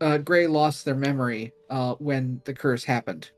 [0.00, 3.30] uh, Gray lost their memory uh when the curse happened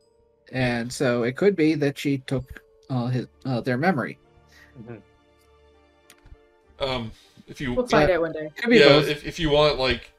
[0.53, 4.19] and so it could be that she took uh, his uh, their memory.
[6.81, 7.11] Um,
[7.47, 8.51] if you We'll find out one day.
[8.57, 9.09] Could be yeah, both.
[9.09, 10.13] if, if you want like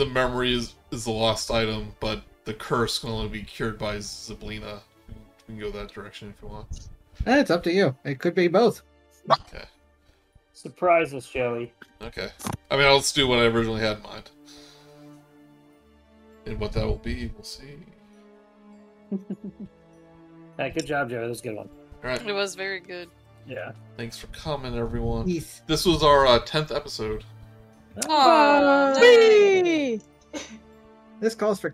[0.00, 3.98] the memory is, is the lost item, but the curse can only be cured by
[3.98, 4.80] Zybilna.
[5.06, 5.14] We
[5.46, 6.88] can go that direction if you want.
[7.26, 7.94] Eh, it's up to you.
[8.04, 8.80] It could be both.
[9.30, 9.64] Okay.
[10.54, 11.70] Surprise us, Joey.
[12.00, 12.30] Okay.
[12.70, 14.30] I mean, I'll just do what I originally had in mind.
[16.46, 17.76] And what that will be, we'll see.
[20.56, 21.20] Hey, good job, Joey.
[21.20, 21.70] That was a good one.
[22.04, 22.26] All right.
[22.26, 23.08] It was very good.
[23.46, 23.72] Yeah.
[23.96, 25.26] Thanks for coming, everyone.
[25.26, 25.62] Yes.
[25.66, 27.24] This was our uh, 10th episode.
[28.08, 30.00] Aw, Whee!
[31.20, 31.70] This calls for